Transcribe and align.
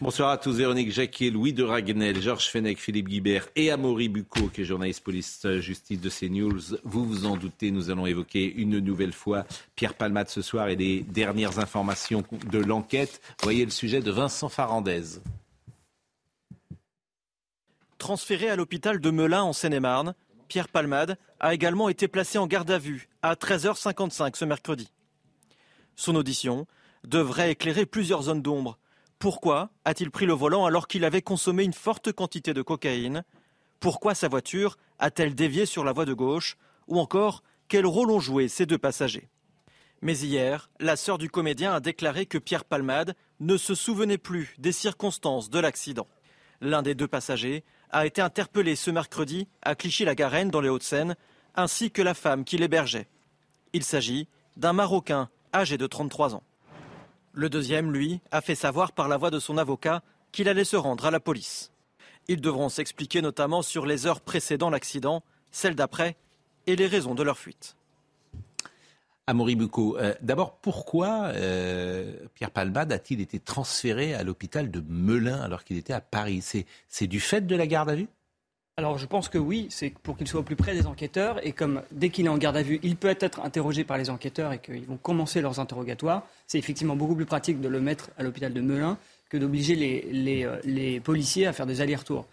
Bonsoir 0.00 0.30
à 0.30 0.38
tous, 0.38 0.52
Véronique 0.52 0.92
Jacquier, 0.92 1.32
Louis 1.32 1.52
de 1.52 1.64
Raguenel, 1.64 2.22
Georges 2.22 2.48
Fenech, 2.50 2.78
Philippe 2.78 3.08
Guibert 3.08 3.48
et 3.56 3.72
Amaury 3.72 4.08
Bucco, 4.08 4.46
qui 4.46 4.60
est 4.60 4.64
journaliste 4.64 5.02
police 5.02 5.44
justice 5.58 6.00
de 6.00 6.08
CNews. 6.08 6.78
Vous 6.84 7.04
vous 7.04 7.26
en 7.26 7.36
doutez, 7.36 7.72
nous 7.72 7.90
allons 7.90 8.06
évoquer 8.06 8.44
une 8.44 8.78
nouvelle 8.78 9.12
fois 9.12 9.44
Pierre 9.74 9.94
Palmade 9.94 10.28
ce 10.28 10.40
soir 10.40 10.68
et 10.68 10.76
les 10.76 11.00
dernières 11.00 11.58
informations 11.58 12.22
de 12.48 12.58
l'enquête. 12.60 13.20
Voyez 13.42 13.64
le 13.64 13.72
sujet 13.72 14.00
de 14.00 14.12
Vincent 14.12 14.48
Farandez. 14.48 15.18
Transféré 17.98 18.50
à 18.50 18.54
l'hôpital 18.54 19.00
de 19.00 19.10
Melun 19.10 19.42
en 19.42 19.52
Seine-et-Marne, 19.52 20.14
Pierre 20.46 20.68
Palmade 20.68 21.18
a 21.40 21.54
également 21.54 21.88
été 21.88 22.06
placé 22.06 22.38
en 22.38 22.46
garde 22.46 22.70
à 22.70 22.78
vue 22.78 23.08
à 23.22 23.34
13h55 23.34 24.36
ce 24.36 24.44
mercredi. 24.44 24.92
Son 25.96 26.14
audition 26.14 26.68
devrait 27.02 27.50
éclairer 27.50 27.84
plusieurs 27.84 28.22
zones 28.22 28.42
d'ombre. 28.42 28.78
Pourquoi 29.18 29.70
a-t-il 29.84 30.12
pris 30.12 30.26
le 30.26 30.32
volant 30.32 30.64
alors 30.64 30.86
qu'il 30.86 31.04
avait 31.04 31.22
consommé 31.22 31.64
une 31.64 31.72
forte 31.72 32.12
quantité 32.12 32.54
de 32.54 32.62
cocaïne? 32.62 33.24
Pourquoi 33.80 34.14
sa 34.14 34.28
voiture 34.28 34.76
a-t-elle 35.00 35.34
dévié 35.34 35.66
sur 35.66 35.82
la 35.82 35.92
voie 35.92 36.04
de 36.04 36.14
gauche? 36.14 36.56
Ou 36.86 37.00
encore, 37.00 37.42
quel 37.66 37.84
rôle 37.84 38.12
ont 38.12 38.20
joué 38.20 38.46
ces 38.46 38.64
deux 38.64 38.78
passagers? 38.78 39.28
Mais 40.02 40.16
hier, 40.16 40.70
la 40.78 40.94
sœur 40.94 41.18
du 41.18 41.28
comédien 41.28 41.74
a 41.74 41.80
déclaré 41.80 42.26
que 42.26 42.38
Pierre 42.38 42.64
Palmade 42.64 43.16
ne 43.40 43.56
se 43.56 43.74
souvenait 43.74 44.18
plus 44.18 44.54
des 44.58 44.70
circonstances 44.70 45.50
de 45.50 45.58
l'accident. 45.58 46.06
L'un 46.60 46.82
des 46.82 46.94
deux 46.94 47.08
passagers 47.08 47.64
a 47.90 48.06
été 48.06 48.20
interpellé 48.20 48.76
ce 48.76 48.92
mercredi 48.92 49.48
à 49.62 49.74
Clichy-la-Garenne 49.74 50.50
dans 50.50 50.60
les 50.60 50.68
Hauts-de-Seine, 50.68 51.16
ainsi 51.56 51.90
que 51.90 52.02
la 52.02 52.14
femme 52.14 52.44
qui 52.44 52.56
l'hébergeait. 52.56 53.08
Il 53.72 53.82
s'agit 53.82 54.28
d'un 54.56 54.72
Marocain 54.72 55.28
âgé 55.52 55.76
de 55.76 55.86
33 55.88 56.36
ans. 56.36 56.44
Le 57.38 57.48
deuxième, 57.48 57.92
lui, 57.92 58.20
a 58.32 58.40
fait 58.40 58.56
savoir 58.56 58.90
par 58.90 59.06
la 59.06 59.16
voix 59.16 59.30
de 59.30 59.38
son 59.38 59.58
avocat 59.58 60.02
qu'il 60.32 60.48
allait 60.48 60.64
se 60.64 60.74
rendre 60.74 61.06
à 61.06 61.12
la 61.12 61.20
police. 61.20 61.70
Ils 62.26 62.40
devront 62.40 62.68
s'expliquer 62.68 63.22
notamment 63.22 63.62
sur 63.62 63.86
les 63.86 64.08
heures 64.08 64.20
précédant 64.20 64.70
l'accident, 64.70 65.22
celles 65.52 65.76
d'après 65.76 66.16
et 66.66 66.74
les 66.74 66.88
raisons 66.88 67.14
de 67.14 67.22
leur 67.22 67.38
fuite. 67.38 67.76
Amaury 69.28 69.54
Bucco, 69.54 69.96
euh, 69.98 70.14
d'abord, 70.20 70.56
pourquoi 70.56 71.26
euh, 71.26 72.26
Pierre 72.34 72.50
Palmade 72.50 72.90
a-t-il 72.90 73.20
été 73.20 73.38
transféré 73.38 74.14
à 74.14 74.24
l'hôpital 74.24 74.68
de 74.72 74.82
Melun 74.88 75.40
alors 75.40 75.62
qu'il 75.62 75.76
était 75.76 75.92
à 75.92 76.00
Paris? 76.00 76.42
C'est 76.88 77.06
du 77.06 77.20
fait 77.20 77.46
de 77.46 77.54
la 77.54 77.68
garde 77.68 77.90
à 77.90 77.94
vue? 77.94 78.08
Alors 78.78 78.96
je 78.96 79.06
pense 79.06 79.28
que 79.28 79.38
oui, 79.38 79.66
c'est 79.70 79.90
pour 79.90 80.16
qu'il 80.16 80.28
soit 80.28 80.38
au 80.38 80.44
plus 80.44 80.54
près 80.54 80.72
des 80.72 80.86
enquêteurs 80.86 81.44
et 81.44 81.50
comme 81.50 81.82
dès 81.90 82.10
qu'il 82.10 82.26
est 82.26 82.28
en 82.28 82.38
garde 82.38 82.56
à 82.56 82.62
vue, 82.62 82.78
il 82.84 82.94
peut 82.94 83.08
être 83.18 83.40
interrogé 83.40 83.82
par 83.82 83.98
les 83.98 84.08
enquêteurs 84.08 84.52
et 84.52 84.60
qu'ils 84.60 84.86
vont 84.86 84.96
commencer 84.96 85.40
leurs 85.40 85.58
interrogatoires, 85.58 86.24
c'est 86.46 86.58
effectivement 86.58 86.94
beaucoup 86.94 87.16
plus 87.16 87.26
pratique 87.26 87.60
de 87.60 87.68
le 87.68 87.80
mettre 87.80 88.10
à 88.16 88.22
l'hôpital 88.22 88.52
de 88.52 88.60
Melun 88.60 88.96
que 89.30 89.36
d'obliger 89.36 89.74
les, 89.74 90.44
euh, 90.44 90.60
les, 90.62 91.00
policiers 91.00 91.48
à 91.48 91.52
faire 91.52 91.66
des 91.66 91.80
allers-retours. 91.80 92.24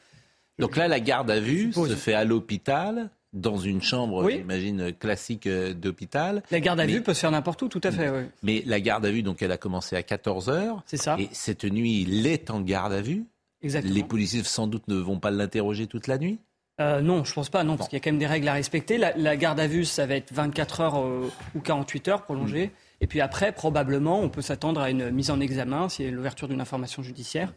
Donc 0.59 0.77
là, 0.77 0.87
la 0.87 0.99
garde 0.99 1.31
à 1.31 1.39
vue 1.39 1.73
se 1.73 1.95
fait 1.95 2.13
à 2.13 2.23
l'hôpital, 2.23 3.09
dans 3.33 3.57
une 3.57 3.81
chambre, 3.81 4.29
j'imagine, 4.29 4.93
classique 4.93 5.47
euh, 5.47 5.73
d'hôpital. 5.73 6.43
La 6.51 6.59
garde 6.59 6.79
à 6.79 6.85
vue 6.85 7.01
peut 7.01 7.15
se 7.15 7.21
faire 7.21 7.31
n'importe 7.31 7.63
où, 7.63 7.67
tout 7.67 7.81
à 7.83 7.91
fait. 7.91 8.09
Oui. 8.09 8.23
Mais 8.43 8.63
la 8.67 8.79
garde 8.79 9.05
à 9.05 9.11
vue, 9.11 9.23
donc, 9.23 9.41
elle 9.41 9.51
a 9.51 9.57
commencé 9.57 9.95
à 9.95 10.03
14 10.03 10.49
heures. 10.49 10.83
C'est 10.85 10.95
ça. 10.95 11.17
Et 11.19 11.27
cette 11.31 11.65
nuit, 11.65 12.03
il 12.07 12.27
est 12.27 12.51
en 12.51 12.61
garde 12.61 12.93
à 12.93 13.01
vue. 13.01 13.25
Exactement. 13.65 13.95
Les 13.95 14.03
policiers, 14.03 14.43
sans 14.43 14.67
doute, 14.67 14.87
ne 14.87 14.95
vont 14.95 15.19
pas 15.19 15.31
l'interroger 15.31 15.87
toute 15.87 16.05
la 16.05 16.19
nuit? 16.19 16.39
Euh, 16.79 17.01
non, 17.01 17.23
je 17.23 17.33
pense 17.33 17.49
pas, 17.49 17.63
non, 17.63 17.77
parce 17.77 17.89
qu'il 17.89 17.97
y 17.97 18.01
a 18.01 18.03
quand 18.03 18.11
même 18.11 18.19
des 18.19 18.27
règles 18.27 18.47
à 18.47 18.53
respecter. 18.53 18.99
La, 18.99 19.37
garde 19.37 19.59
à 19.59 19.65
vue, 19.65 19.85
ça 19.85 20.05
va 20.05 20.15
être 20.15 20.31
24 20.31 20.81
heures 20.81 20.99
euh, 20.99 21.31
ou 21.55 21.61
48 21.61 22.07
heures 22.09 22.21
prolongées. 22.21 22.67
Mm. 22.67 22.71
Et 23.01 23.07
puis 23.07 23.21
après, 23.21 23.51
probablement, 23.53 24.19
on 24.19 24.29
peut 24.29 24.43
s'attendre 24.43 24.81
à 24.81 24.91
une 24.91 25.09
mise 25.09 25.31
en 25.31 25.39
examen, 25.39 25.87
a 25.87 26.03
l'ouverture 26.03 26.47
d'une 26.47 26.61
information 26.61 27.01
judiciaire. 27.01 27.53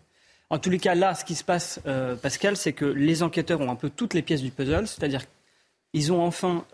En 0.48 0.58
tous 0.58 0.70
les 0.70 0.78
cas, 0.78 0.94
là, 0.94 1.14
ce 1.14 1.26
qui 1.26 1.34
se 1.34 1.44
passe, 1.44 1.78
euh, 1.86 2.16
Pascal, 2.16 2.56
c'est 2.56 2.72
que 2.72 2.86
les 2.86 3.22
enquêteurs 3.22 3.60
ont 3.60 3.70
un 3.70 3.76
peu 3.76 3.91
toutes 3.91 4.14
les 4.14 4.22
pièces 4.22 4.41
du 4.41 4.50
puzzle, 4.50 4.86
c'est-à-dire 4.86 5.24
qu'ils 5.92 6.10
ont 6.10 6.24
enfin 6.24 6.64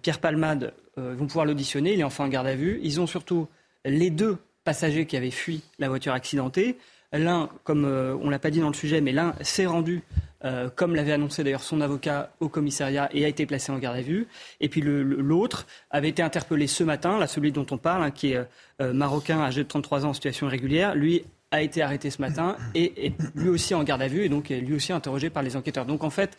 Pierre 0.00 0.20
Palmade, 0.20 0.72
ils 0.96 1.02
vont 1.02 1.26
pouvoir 1.26 1.44
l'auditionner, 1.44 1.92
il 1.92 2.00
est 2.00 2.04
enfin 2.04 2.24
en 2.24 2.28
garde 2.28 2.46
à 2.46 2.54
vue. 2.54 2.80
Ils 2.82 2.98
ont 2.98 3.06
surtout 3.06 3.46
les 3.84 4.08
deux 4.08 4.38
passagers 4.64 5.06
qui 5.06 5.16
avaient 5.16 5.30
fui 5.30 5.62
la 5.78 5.88
voiture 5.88 6.14
accidentée. 6.14 6.78
L'un, 7.12 7.48
comme 7.64 7.84
on 7.84 8.28
l'a 8.30 8.38
pas 8.38 8.50
dit 8.50 8.60
dans 8.60 8.68
le 8.68 8.74
sujet, 8.74 9.00
mais 9.00 9.12
l'un 9.12 9.34
s'est 9.42 9.66
rendu 9.66 10.02
euh, 10.46 10.68
comme 10.74 10.94
l'avait 10.94 11.12
annoncé 11.12 11.42
d'ailleurs 11.42 11.62
son 11.62 11.80
avocat 11.80 12.30
au 12.40 12.48
commissariat 12.48 13.08
et 13.12 13.24
a 13.24 13.28
été 13.28 13.46
placé 13.46 13.72
en 13.72 13.78
garde 13.78 13.96
à 13.96 14.02
vue. 14.02 14.28
Et 14.60 14.68
puis 14.68 14.80
l'autre 14.80 15.66
avait 15.90 16.10
été 16.10 16.22
interpellé 16.22 16.66
ce 16.66 16.84
matin, 16.84 17.18
là, 17.18 17.26
celui 17.26 17.52
dont 17.52 17.66
on 17.70 17.78
parle, 17.78 18.04
hein, 18.04 18.10
qui 18.10 18.32
est 18.32 18.46
euh, 18.80 18.92
marocain 18.92 19.40
âgé 19.40 19.64
de 19.64 19.68
33 19.68 20.04
ans 20.04 20.10
en 20.10 20.14
situation 20.14 20.46
irrégulière. 20.46 20.94
Lui 20.94 21.24
a 21.50 21.62
été 21.62 21.80
arrêté 21.80 22.10
ce 22.10 22.20
matin 22.20 22.56
et 22.74 23.06
est 23.06 23.14
lui 23.34 23.48
aussi 23.48 23.74
en 23.74 23.82
garde 23.82 24.02
à 24.02 24.08
vue 24.08 24.24
et 24.24 24.28
donc 24.28 24.50
est 24.50 24.60
lui 24.60 24.74
aussi 24.74 24.92
interrogé 24.92 25.30
par 25.30 25.42
les 25.42 25.56
enquêteurs. 25.56 25.86
Donc 25.86 26.04
en 26.04 26.10
fait, 26.10 26.36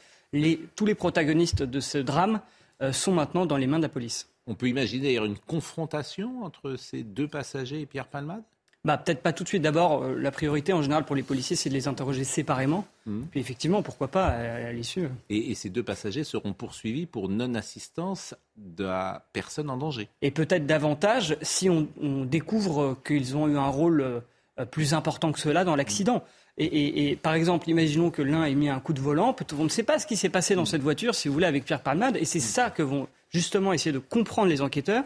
tous 0.76 0.86
les 0.86 0.96
protagonistes 0.96 1.64
de 1.64 1.80
ce 1.80 1.98
drame 1.98 2.40
euh, 2.82 2.94
sont 2.94 3.14
maintenant 3.14 3.46
dans 3.46 3.58
les 3.58 3.68
mains 3.68 3.78
de 3.78 3.84
la 3.84 3.90
police. 3.90 4.30
On 4.46 4.54
peut 4.54 4.68
imaginer 4.68 5.18
une 5.18 5.38
confrontation 5.38 6.44
entre 6.44 6.76
ces 6.76 7.04
deux 7.04 7.28
passagers 7.28 7.82
et 7.82 7.86
Pierre 7.86 8.08
Palmade? 8.08 8.44
Bah, 8.88 8.98
Peut-être 8.98 9.22
pas 9.22 9.34
tout 9.34 9.44
de 9.44 9.50
suite. 9.50 9.62
D'abord, 9.62 10.02
euh, 10.02 10.16
la 10.18 10.32
priorité 10.32 10.72
en 10.72 10.82
général 10.82 11.04
pour 11.04 11.16
les 11.16 11.22
policiers, 11.22 11.58
c'est 11.58 11.70
de 11.70 11.74
les 11.74 11.90
interroger 11.90 12.24
séparément. 12.24 12.86
Mmh. 13.06 13.24
Puis 13.30 13.40
effectivement, 13.42 13.84
pourquoi 13.84 14.08
pas 14.08 14.28
à, 14.28 14.72
l'issue. 14.72 15.10
Et, 15.30 15.54
ces 15.56 15.70
deux 15.70 15.84
passagers 15.84 16.24
seront 16.24 16.54
poursuivis 16.54 17.06
pour 17.06 17.28
non-assistance 17.28 18.34
de 18.56 18.86
la 18.86 19.28
personne 19.34 19.70
en 19.70 19.76
danger. 19.76 20.08
Et 20.22 20.32
peut-être 20.32 20.66
davantage 20.66 21.38
si 21.42 21.70
on, 21.70 21.88
découvre 22.26 22.98
qu'ils 23.06 23.36
ont 23.36 23.48
eu 23.50 23.58
un 23.58 23.68
rôle 23.68 24.02
euh, 24.02 24.66
plus 24.66 24.94
important 24.94 25.34
que 25.34 25.40
cela 25.40 25.66
dans 25.66 25.76
l'accident. 25.76 26.24
Et, 26.60 27.20
par 27.22 27.36
exemple, 27.36 27.70
imaginons 27.70 28.10
que 28.10 28.24
l'un 28.24 28.44
ait 28.44 28.56
mis 28.56 28.70
un 28.70 28.80
coup 28.80 28.94
de 28.94 29.00
volant. 29.00 29.36
On 29.60 29.64
ne 29.64 29.70
sait 29.70 29.84
pas 29.84 30.00
ce 30.00 30.08
qui 30.08 30.18
s'est 30.18 30.30
passé 30.30 30.56
dans 30.56 30.64
mmh. 30.64 30.66
cette 30.66 30.82
voiture, 30.82 31.14
si 31.14 31.28
vous 31.28 31.36
voulez, 31.36 31.46
avec 31.46 31.66
Pierre 31.66 31.84
Palmade. 31.84 32.18
Et 32.18 32.26
c'est 32.26 32.40
mmh. 32.40 32.42
ça 32.42 32.70
que 32.72 32.82
vont 32.82 33.08
justement 33.30 33.74
essayer 33.74 33.92
de 33.92 34.00
comprendre 34.00 34.48
les 34.48 34.62
enquêteurs. 34.62 35.04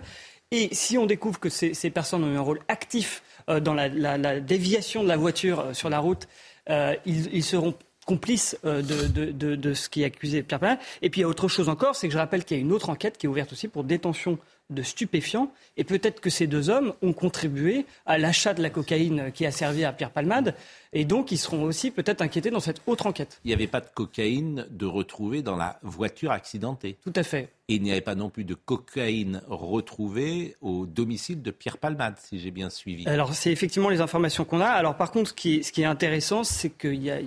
Et 0.53 0.75
si 0.75 0.97
on 0.97 1.05
découvre 1.05 1.39
que 1.39 1.47
ces, 1.47 1.89
personnes 1.91 2.25
ont 2.25 2.33
eu 2.33 2.37
un 2.37 2.41
rôle 2.41 2.59
actif 2.67 3.23
euh, 3.49 3.61
dans 3.61 3.73
la, 3.73 4.39
déviation 4.41 5.01
de 5.01 5.07
la 5.07 5.15
voiture 5.15 5.59
euh, 5.61 5.73
sur 5.73 5.89
la 5.89 5.99
route, 5.99 6.27
euh, 6.69 6.93
ils, 7.05 7.43
seront 7.43 7.73
complices 8.05 8.57
de, 8.63 9.73
ce 9.73 9.89
qui 9.89 10.01
est 10.01 10.05
accusé 10.05 10.43
Pierre 10.43 10.59
Palmade. 10.59 10.79
Et 11.01 11.09
puis 11.09 11.21
il 11.21 11.23
y 11.23 11.25
a 11.25 11.27
autre 11.27 11.47
chose 11.47 11.69
encore, 11.69 11.95
c'est 11.95 12.07
que 12.07 12.13
je 12.13 12.17
rappelle 12.17 12.43
qu'il 12.43 12.57
y 12.57 12.59
a 12.59 12.63
une 12.63 12.71
autre 12.71 12.89
enquête 12.89 13.17
qui 13.17 13.25
est 13.25 13.29
ouverte 13.29 13.51
aussi 13.53 13.67
pour 13.67 13.83
détention 13.83 14.37
de 14.71 14.81
stupéfiants. 14.81 15.51
Et 15.77 15.83
peut-être 15.83 16.21
que 16.21 16.29
ces 16.29 16.47
deux 16.47 16.69
hommes 16.69 16.93
ont 17.01 17.13
contribué 17.13 17.85
à 18.05 18.17
l'achat 18.17 18.53
de 18.53 18.61
la 18.61 18.69
cocaïne 18.69 19.31
qui 19.33 19.45
a 19.45 19.51
servi 19.51 19.83
à 19.83 19.93
Pierre 19.93 20.11
Palmade. 20.11 20.55
Et 20.93 21.05
donc, 21.05 21.31
ils 21.31 21.37
seront 21.37 21.63
aussi 21.63 21.91
peut-être 21.91 22.21
inquiétés 22.21 22.49
dans 22.49 22.59
cette 22.59 22.81
autre 22.87 23.05
enquête. 23.05 23.39
Il 23.43 23.49
n'y 23.49 23.53
avait 23.53 23.67
pas 23.67 23.81
de 23.81 23.87
cocaïne 23.93 24.65
de 24.69 24.85
retrouver 24.85 25.41
dans 25.41 25.55
la 25.55 25.79
voiture 25.83 26.31
accidentée. 26.31 26.97
Tout 27.03 27.13
à 27.15 27.23
fait. 27.23 27.49
Et 27.69 27.75
il 27.75 27.83
n'y 27.83 27.91
avait 27.91 28.01
pas 28.01 28.15
non 28.15 28.29
plus 28.29 28.43
de 28.43 28.53
cocaïne 28.53 29.41
retrouvée 29.47 30.55
au 30.59 30.85
domicile 30.85 31.41
de 31.41 31.51
Pierre 31.51 31.77
Palmade, 31.77 32.15
si 32.17 32.39
j'ai 32.39 32.51
bien 32.51 32.69
suivi. 32.69 33.07
Alors, 33.07 33.33
c'est 33.33 33.51
effectivement 33.51 33.89
les 33.89 34.01
informations 34.01 34.43
qu'on 34.43 34.59
a. 34.59 34.67
Alors, 34.67 34.97
par 34.97 35.11
contre, 35.11 35.29
ce 35.29 35.33
qui 35.33 35.55
est, 35.57 35.63
ce 35.63 35.71
qui 35.71 35.81
est 35.81 35.85
intéressant, 35.85 36.43
c'est 36.43 36.69
qu'il 36.69 37.01
y 37.01 37.11
a, 37.11 37.19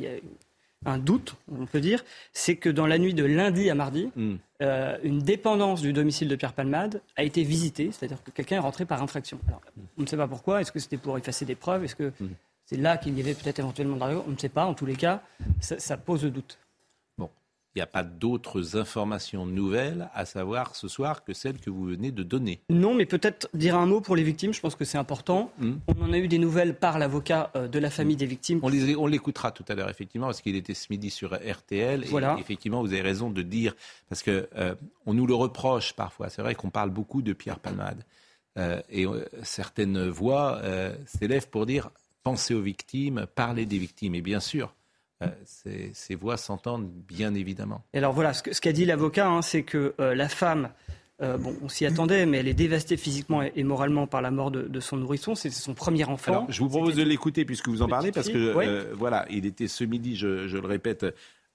un 0.85 0.99
doute, 0.99 1.37
on 1.51 1.67
peut 1.67 1.81
dire, 1.81 2.05
c'est 2.33 2.57
que 2.57 2.69
dans 2.69 2.87
la 2.87 2.99
nuit 2.99 3.15
de 3.15 3.25
lundi 3.25 3.71
à 3.71 3.75
mardi, 3.75 4.11
hmm. 4.17 4.35
euh, 4.63 4.99
une 5.03 5.21
dépendance 5.21 5.81
du 5.81 5.93
domicile 5.93 6.29
de 6.29 6.37
Pierre 6.37 6.53
Palmade 6.53 7.01
a 7.17 7.23
été 7.23 7.43
visitée, 7.43 7.91
c'est-à-dire 7.93 8.23
que 8.23 8.31
quelqu'un 8.31 8.57
est 8.57 8.61
rentré 8.61 8.85
par 8.85 9.03
infraction. 9.03 9.39
Alors, 9.49 9.63
on 9.99 10.03
ne 10.03 10.07
sait 10.07 10.17
pas 10.17 10.29
pourquoi, 10.29 10.61
est-ce 10.61 10.73
que 10.73 10.79
c'était 10.79 10.97
pour 10.97 11.17
effacer 11.19 11.45
des 11.45 11.55
preuves, 11.55 11.85
est-ce 11.85 11.97
que 11.97 12.13
hmm. 12.21 12.31
c'est 12.67 12.77
là 12.77 12.97
qu'il 12.97 13.17
y 13.17 13.21
avait 13.21 13.35
peut-être 13.35 13.59
éventuellement 13.59 13.97
de 13.97 14.17
On 14.27 14.31
ne 14.31 14.39
sait 14.39 14.49
pas, 14.49 14.65
en 14.67 14.75
tous 14.75 14.87
les 14.87 14.97
cas, 14.97 15.23
ça, 15.61 15.79
ça 15.79 15.97
pose 15.97 16.23
doute 16.25 16.59
il 17.75 17.79
n'y 17.79 17.83
a 17.83 17.87
pas 17.87 18.05
d'autres 18.05 18.77
informations 18.77 19.47
nouvelles 19.47 20.09
à 20.15 20.25
savoir 20.27 20.77
ce 20.77 20.87
soir 20.87 21.25
que 21.25 21.33
celles 21.33 21.59
que 21.59 21.71
vous 21.71 21.85
venez 21.85 22.13
de 22.13 22.23
donner. 22.23 22.61
Non, 22.71 22.95
mais 22.95 23.05
peut-être 23.05 23.49
dire 23.53 23.77
un 23.77 23.87
mot 23.87 24.01
pour 24.01 24.15
les 24.15 24.23
victimes, 24.23 24.55
je 24.55 24.61
pense 24.61 24.77
que 24.77 24.85
c'est 24.85 24.99
important. 24.99 25.51
Hmm. 25.59 25.75
On 25.89 26.05
en 26.05 26.13
a 26.13 26.19
eu 26.19 26.29
des 26.29 26.39
nouvelles 26.39 26.77
par 26.77 27.01
l'avocat 27.01 27.51
euh, 27.57 27.67
de 27.67 27.79
la 27.81 27.91
famille 27.91 28.17
des 28.17 28.27
victimes. 28.27 28.61
On, 28.63 29.07
l'écoutera 29.07 29.51
tout 29.51 29.65
à 29.69 29.75
l'heure, 29.75 29.91
effectivement, 29.91 30.27
parce 30.27 30.41
qu'il 30.41 30.55
était 30.55 30.75
ce 30.75 30.87
midi 30.91 31.11
sur 31.11 31.35
RTL. 31.35 32.05
Voilà. 32.07 32.37
Et 32.39 32.41
effectivement, 32.41 32.81
vous 32.81 32.93
avez 32.93 33.03
raison 33.03 33.29
de 33.29 33.43
dire, 33.43 33.75
parce 34.09 34.23
qu'on 34.23 34.43
euh, 34.57 34.75
on 35.07 35.15
nous 35.15 35.27
le 35.27 35.35
reproche 35.35 35.95
parfois, 35.95 36.29
c'est 36.29 36.43
vrai 36.43 36.55
qu'on 36.55 36.71
parle 36.71 36.91
beaucoup 36.91 37.23
de 37.23 37.33
Pierre 37.33 37.59
Palmade. 37.59 38.05
et 38.89 39.05
certaines 39.43 40.09
voix 40.09 40.61
s'élèvent 41.07 41.49
pour 41.49 41.67
dire 41.67 41.91
pensez 42.23 42.55
aux 42.55 42.63
victimes, 42.63 43.27
parlez 43.35 43.67
des 43.67 43.79
victimes. 43.79 44.15
Et 44.15 44.23
bien 44.23 44.41
sûr, 44.41 44.75
ces, 45.45 46.15
voix 46.15 46.37
s'entendent 46.37 46.91
bien 47.09 47.35
évidemment. 47.35 47.83
Et 47.93 47.99
alors 47.99 48.13
voilà, 48.13 48.33
ce 48.33 48.61
qu'a 48.61 48.73
dit 48.73 48.85
l'avocat, 48.85 49.29
hein, 49.29 49.43
c'est 49.43 49.63
que 49.63 49.95
la 49.99 50.29
femme 50.29 50.71
euh, 51.23 51.39
bon, 51.39 51.55
on 51.63 51.69
s'y 51.69 51.87
attendait, 51.87 52.27
mais 52.27 52.39
elle 52.39 52.49
est 52.49 52.55
dévastée 52.55 52.97
physiquement 52.97 53.43
et 53.43 53.63
moralement 53.63 54.09
par 54.09 54.21
la 54.21 54.33
mort 54.33 54.51
de, 54.51 54.81
son 54.81 54.97
nourrisson. 54.97 55.35
C'est 55.35 55.51
son 55.51 55.75
premier 55.75 56.05
enfant. 56.05 56.47
je 56.49 56.59
vous 56.61 56.69
propose 56.69 56.97
de 56.97 57.03
l'écouter 57.03 57.45
puisque 57.45 57.69
vous 57.69 57.83
en 57.83 57.89
parlez, 57.89 58.11
parce 58.11 58.29
que 58.29 58.37
euh, 58.37 58.93
voilà, 58.95 59.25
il 59.31 59.47
était 59.47 59.69
ce 59.69 59.85
midi, 59.85 60.17
je, 60.17 60.27
le 60.27 60.67
répète. 60.67 61.07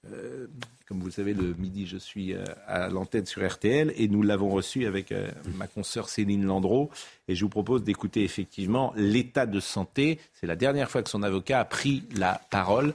Euh, 0.06 0.48
comme 0.88 1.00
vous 1.00 1.08
le 1.08 1.12
savez, 1.12 1.34
le 1.34 1.54
midi, 1.56 1.86
je 1.86 1.98
suis 1.98 2.34
à 2.68 2.90
l'antenne 2.90 3.26
sur 3.26 3.48
RTL 3.48 3.94
et 3.96 4.08
nous 4.08 4.24
l'avons 4.24 4.50
reçu 4.50 4.86
avec 4.86 5.14
ma 5.56 5.68
consoeur 5.68 6.10
Céline 6.10 6.46
Landreau. 6.46 6.90
Et 7.28 7.36
je 7.36 7.46
vous 7.46 7.50
propose 7.50 7.84
d'écouter 7.84 8.24
effectivement 8.24 8.94
l'état 8.96 9.46
de 9.46 9.60
santé. 9.60 10.20
C'est 10.34 10.48
la 10.48 10.56
dernière 10.56 10.90
fois 10.90 11.04
que 11.04 11.10
son 11.10 11.22
avocat 11.22 11.60
a 11.60 11.66
pris 11.66 12.06
la 12.16 12.42
parole 12.50 12.94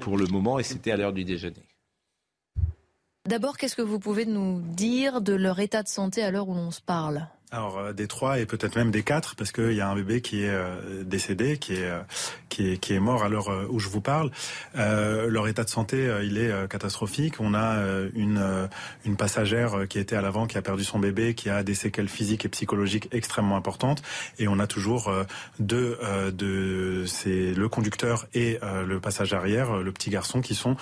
pour 0.00 0.16
le 0.16 0.26
moment 0.28 0.58
et 0.58 0.62
c'était 0.62 0.92
à 0.92 0.96
l'heure 0.96 1.12
du 1.12 1.24
déjeuner. 1.24 1.66
D'abord, 3.26 3.58
qu'est-ce 3.58 3.74
que 3.74 3.82
vous 3.82 3.98
pouvez 3.98 4.24
nous 4.24 4.60
dire 4.60 5.20
de 5.20 5.34
leur 5.34 5.58
état 5.58 5.82
de 5.82 5.88
santé 5.88 6.22
à 6.22 6.30
l'heure 6.30 6.48
où 6.48 6.54
l'on 6.54 6.70
se 6.70 6.80
parle? 6.80 7.26
Alors 7.52 7.78
euh, 7.78 7.92
des 7.92 8.06
trois 8.06 8.38
et 8.38 8.46
peut-être 8.46 8.76
même 8.76 8.90
des 8.90 9.02
quatre 9.02 9.36
parce 9.36 9.52
qu'il 9.52 9.72
y 9.72 9.80
a 9.80 9.88
un 9.88 9.94
bébé 9.94 10.20
qui 10.20 10.42
est 10.42 10.50
euh, 10.50 11.04
décédé, 11.04 11.58
qui 11.58 11.74
est, 11.74 11.84
euh, 11.84 12.00
qui 12.48 12.72
est 12.72 12.78
qui 12.78 12.92
est 12.92 13.00
mort 13.00 13.22
à 13.22 13.28
l'heure 13.28 13.48
où 13.70 13.78
je 13.78 13.88
vous 13.88 14.00
parle. 14.00 14.30
leur 14.74 15.48
état 15.48 15.64
de 15.64 15.68
santé, 15.68 16.10
il 16.22 16.38
est 16.38 16.68
catastrophique. 16.68 17.40
On 17.40 17.54
a 17.54 17.82
une 18.14 18.68
une 19.04 19.16
passagère 19.16 19.86
qui 19.88 19.98
était 19.98 20.16
à 20.16 20.22
l'avant, 20.22 20.46
qui 20.46 20.58
a 20.58 20.62
perdu 20.62 20.84
son 20.84 20.98
bébé, 20.98 21.34
qui 21.34 21.50
a 21.50 21.62
des 21.62 21.74
séquelles 21.74 22.08
physiques 22.08 22.44
et 22.44 22.48
psychologiques 22.48 23.08
extrêmement 23.12 23.56
importantes. 23.56 24.02
Et 24.38 24.48
on 24.48 24.58
a 24.58 24.66
toujours 24.66 25.12
deux 25.58 25.98
de 26.32 27.04
c'est 27.06 27.52
le 27.52 27.68
conducteur 27.68 28.26
et 28.34 28.58
le 28.62 29.00
passager 29.00 29.36
arrière, 29.36 29.76
le 29.76 29.92
petit 29.92 30.10
garçon, 30.10 30.40
qui 30.40 30.54
sont 30.54 30.76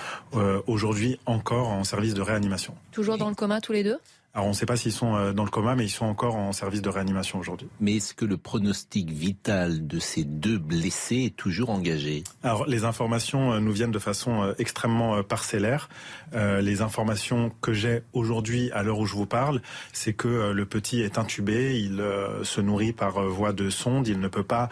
aujourd'hui 0.67 1.19
encore 1.26 1.69
en 1.69 1.84
service 1.84 2.14
de 2.14 2.22
réanimation. 2.22 2.75
Toujours 2.93 3.19
dans 3.19 3.28
le 3.28 3.34
coma 3.34 3.60
tous 3.60 3.72
les 3.72 3.84
deux? 3.84 3.99
Alors 4.34 4.46
on 4.46 4.50
ne 4.50 4.54
sait 4.54 4.66
pas 4.66 4.76
s'ils 4.76 4.90
sont 4.90 5.14
euh, 5.14 5.32
dans 5.32 5.44
le 5.44 5.50
coma, 5.50 5.76
mais 5.76 5.84
ils 5.84 5.90
sont 5.90 6.06
encore 6.06 6.34
en 6.34 6.50
service 6.50 6.82
de 6.82 6.88
réanimation 6.88 7.38
aujourd'hui. 7.38 7.69
Mais 7.78 7.96
est-ce 7.96 8.14
que 8.14 8.25
le 8.25 8.36
pronostic 8.36 9.10
vital 9.10 9.86
de 9.86 10.00
ces 10.00 10.25
deux 10.25 10.58
blessés 10.58 11.26
est 11.26 11.36
toujours 11.36 11.70
engagé? 11.70 12.25
Alors 12.42 12.66
les 12.66 12.84
informations 12.84 13.52
euh, 13.52 13.60
nous 13.60 13.70
viennent 13.70 13.92
de 13.92 13.98
façon 14.00 14.42
euh, 14.42 14.52
extrêmement 14.58 15.22
parcellaire. 15.22 15.88
les 16.34 16.82
informations 16.82 17.52
que 17.60 17.72
j'ai 17.72 18.02
aujourd'hui, 18.12 18.72
à 18.72 18.82
l'heure 18.82 18.98
où 18.98 19.06
je 19.06 19.14
vous 19.14 19.26
parle, 19.26 19.62
c'est 19.92 20.14
que 20.14 20.50
le 20.50 20.66
petit 20.66 21.00
est 21.00 21.16
intubé, 21.19 21.78
il 21.78 22.02
se 22.42 22.60
nourrit 22.60 22.92
par 22.92 23.22
voie 23.22 23.52
de 23.52 23.70
sonde, 23.70 24.08
il 24.08 24.19
ne 24.19 24.28
peut 24.28 24.42
pas 24.42 24.69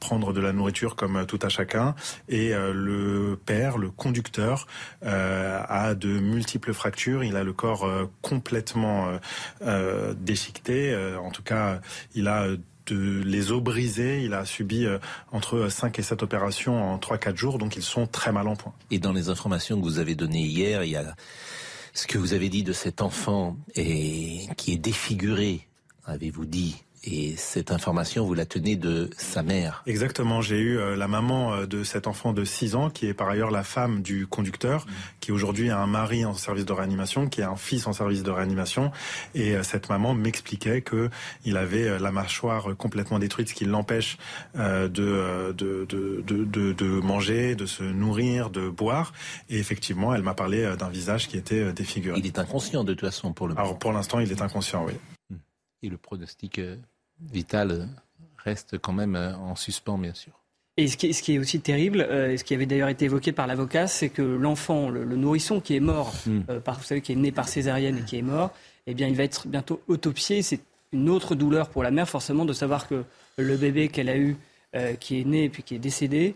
prendre 0.00 0.32
de 0.32 0.40
la 0.40 0.52
nourriture 0.52 0.96
comme 0.96 1.24
tout 1.26 1.38
à 1.42 1.48
chacun, 1.48 1.94
et 2.28 2.52
le 2.52 3.38
père, 3.46 3.78
le 3.78 3.90
conducteur, 3.90 4.66
a 5.02 5.94
de 5.94 6.18
multiples 6.18 6.72
fractures, 6.72 7.22
il 7.22 7.36
a 7.36 7.44
le 7.44 7.52
corps 7.52 7.88
complètement 8.22 8.71
euh, 8.76 9.18
euh, 9.62 10.14
déchiqueté. 10.14 10.92
Euh, 10.92 11.18
en 11.18 11.30
tout 11.30 11.42
cas, 11.42 11.80
il 12.14 12.28
a 12.28 12.46
les 12.90 13.52
os 13.52 13.62
brisés. 13.62 14.22
Il 14.22 14.34
a 14.34 14.44
subi 14.44 14.86
entre 15.30 15.68
5 15.68 15.98
et 15.98 16.02
7 16.02 16.22
opérations 16.22 16.92
en 16.92 16.98
3-4 16.98 17.36
jours, 17.36 17.58
donc 17.58 17.76
ils 17.76 17.82
sont 17.82 18.06
très 18.06 18.32
mal 18.32 18.48
en 18.48 18.56
point. 18.56 18.74
Et 18.90 18.98
dans 18.98 19.12
les 19.12 19.28
informations 19.28 19.78
que 19.78 19.84
vous 19.84 19.98
avez 19.98 20.14
données 20.14 20.44
hier, 20.44 20.84
il 20.84 20.90
y 20.90 20.96
a 20.96 21.14
ce 21.94 22.06
que 22.06 22.18
vous 22.18 22.34
avez 22.34 22.48
dit 22.48 22.64
de 22.64 22.72
cet 22.72 23.00
enfant 23.00 23.56
et 23.74 24.46
qui 24.56 24.72
est 24.72 24.78
défiguré, 24.78 25.68
avez-vous 26.06 26.44
dit 26.44 26.82
et 27.04 27.34
cette 27.36 27.72
information, 27.72 28.24
vous 28.24 28.34
la 28.34 28.46
tenez 28.46 28.76
de 28.76 29.10
sa 29.16 29.42
mère. 29.42 29.82
Exactement. 29.86 30.40
J'ai 30.40 30.58
eu 30.58 30.78
euh, 30.78 30.94
la 30.94 31.08
maman 31.08 31.52
euh, 31.52 31.66
de 31.66 31.82
cet 31.82 32.06
enfant 32.06 32.32
de 32.32 32.44
6 32.44 32.76
ans, 32.76 32.90
qui 32.90 33.06
est 33.06 33.14
par 33.14 33.28
ailleurs 33.28 33.50
la 33.50 33.64
femme 33.64 34.02
du 34.02 34.28
conducteur, 34.28 34.86
qui 35.18 35.32
aujourd'hui 35.32 35.70
a 35.70 35.80
un 35.80 35.88
mari 35.88 36.24
en 36.24 36.34
service 36.34 36.64
de 36.64 36.72
réanimation, 36.72 37.28
qui 37.28 37.42
a 37.42 37.50
un 37.50 37.56
fils 37.56 37.88
en 37.88 37.92
service 37.92 38.22
de 38.22 38.30
réanimation. 38.30 38.92
Et 39.34 39.56
euh, 39.56 39.64
cette 39.64 39.88
maman 39.88 40.14
m'expliquait 40.14 40.82
que 40.82 41.10
il 41.44 41.56
avait 41.56 41.98
la 41.98 42.12
mâchoire 42.12 42.76
complètement 42.76 43.18
détruite, 43.18 43.48
ce 43.48 43.54
qui 43.54 43.64
l'empêche 43.64 44.16
de, 44.54 44.88
de, 44.88 45.84
de, 45.84 46.22
de, 46.24 46.72
de 46.72 46.86
manger, 47.00 47.56
de 47.56 47.66
se 47.66 47.82
nourrir, 47.82 48.50
de 48.50 48.68
boire. 48.68 49.12
Et 49.50 49.58
effectivement, 49.58 50.14
elle 50.14 50.22
m'a 50.22 50.34
parlé 50.34 50.74
d'un 50.78 50.88
visage 50.88 51.28
qui 51.28 51.36
était 51.36 51.72
défiguré. 51.72 52.18
Il 52.18 52.26
est 52.26 52.38
inconscient 52.38 52.84
de 52.84 52.92
toute 52.92 53.08
façon 53.08 53.32
pour 53.32 53.48
le 53.48 53.58
Alors 53.58 53.78
pour 53.78 53.92
l'instant, 53.92 54.20
il 54.20 54.30
est 54.30 54.42
inconscient, 54.42 54.84
oui. 54.86 54.94
Et 55.82 55.88
le 55.88 55.96
pronostic 55.96 56.60
vital 57.30 57.88
reste 58.44 58.78
quand 58.78 58.92
même 58.92 59.16
euh, 59.16 59.34
en 59.36 59.56
suspens, 59.56 59.98
bien 59.98 60.14
sûr. 60.14 60.32
Et 60.78 60.88
ce 60.88 60.96
qui, 60.96 61.08
est, 61.08 61.12
ce 61.12 61.22
qui 61.22 61.34
est 61.34 61.38
aussi 61.38 61.60
terrible, 61.60 62.00
euh, 62.00 62.36
ce 62.36 62.44
qui 62.44 62.54
avait 62.54 62.64
d'ailleurs 62.64 62.88
été 62.88 63.04
évoqué 63.04 63.32
par 63.32 63.46
l'avocat, 63.46 63.86
c'est 63.86 64.08
que 64.08 64.22
l'enfant, 64.22 64.88
le, 64.88 65.04
nourrisson 65.04 65.60
qui 65.60 65.76
est 65.76 65.80
mort, 65.80 66.14
hmm. 66.26 66.40
euh, 66.48 66.60
par, 66.60 66.78
vous 66.78 66.84
savez, 66.84 67.02
qui 67.02 67.12
est 67.12 67.16
né 67.16 67.30
par 67.30 67.48
césarienne 67.48 67.98
et 67.98 68.02
qui 68.02 68.16
est 68.16 68.22
mort, 68.22 68.52
eh 68.86 68.94
bien, 68.94 69.06
il 69.06 69.14
va 69.14 69.24
être 69.24 69.46
bientôt 69.46 69.82
autopsié. 69.86 70.42
C'est 70.42 70.60
une 70.92 71.10
autre 71.10 71.34
douleur 71.34 71.68
pour 71.68 71.82
la 71.82 71.90
mère, 71.90 72.08
forcément, 72.08 72.44
de 72.44 72.52
savoir 72.52 72.88
que 72.88 73.04
le 73.36 73.56
bébé 73.56 73.88
qu'elle 73.88 74.08
a 74.08 74.16
eu, 74.16 74.36
qui 75.00 75.20
est 75.20 75.24
né 75.24 75.44
et 75.44 75.48
puis 75.50 75.62
qui 75.62 75.74
est 75.74 75.78
décédé, 75.78 76.34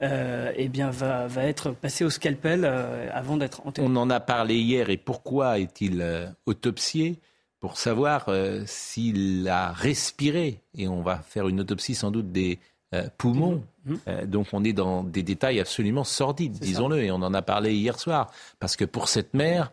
eh 0.00 0.68
bien, 0.68 0.90
va, 0.90 1.26
va, 1.26 1.44
être 1.44 1.72
passé 1.72 2.04
au 2.04 2.10
scalpel 2.10 2.64
avant 2.64 3.36
d'être 3.36 3.66
enterré. 3.66 3.86
On 3.86 3.96
en 3.96 4.08
a 4.08 4.20
parlé 4.20 4.56
hier. 4.56 4.88
Et 4.88 4.96
pourquoi 4.96 5.58
est-il 5.58 6.32
autopsié? 6.46 7.18
Pour 7.60 7.76
savoir 7.76 8.26
euh, 8.28 8.62
s'il 8.66 9.48
a 9.48 9.72
respiré. 9.72 10.60
Et 10.76 10.88
on 10.88 11.02
va 11.02 11.18
faire 11.18 11.48
une 11.48 11.60
autopsie 11.60 11.94
sans 11.94 12.10
doute 12.10 12.30
des 12.32 12.58
euh, 12.94 13.08
poumons. 13.18 13.64
Mmh. 13.84 13.94
Euh, 14.06 14.26
donc 14.26 14.48
on 14.52 14.64
est 14.64 14.72
dans 14.72 15.02
des 15.02 15.22
détails 15.22 15.60
absolument 15.60 16.04
sordides, 16.04 16.58
disons-le. 16.58 17.02
Et 17.02 17.10
on 17.10 17.16
en 17.16 17.34
a 17.34 17.42
parlé 17.42 17.74
hier 17.74 17.98
soir. 17.98 18.30
Parce 18.60 18.76
que 18.76 18.84
pour 18.84 19.08
cette 19.08 19.34
mère, 19.34 19.70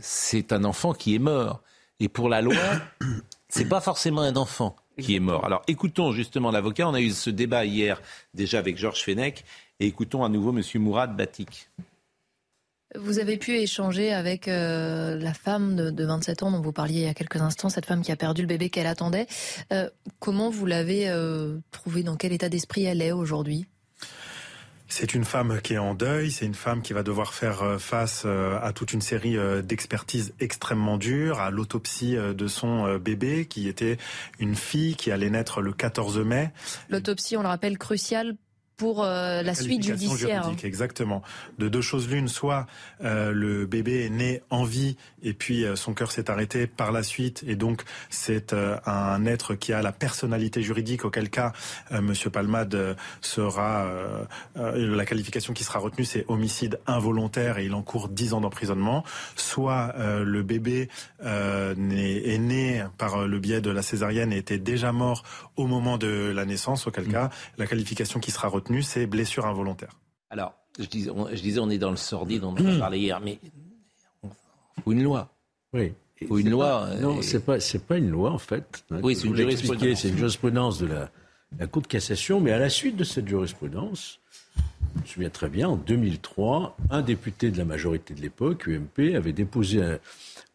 c'est 0.00 0.54
un 0.54 0.64
enfant 0.64 0.94
qui 0.94 1.14
est 1.14 1.18
mort. 1.18 1.60
Et 1.98 2.08
pour 2.08 2.30
la 2.30 2.40
loi, 2.40 2.54
c'est 3.48 3.68
pas 3.68 3.80
forcément 3.80 4.22
un 4.22 4.36
enfant 4.36 4.74
qui 4.98 5.16
est 5.16 5.20
mort. 5.20 5.44
Alors 5.44 5.62
écoutons 5.66 6.12
justement 6.12 6.50
l'avocat. 6.50 6.88
On 6.88 6.94
a 6.94 7.00
eu 7.00 7.10
ce 7.10 7.30
débat 7.30 7.64
hier 7.64 8.00
déjà 8.32 8.58
avec 8.58 8.78
Georges 8.78 9.02
Fenech. 9.02 9.44
Et 9.80 9.86
écoutons 9.86 10.24
à 10.24 10.28
nouveau 10.28 10.50
M. 10.56 10.62
Mourad 10.82 11.16
Batik. 11.16 11.68
Vous 12.98 13.20
avez 13.20 13.36
pu 13.36 13.56
échanger 13.56 14.12
avec 14.12 14.48
euh, 14.48 15.16
la 15.16 15.32
femme 15.32 15.92
de, 15.92 16.04
27 16.04 16.42
ans 16.42 16.50
dont 16.50 16.60
vous 16.60 16.72
parliez 16.72 17.00
il 17.00 17.06
y 17.06 17.08
a 17.08 17.14
quelques 17.14 17.36
instants, 17.36 17.68
cette 17.68 17.86
femme 17.86 18.02
qui 18.02 18.10
a 18.10 18.16
perdu 18.16 18.42
le 18.42 18.48
bébé 18.48 18.68
qu'elle 18.68 18.88
attendait. 18.88 19.28
Euh, 19.72 19.88
comment 20.18 20.50
vous 20.50 20.66
l'avez 20.66 21.08
euh, 21.08 21.58
trouvée? 21.70 22.02
Dans 22.02 22.16
quel 22.16 22.32
état 22.32 22.48
d'esprit 22.48 22.84
elle 22.84 23.00
est 23.00 23.12
aujourd'hui? 23.12 23.66
C'est 24.88 25.14
une 25.14 25.24
femme 25.24 25.60
qui 25.62 25.74
est 25.74 25.78
en 25.78 25.94
deuil, 25.94 26.32
c'est 26.32 26.46
une 26.46 26.54
femme 26.54 26.82
qui 26.82 26.92
va 26.92 27.04
devoir 27.04 27.32
faire 27.32 27.76
face 27.78 28.24
à 28.26 28.72
toute 28.72 28.92
une 28.92 29.00
série 29.00 29.36
d'expertises 29.62 30.34
extrêmement 30.40 30.96
dures, 30.96 31.38
à 31.38 31.50
l'autopsie 31.50 32.16
de 32.16 32.46
son 32.48 32.96
bébé 32.96 33.46
qui 33.46 33.68
était 33.68 33.98
une 34.40 34.56
fille 34.56 34.96
qui 34.96 35.12
allait 35.12 35.30
naître 35.30 35.60
le 35.60 35.72
14 35.72 36.18
mai. 36.18 36.50
L'autopsie, 36.88 37.36
on 37.36 37.42
le 37.42 37.48
rappelle, 37.48 37.78
cruciale 37.78 38.34
pour 38.80 39.04
euh, 39.04 39.42
la 39.42 39.54
suite 39.54 39.82
judiciaire. 39.82 40.44
Juridique, 40.44 40.64
exactement. 40.64 41.20
De 41.58 41.68
deux 41.68 41.82
choses 41.82 42.08
l'une, 42.08 42.28
soit 42.28 42.66
euh, 43.04 43.30
le 43.30 43.66
bébé 43.66 44.06
est 44.06 44.08
né 44.08 44.40
en 44.48 44.64
vie 44.64 44.96
et 45.22 45.34
puis 45.34 45.66
euh, 45.66 45.76
son 45.76 45.92
cœur 45.92 46.10
s'est 46.10 46.30
arrêté 46.30 46.66
par 46.66 46.90
la 46.90 47.02
suite 47.02 47.44
et 47.46 47.56
donc 47.56 47.82
c'est 48.08 48.54
un 48.54 49.26
être 49.26 49.54
qui 49.54 49.74
a 49.74 49.82
la 49.82 49.92
personnalité 49.92 50.62
juridique 50.62 51.04
auquel 51.04 51.28
cas 51.28 51.52
Monsieur 51.90 52.30
Palmade 52.30 52.96
sera 53.20 53.86
la 54.54 55.04
qualification 55.04 55.52
qui 55.52 55.64
sera 55.64 55.78
retenue 55.78 56.04
c'est 56.04 56.24
homicide 56.28 56.80
involontaire 56.86 57.58
et 57.58 57.66
il 57.66 57.74
encourt 57.74 58.08
10 58.08 58.34
ans 58.34 58.40
d'emprisonnement. 58.40 59.04
Soit 59.36 59.94
le 59.98 60.42
bébé 60.42 60.88
est 61.22 62.38
né 62.38 62.84
par 62.98 63.26
le 63.26 63.38
biais 63.38 63.60
de 63.60 63.70
la 63.70 63.82
césarienne 63.82 64.32
et 64.32 64.38
était 64.38 64.58
déjà 64.58 64.92
mort 64.92 65.22
au 65.56 65.66
moment 65.66 65.98
de 65.98 66.32
la 66.34 66.44
naissance 66.44 66.86
auquel 66.86 67.08
mm. 67.08 67.12
cas 67.12 67.30
la 67.58 67.66
qualification 67.66 68.20
qui 68.20 68.30
sera 68.30 68.48
retenue 68.48 68.69
c'est 68.82 69.06
blessure 69.06 69.46
involontaire. 69.46 69.90
Alors, 70.30 70.54
je 70.78 70.86
disais, 70.86 71.10
on, 71.10 71.28
je 71.28 71.40
disais, 71.42 71.60
on 71.60 71.70
est 71.70 71.78
dans 71.78 71.90
le 71.90 71.96
sordide, 71.96 72.44
on 72.44 72.50
en 72.50 72.66
a 72.66 72.78
parlé 72.78 72.98
hier, 72.98 73.20
mais 73.20 73.38
il 74.22 74.82
faut 74.82 74.92
une 74.92 75.02
loi. 75.02 75.32
Oui. 75.72 75.92
Il 76.20 76.26
faut 76.28 76.38
une 76.38 76.50
loi. 76.50 76.88
non, 77.00 77.18
euh, 77.18 77.22
c'est 77.22 77.44
pas, 77.44 77.60
c'est 77.60 77.84
pas 77.84 77.96
une 77.96 78.10
loi 78.10 78.30
en 78.30 78.38
fait. 78.38 78.84
Oui, 78.90 79.16
c'est 79.16 79.26
une 79.26 79.36
jurisprudence. 79.36 80.00
C'est 80.00 80.08
une 80.08 80.18
jurisprudence 80.18 80.78
de 80.78 80.86
la, 80.86 81.10
la, 81.58 81.66
Cour 81.66 81.82
de 81.82 81.86
cassation, 81.86 82.40
mais 82.40 82.52
à 82.52 82.58
la 82.58 82.68
suite 82.68 82.96
de 82.96 83.04
cette 83.04 83.26
jurisprudence, 83.26 84.20
je 84.96 85.00
me 85.00 85.06
souviens 85.06 85.30
très 85.30 85.48
bien, 85.48 85.68
en 85.68 85.76
2003, 85.76 86.76
un 86.90 87.02
député 87.02 87.50
de 87.50 87.58
la 87.58 87.64
majorité 87.64 88.14
de 88.14 88.20
l'époque, 88.20 88.68
UMP, 88.68 89.14
avait 89.16 89.32
déposé 89.32 89.82
un, 89.82 89.98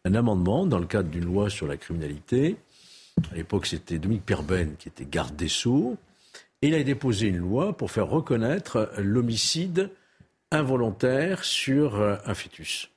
un 0.04 0.14
amendement 0.14 0.66
dans 0.66 0.78
le 0.78 0.86
cadre 0.86 1.08
d'une 1.08 1.24
loi 1.24 1.50
sur 1.50 1.66
la 1.66 1.76
criminalité. 1.76 2.56
À 3.32 3.34
l'époque, 3.34 3.66
c'était 3.66 3.98
Dominique 3.98 4.24
Perben 4.24 4.76
qui 4.78 4.88
était 4.88 5.04
garde 5.04 5.34
des 5.34 5.48
Sceaux 5.48 5.96
il 6.62 6.74
a 6.74 6.82
déposé 6.82 7.28
une 7.28 7.38
loi 7.38 7.76
pour 7.76 7.90
faire 7.90 8.08
reconnaître 8.08 8.90
l'homicide 8.98 9.90
involontaire 10.50 11.44
sur 11.44 11.96
euh, 11.96 12.16
un 12.24 12.34
fœtus. 12.34 12.90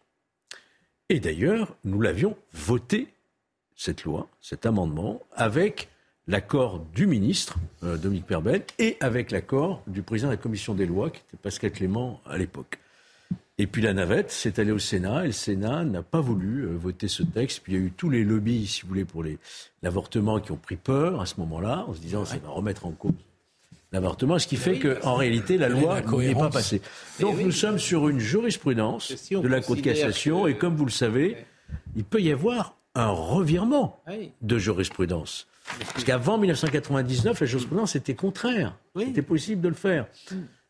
Et 1.10 1.20
d'ailleurs, 1.20 1.75
nous 1.84 2.01
l'avions 2.01 2.38
voté, 2.54 3.08
cette 3.75 4.04
loi, 4.04 4.28
cet 4.42 4.66
amendement, 4.66 5.22
avec 5.36 5.89
l'accord 6.28 6.80
du 6.94 7.08
ministre, 7.08 7.58
euh, 7.84 7.98
Dominique 7.98 8.28
Perben, 8.28 8.62
et 8.78 8.98
avec 9.00 9.32
l'accord 9.32 9.82
du 9.88 10.04
président 10.04 10.30
de 10.30 10.34
la 10.34 10.42
commission 10.42 10.75
des 10.75 10.86
lois, 10.86 11.10
qui 11.10 11.22
était 11.28 11.38
Pascal 11.38 11.72
Clément 11.72 12.22
à 12.25 12.38
l'époque. 12.38 12.80
Et 13.58 13.68
puis 13.68 13.82
la 13.82 13.94
navette 13.94 14.32
s'est 14.32 14.60
allée 14.60 14.72
au 14.72 14.80
Sénat 14.80 15.24
et 15.24 15.28
le 15.28 15.34
Sénat 15.34 15.84
n'a 15.84 16.01
pas 16.01 16.22
voulu 16.22 16.62
euh, 16.62 16.78
voter 16.78 17.10
ce 17.10 17.24
texte. 17.24 17.62
Puis 17.63 17.74
il 17.74 17.80
y 17.80 17.82
a 17.82 17.86
eu 17.86 17.92
tous 17.92 18.10
les 18.10 18.24
lobbies, 18.24 18.68
si 18.68 18.84
vous 18.84 18.89
voulez, 18.89 19.06
pour 19.06 19.25
l'avortement 19.82 20.39
qui 20.39 20.51
ont 20.54 20.58
pris 20.58 20.78
peur 20.78 21.20
à 21.20 21.25
ce 21.25 21.36
moment-là, 21.42 21.86
en 21.88 21.94
se 21.94 22.00
disant 22.00 22.24
ça 22.24 22.38
va 22.38 22.50
remettre 22.50 22.86
en 22.86 22.92
cause 22.92 23.12
l'avortement, 23.91 24.39
ce 24.39 24.48
qui 24.48 24.58
fait 24.58 24.79
qu'en 24.79 25.15
réalité 25.15 25.58
la 25.58 25.69
loi 25.69 26.01
n'est 26.01 26.36
pas 26.36 26.50
passée. 26.50 26.81
Donc 27.19 27.39
nous 27.39 27.51
sommes 27.51 27.79
sur 27.79 28.10
une 28.10 28.19
jurisprudence 28.19 29.31
de 29.31 29.48
la 29.48 29.62
Cour 29.62 29.75
de 29.75 29.81
cassation 29.81 30.48
et 30.48 30.58
comme 30.58 30.75
vous 30.75 30.86
le 30.86 30.91
savez, 30.91 31.38
il 31.96 32.03
peut 32.03 32.22
y 32.22 32.31
avoir 32.31 32.75
un 32.96 33.10
revirement 33.10 34.01
de 34.41 34.58
jurisprudence. 34.58 35.48
Parce 35.93 36.03
qu'avant 36.03 36.38
1999, 36.38 37.39
la 37.39 37.46
jurisprudence 37.46 37.96
était 37.96 38.15
contraire. 38.15 38.75
C'était 38.98 39.22
possible 39.22 39.62
de 39.62 39.69
le 39.69 39.75
faire. 39.75 40.08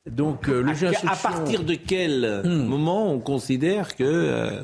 Donc, 0.06 0.50
euh, 0.50 0.62
le 0.62 0.72
à, 0.88 1.12
à 1.12 1.16
partir 1.16 1.64
de 1.64 1.76
quel 1.76 2.42
hmm. 2.44 2.66
moment 2.66 3.12
on 3.12 3.20
considère 3.20 3.96
que 3.96 4.04
euh, 4.04 4.64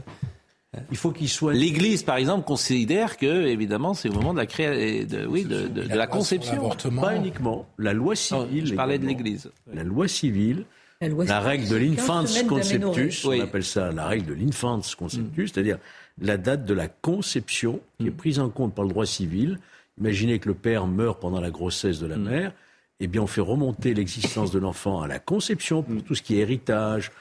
il 0.91 0.97
faut 0.97 1.11
qu'il 1.11 1.29
soit. 1.29 1.53
L'Église, 1.53 2.03
par 2.03 2.17
exemple, 2.17 2.45
considère 2.45 3.17
que, 3.17 3.47
évidemment, 3.47 3.93
c'est 3.93 4.09
au 4.09 4.13
moment 4.13 4.33
de 4.33 4.39
la 4.39 4.45
création, 4.45 5.07
de, 5.07 5.25
oui, 5.25 5.43
de, 5.43 5.67
de, 5.67 5.81
la, 5.95 6.07
conception. 6.07 6.69
Pas 7.01 7.15
uniquement. 7.15 7.67
La 7.77 7.93
loi 7.93 8.15
civile. 8.15 8.67
je 8.67 8.75
parlais 8.75 8.99
de 8.99 9.05
l'Église. 9.05 9.51
La 9.73 9.83
loi 9.83 10.07
civile. 10.07 10.65
La, 11.01 11.39
règle 11.39 11.67
de 11.67 11.75
l'infants 11.75 12.23
conceptus, 12.47 13.25
on 13.25 13.39
appelle 13.39 13.65
ça 13.65 13.91
la 13.91 14.07
règle 14.07 14.27
de 14.27 14.33
l'infants 14.33 14.79
conceptus, 14.97 15.51
c'est-à-dire 15.53 15.77
la 16.19 16.37
date 16.37 16.65
de 16.65 16.73
la 16.73 16.87
conception 16.87 17.81
qui 17.99 18.07
est 18.07 18.11
hmm. 18.11 18.15
prise 18.15 18.39
en 18.39 18.49
compte 18.49 18.73
par 18.73 18.85
le 18.85 18.91
droit 18.91 19.05
civil. 19.05 19.59
Imaginez 19.99 20.39
que 20.39 20.47
le 20.47 20.55
père 20.55 20.87
meurt 20.87 21.19
pendant 21.19 21.41
la 21.41 21.51
grossesse 21.51 21.99
de 21.99 22.07
la 22.07 22.17
hmm. 22.17 22.23
mère 22.23 22.51
eh 22.99 23.07
bien, 23.07 23.21
on 23.21 23.27
fait 23.27 23.41
remonter 23.41 23.93
l'existence 23.93 24.51
de 24.51 24.59
l'enfant 24.59 25.01
à 25.01 25.07
la 25.07 25.19
conception 25.19 25.83
pour 25.83 26.03
tout 26.03 26.15
ce 26.15 26.21
qui 26.21 26.37
est 26.37 26.39
héritage, 26.39 27.11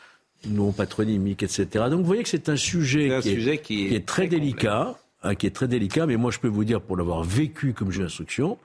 non 0.46 0.72
patronymique, 0.72 1.42
etc. 1.42 1.66
Donc, 1.90 2.00
vous 2.00 2.06
voyez 2.06 2.22
que 2.22 2.28
c'est 2.28 2.48
un 2.48 2.56
sujet, 2.56 3.20
qui, 3.62 3.94
est, 3.94 4.06
très, 4.06 4.26
délicat, 4.26 4.96
hein, 5.22 5.34
qui 5.34 5.46
est 5.46 5.50
très 5.50 5.68
délicat. 5.68 6.06
Mais 6.06 6.16
moi, 6.16 6.30
je 6.30 6.38
peux 6.38 6.48
vous 6.48 6.64
dire, 6.64 6.80
pour 6.80 6.96
l'avoir 6.96 7.22
vécu 7.22 7.72
comme 7.72 7.90
juge 7.90 8.02
d'instruction, 8.02 8.58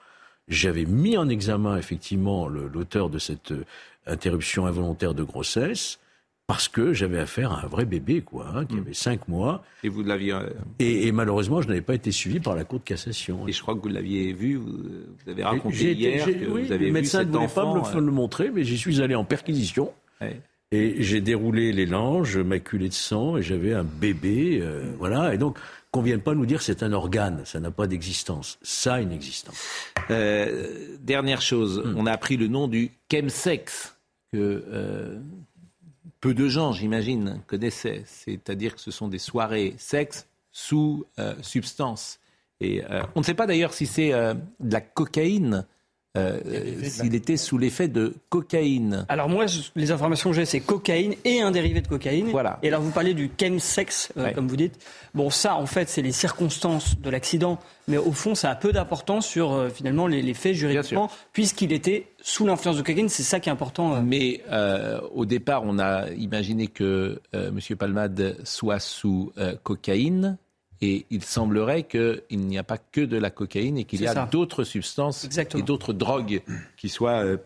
j'avais 0.47 0.85
mis 0.85 1.17
en 1.17 1.29
examen 1.29 1.77
effectivement 1.77 2.47
l'auteur 2.47 3.09
de 3.09 3.19
cette 3.19 3.51
euh, 3.51 3.65
interruption 4.07 4.65
involontaire 4.65 5.13
de 5.13 5.23
grossesse 5.23 5.99
parce 6.49 6.67
que 6.67 6.93
j'avais 6.93 7.19
affaire 7.19 7.51
à 7.51 7.63
un 7.63 7.67
vrai 7.67 7.85
bébé, 7.85 8.21
quoi, 8.21 8.47
hein, 8.55 8.65
qui 8.65 8.73
hmm. 8.73 8.79
avait 8.79 8.93
cinq 8.95 9.27
mois. 9.27 9.63
Et 9.83 9.89
vous 9.89 10.01
l'aviez. 10.01 10.33
Euh, 10.33 10.49
et, 10.79 11.11
malheureusement, 11.11 11.61
je 11.61 11.67
n'avais 11.67 11.81
pas 11.81 11.93
été 11.93 12.11
suivi 12.11 12.39
par 12.39 12.55
la 12.55 12.63
Cour 12.63 12.79
de 12.79 12.85
cassation. 12.85 13.47
Et 13.47 13.51
je 13.51 13.61
crois 13.61 13.75
que 13.75 13.81
vous 13.81 13.89
l'aviez 13.89 14.33
vu, 14.33 14.55
vous, 14.55 14.73
avez 15.27 15.43
raconté 15.43 15.93
hier 15.93 16.25
que 16.25 16.31
oui, 16.49 16.63
vous 16.63 16.71
avez 16.71 16.87
le 16.87 16.91
médecin 16.91 17.23
ne 17.23 17.31
voulait 17.31 17.47
pas 17.47 17.71
me 17.71 18.01
le, 18.01 18.11
montrer, 18.11 18.49
mais 18.49 18.63
j'y 18.63 18.79
suis 18.79 18.99
allé 18.99 19.13
en 19.13 19.25
perquisition. 19.25 19.93
Et 20.71 21.01
j'ai 21.01 21.21
déroulé 21.21 21.71
les 21.71 21.85
langes, 21.85 22.37
maculé 22.37 22.89
de 22.89 22.93
sang, 22.93 23.37
et 23.37 23.41
j'avais 23.41 23.73
un 23.73 23.83
bébé, 23.83 24.59
euh, 24.61 24.83
voilà. 24.99 25.33
Et 25.33 25.37
donc, 25.37 25.57
qu'on 25.91 26.03
vienne 26.03 26.21
pas 26.21 26.35
nous 26.35 26.45
dire 26.45 26.61
c'est 26.61 26.83
un 26.83 26.93
organe, 26.93 27.41
ça 27.45 27.59
n'a 27.59 27.71
pas 27.71 27.87
d'existence. 27.87 28.59
Ça 28.61 28.95
a 28.95 29.01
une 29.01 29.11
existence. 29.11 29.57
Euh, 30.11 30.95
dernière 31.01 31.41
chose, 31.41 31.81
hmm. 31.83 31.95
on 31.97 32.05
a 32.05 32.11
appris 32.11 32.37
le 32.37 32.47
nom 32.47 32.67
du 32.67 32.91
chemsex 33.11 33.97
que 34.31 35.19
peu 36.21 36.33
de 36.33 36.47
gens, 36.47 36.73
j'imagine, 36.73 37.41
connaissaient. 37.47 38.03
C'est-à-dire 38.05 38.75
que 38.75 38.81
ce 38.81 38.91
sont 38.91 39.07
des 39.07 39.19
soirées 39.19 39.75
sexe 39.77 40.27
sous 40.51 41.05
euh, 41.17 41.35
substance. 41.41 42.19
Et 42.59 42.83
euh, 42.83 43.03
on 43.15 43.21
ne 43.21 43.25
sait 43.25 43.33
pas 43.33 43.47
d'ailleurs 43.47 43.73
si 43.73 43.85
c'est 43.85 44.13
euh, 44.13 44.33
de 44.59 44.73
la 44.73 44.81
cocaïne 44.81 45.65
euh, 46.17 46.39
s'il 46.81 47.13
était 47.13 47.37
sous 47.37 47.59
l'effet 47.59 47.87
de 47.87 48.15
cocaïne. 48.29 49.05
Alors 49.09 49.29
moi, 49.29 49.45
les 49.75 49.91
informations 49.91 50.31
que 50.31 50.35
j'ai, 50.35 50.45
c'est 50.45 50.59
cocaïne 50.59 51.13
et 51.23 51.41
un 51.41 51.51
dérivé 51.51 51.81
de 51.81 51.87
cocaïne. 51.87 52.29
Voilà. 52.31 52.57
Et 52.63 52.69
alors 52.69 52.81
vous 52.81 52.89
parlez 52.89 53.13
du 53.13 53.29
chemsex, 53.39 54.11
euh, 54.17 54.31
comme 54.31 54.47
vous 54.47 54.55
dites. 54.55 54.83
Bon, 55.13 55.29
ça, 55.29 55.55
en 55.55 55.67
fait, 55.67 55.87
c'est 55.87 56.01
les 56.01 56.11
circonstances 56.11 56.99
de 56.99 57.09
l'accident, 57.11 57.59
mais 57.87 57.97
au 57.97 58.11
fond, 58.11 58.33
ça 58.33 58.49
a 58.49 58.55
peu 58.55 58.73
d'importance 58.73 59.27
sur 59.27 59.53
euh, 59.53 59.69
finalement 59.69 60.07
les, 60.07 60.33
faits 60.33 60.55
juridiquement, 60.55 61.11
puisqu'il 61.31 61.71
était 61.71 62.07
sous 62.21 62.47
l'influence 62.47 62.77
de 62.77 62.81
cocaïne. 62.81 63.09
C'est 63.09 63.21
ça 63.21 63.39
qui 63.39 63.49
est 63.49 63.51
important. 63.51 64.01
Mais 64.01 64.41
au 65.13 65.25
départ, 65.25 65.61
on 65.63 65.77
a 65.77 66.09
imaginé 66.11 66.67
que 66.67 67.21
M. 67.33 67.59
Palmade 67.77 68.37
soit 68.43 68.79
sous 68.79 69.31
cocaïne. 69.61 70.37
Et 70.81 71.05
il 71.09 71.23
semblerait 71.23 71.83
qu'il 71.83 72.21
n'y 72.31 72.57
a 72.57 72.63
pas 72.63 72.77
que 72.77 73.01
de 73.01 73.17
la 73.17 73.31
cocaïne 73.31 73.77
et 73.77 73.83
qu'il 73.83 74.01
y 74.01 74.07
a 74.07 74.25
d'autres 74.25 74.63
substances 74.63 75.27
et 75.55 75.61
d'autres 75.61 75.91
drogues 75.91 76.41
qui 76.77 76.87
soient 76.87 77.23
euh, 77.23 77.37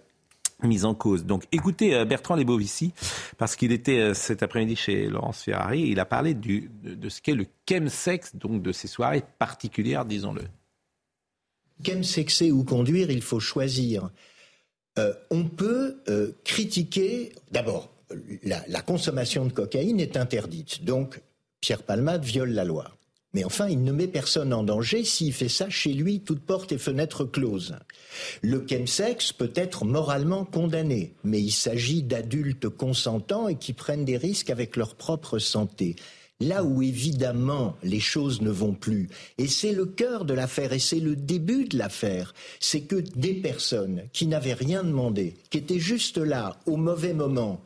mises 0.61 0.85
en 0.85 0.93
cause. 0.93 1.25
Donc 1.25 1.45
écoutez 1.51 1.95
euh, 1.95 2.05
Bertrand 2.05 2.35
Lebovici, 2.35 2.93
parce 3.39 3.55
qu'il 3.55 3.71
était 3.71 3.99
euh, 3.99 4.13
cet 4.13 4.43
après-midi 4.43 4.75
chez 4.75 5.07
Laurence 5.07 5.41
Ferrari, 5.41 5.81
il 5.81 5.99
a 5.99 6.05
parlé 6.05 6.35
du, 6.35 6.69
de, 6.83 7.09
ce 7.09 7.21
qu'est 7.21 7.33
le 7.33 7.47
chemsex, 7.67 8.35
donc 8.35 8.61
de 8.61 8.71
ces 8.71 8.87
soirées 8.87 9.23
particulières, 9.39 10.05
disons-le. 10.05 10.43
Chemsexer 11.83 12.51
ou 12.51 12.63
conduire, 12.63 13.09
il 13.09 13.23
faut 13.23 13.39
choisir. 13.39 14.11
on 15.31 15.45
peut 15.45 15.97
critiquer, 16.43 17.33
d'abord, 17.51 17.89
la, 18.43 18.63
la 18.67 18.81
consommation 18.81 19.45
de 19.45 19.51
cocaïne 19.51 19.99
est 19.99 20.17
interdite, 20.17 20.85
donc 20.85 21.19
Pierre 21.61 21.81
Palmade 21.81 22.23
viole 22.23 22.51
la 22.51 22.63
loi. 22.63 22.91
Mais 23.33 23.43
enfin, 23.43 23.67
il 23.67 23.83
ne 23.83 23.91
met 23.91 24.07
personne 24.07 24.53
en 24.53 24.63
danger 24.63 25.03
s'il 25.03 25.33
fait 25.33 25.49
ça 25.49 25.69
chez 25.69 25.93
lui, 25.93 26.19
toutes 26.19 26.45
portes 26.45 26.71
et 26.71 26.77
fenêtres 26.77 27.25
closes. 27.25 27.75
Le 28.41 28.63
chemsex 28.67 29.33
peut 29.33 29.51
être 29.55 29.85
moralement 29.85 30.45
condamné, 30.45 31.15
mais 31.23 31.41
il 31.41 31.51
s'agit 31.51 32.03
d'adultes 32.03 32.69
consentants 32.69 33.47
et 33.47 33.55
qui 33.55 33.73
prennent 33.73 34.05
des 34.05 34.17
risques 34.17 34.51
avec 34.51 34.75
leur 34.75 34.95
propre 34.95 35.39
santé. 35.39 35.95
Là 36.39 36.63
où 36.63 36.81
évidemment 36.81 37.75
les 37.83 37.99
choses 37.99 38.41
ne 38.41 38.49
vont 38.49 38.73
plus, 38.73 39.07
et 39.37 39.47
c'est 39.47 39.71
le 39.71 39.85
cœur 39.85 40.25
de 40.25 40.33
l'affaire, 40.33 40.73
et 40.73 40.79
c'est 40.79 40.99
le 40.99 41.15
début 41.15 41.65
de 41.65 41.77
l'affaire, 41.77 42.33
c'est 42.59 42.81
que 42.81 42.95
des 42.95 43.35
personnes 43.35 44.03
qui 44.11 44.27
n'avaient 44.27 44.53
rien 44.53 44.83
demandé, 44.83 45.35
qui 45.49 45.59
étaient 45.59 45.79
juste 45.79 46.17
là 46.17 46.57
au 46.65 46.75
mauvais 46.75 47.13
moment, 47.13 47.63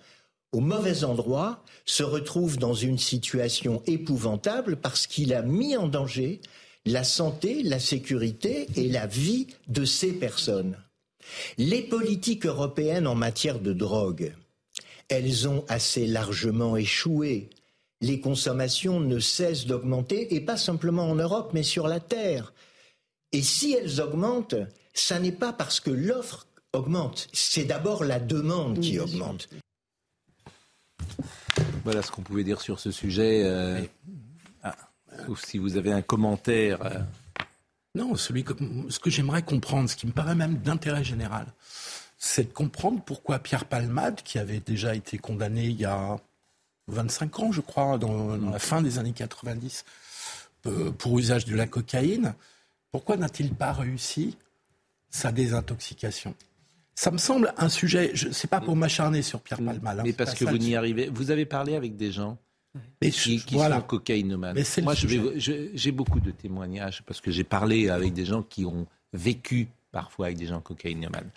au 0.57 0.59
mauvais 0.59 1.03
endroit, 1.03 1.63
se 1.85 2.01
retrouve 2.01 2.57
dans 2.57 2.73
une 2.73 2.97
situation 2.97 3.83
épouvantable 3.85 4.77
parce 4.77 5.05
qu'il 5.05 5.35
a 5.35 5.43
mis 5.43 5.77
en 5.77 5.87
danger 5.87 6.41
la 6.83 7.03
santé, 7.03 7.61
la 7.61 7.79
sécurité 7.79 8.65
et 8.75 8.89
la 8.89 9.05
vie 9.05 9.45
de 9.67 9.85
ces 9.85 10.13
personnes. 10.13 10.75
Les 11.59 11.83
politiques 11.83 12.47
européennes 12.47 13.05
en 13.05 13.13
matière 13.13 13.59
de 13.59 13.71
drogue, 13.71 14.33
elles 15.09 15.47
ont 15.47 15.63
assez 15.67 16.07
largement 16.07 16.75
échoué. 16.75 17.51
Les 18.01 18.19
consommations 18.19 18.99
ne 18.99 19.19
cessent 19.19 19.67
d'augmenter, 19.67 20.33
et 20.33 20.41
pas 20.41 20.57
simplement 20.57 21.07
en 21.07 21.15
Europe, 21.15 21.51
mais 21.53 21.61
sur 21.61 21.87
la 21.87 21.99
Terre. 21.99 22.51
Et 23.31 23.43
si 23.43 23.73
elles 23.73 24.01
augmentent, 24.01 24.55
ça 24.95 25.19
n'est 25.19 25.31
pas 25.31 25.53
parce 25.53 25.79
que 25.79 25.91
l'offre 25.91 26.47
augmente, 26.73 27.27
c'est 27.31 27.65
d'abord 27.65 28.03
la 28.03 28.19
demande 28.19 28.79
qui 28.79 28.99
augmente. 28.99 29.49
Voilà 31.83 32.01
ce 32.01 32.11
qu'on 32.11 32.21
pouvait 32.21 32.43
dire 32.43 32.61
sur 32.61 32.79
ce 32.79 32.91
sujet. 32.91 33.41
Euh, 33.43 33.81
ah, 34.63 34.75
si 35.43 35.57
vous 35.57 35.77
avez 35.77 35.91
un 35.91 36.01
commentaire. 36.01 36.85
Euh. 36.85 36.99
Non, 37.95 38.15
celui 38.15 38.43
que, 38.43 38.53
ce 38.89 38.99
que 38.99 39.09
j'aimerais 39.09 39.41
comprendre, 39.41 39.89
ce 39.89 39.95
qui 39.95 40.05
me 40.05 40.11
paraît 40.11 40.35
même 40.35 40.57
d'intérêt 40.57 41.03
général, 41.03 41.47
c'est 42.17 42.49
de 42.49 42.53
comprendre 42.53 43.01
pourquoi 43.03 43.39
Pierre 43.39 43.65
Palmade, 43.65 44.21
qui 44.23 44.39
avait 44.39 44.59
déjà 44.59 44.95
été 44.95 45.17
condamné 45.17 45.65
il 45.65 45.79
y 45.79 45.85
a 45.85 46.17
25 46.87 47.39
ans, 47.39 47.51
je 47.51 47.61
crois, 47.61 47.97
dans, 47.97 48.37
la 48.37 48.59
fin 48.59 48.81
des 48.81 48.99
années 48.99 49.13
90, 49.13 49.85
euh, 50.65 50.91
pour 50.91 51.17
usage 51.19 51.45
de 51.45 51.55
la 51.55 51.67
cocaïne, 51.67 52.33
pourquoi 52.91 53.17
n'a-t-il 53.17 53.53
pas 53.53 53.73
réussi 53.73 54.37
sa 55.09 55.31
désintoxication? 55.31 56.35
Ça 56.98 57.12
me 57.12 57.20
semble 57.20 57.54
un 57.58 57.70
sujet, 57.70 58.10
je 58.16 58.32
sais 58.32 58.48
pas 58.48 58.60
pour 58.60 58.75
m'acharner 58.75 59.22
sur 59.22 59.39
Pierre 59.39 59.62
Palmal. 59.63 60.00
Hein, 60.00 60.04
mais 60.04 60.13
parce 60.13 60.34
que 60.34 60.46
vous 60.46 60.58
n'y 60.58 60.75
arrivez. 60.75 61.10
Vous 61.13 61.30
avez 61.30 61.46
parlé 61.46 61.75
avec 61.75 61.96
des 61.96 62.12
gens 62.12 62.39
qui, 63.00 63.12
sont 63.12 63.82
cocaïnomanes. 63.82 64.58
Moi, 64.82 64.96
j'ai 64.96 65.92
beaucoup 65.92 66.20
de 66.20 66.32
témoignages 66.32 67.04
parce 67.04 67.22
que 67.22 67.30
j'ai 67.30 67.44
parlé 67.44 67.89
avec 67.89 68.13
des 68.13 68.25
gens 68.25 68.42
qui 68.42 68.66
ont 68.66 68.88
vécu 69.13 69.68
parfois 69.92 70.25
avec 70.25 70.39
des 70.39 70.48
gens 70.48 70.60
cocaïnomanes. 70.60 71.30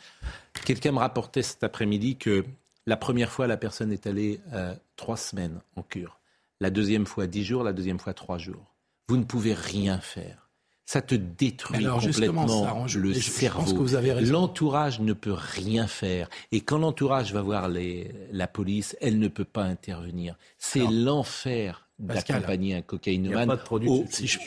Quelqu'un 0.65 0.93
me 0.93 0.99
rapportait 0.99 1.43
cet 1.43 1.63
après-midi 1.63 2.17
que 2.17 2.43
la 2.87 2.97
première 2.97 3.31
fois, 3.31 3.47
la 3.47 3.59
personne 3.59 3.93
est 3.93 4.07
allée 4.07 4.41
euh, 4.55 4.75
trois 4.97 5.19
semaines 5.19 5.61
en 5.77 5.83
cure. 5.83 6.21
La 6.61 6.71
deuxième 6.71 7.05
fois, 7.05 7.27
dix 7.27 7.45
jours. 7.45 7.65
La 7.65 7.75
deuxième 7.75 7.99
fois, 7.99 8.15
trois 8.15 8.39
jours. 8.39 8.75
Vous 9.09 9.19
ne 9.19 9.25
pouvez 9.25 9.53
rien 9.53 10.01
faire 10.01 10.50
ça 10.91 11.03
te 11.03 11.15
détruit 11.15 11.85
complètement 11.85 12.47
le 12.85 13.15
cerveau. 13.15 13.77
L'entourage 14.23 14.99
ne 14.99 15.13
peut 15.13 15.37
rien 15.37 15.87
faire. 15.87 16.29
Et 16.51 16.63
quand 16.63 16.79
l'entourage 16.79 17.33
va 17.33 17.43
voir 17.43 17.69
les, 17.69 18.11
la 18.33 18.49
police, 18.49 18.97
elle 19.01 19.21
ne 19.21 19.29
peut 19.29 19.45
pas 19.45 19.63
intervenir. 19.63 20.35
C'est 20.59 20.85
l'enfer 20.91 21.87
d'accompagner 22.01 22.75
un 22.75 22.83
cocaïnomane 22.83 23.57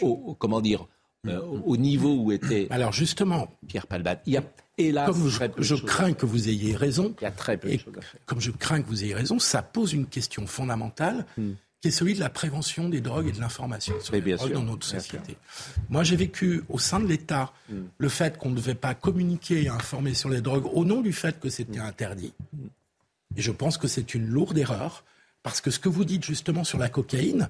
au, 0.02 0.36
comment 0.38 0.60
dire, 0.60 0.86
euh, 1.30 1.40
au 1.64 1.78
niveau 1.78 2.14
où 2.14 2.34
était 2.34 2.68
Alors 2.72 2.92
justement, 2.92 3.48
Pierre 3.70 3.88
Palmade. 3.88 4.20
Il 4.26 4.34
y 4.34 4.38
a 4.38 4.44
hélas 4.78 5.06
comme 5.06 5.30
je, 5.60 5.76
crains 5.76 6.12
que 6.12 6.26
vous 6.26 6.50
ayez 6.50 6.76
raison, 6.76 7.16
Il 7.22 7.24
y 7.24 7.28
a 7.28 7.32
très 7.32 7.56
peu 7.56 7.70
de 7.70 7.78
choses 7.78 7.98
à 7.98 8.02
faire. 8.02 8.20
comme 8.26 8.42
je 8.42 8.52
crains 8.52 8.82
que 8.82 8.88
vous 8.88 9.06
ayez 9.06 9.14
raison, 9.14 9.40
ça 9.40 9.62
pose 9.62 9.94
une 9.94 10.08
question 10.08 10.46
fondamentale 10.46 11.26
Hmm. 11.38 11.54
Qui 11.84 11.90
est 11.90 11.92
celui 11.92 12.14
de 12.14 12.22
la 12.22 12.30
prévention 12.30 12.88
des 12.88 13.02
drogues 13.02 13.28
et 13.28 13.34
de 13.34 13.42
l'information 13.42 13.94
sur 14.00 14.14
Mais 14.14 14.20
les 14.20 14.24
bien 14.24 14.36
drogues 14.38 14.52
sûr, 14.52 14.60
dans 14.62 14.66
notre 14.66 14.88
société. 14.88 15.36
Moi, 15.90 16.06
j'ai 16.06 16.16
vécu 16.16 16.64
au 16.70 16.80
sein 16.80 17.02
de 17.02 17.06
l'État 17.08 17.52
Hmm. 17.70 17.82
le 17.98 18.08
fait 18.10 18.38
qu'on 18.38 18.52
ne 18.52 18.56
devait 18.56 18.74
pas 18.74 18.94
communiquer 18.94 19.64
et 19.64 19.68
informer 19.68 20.14
sur 20.14 20.30
les 20.30 20.40
drogues 20.40 20.66
au 20.74 20.86
nom 20.86 21.02
du 21.02 21.12
fait 21.12 21.42
que 21.42 21.50
c'était 21.50 21.80
Hmm. 21.82 21.86
interdit. 21.88 22.34
Et 23.36 23.42
je 23.42 23.52
pense 23.52 23.78
que 23.78 23.90
c'est 23.90 24.14
une 24.14 24.26
lourde 24.28 24.58
erreur, 24.58 25.04
parce 25.44 25.60
que 25.60 25.72
ce 25.72 25.80
que 25.80 25.90
vous 25.90 26.06
dites 26.06 26.24
justement 26.24 26.64
sur 26.64 26.78
la 26.78 26.88
cocaïne 26.88 27.50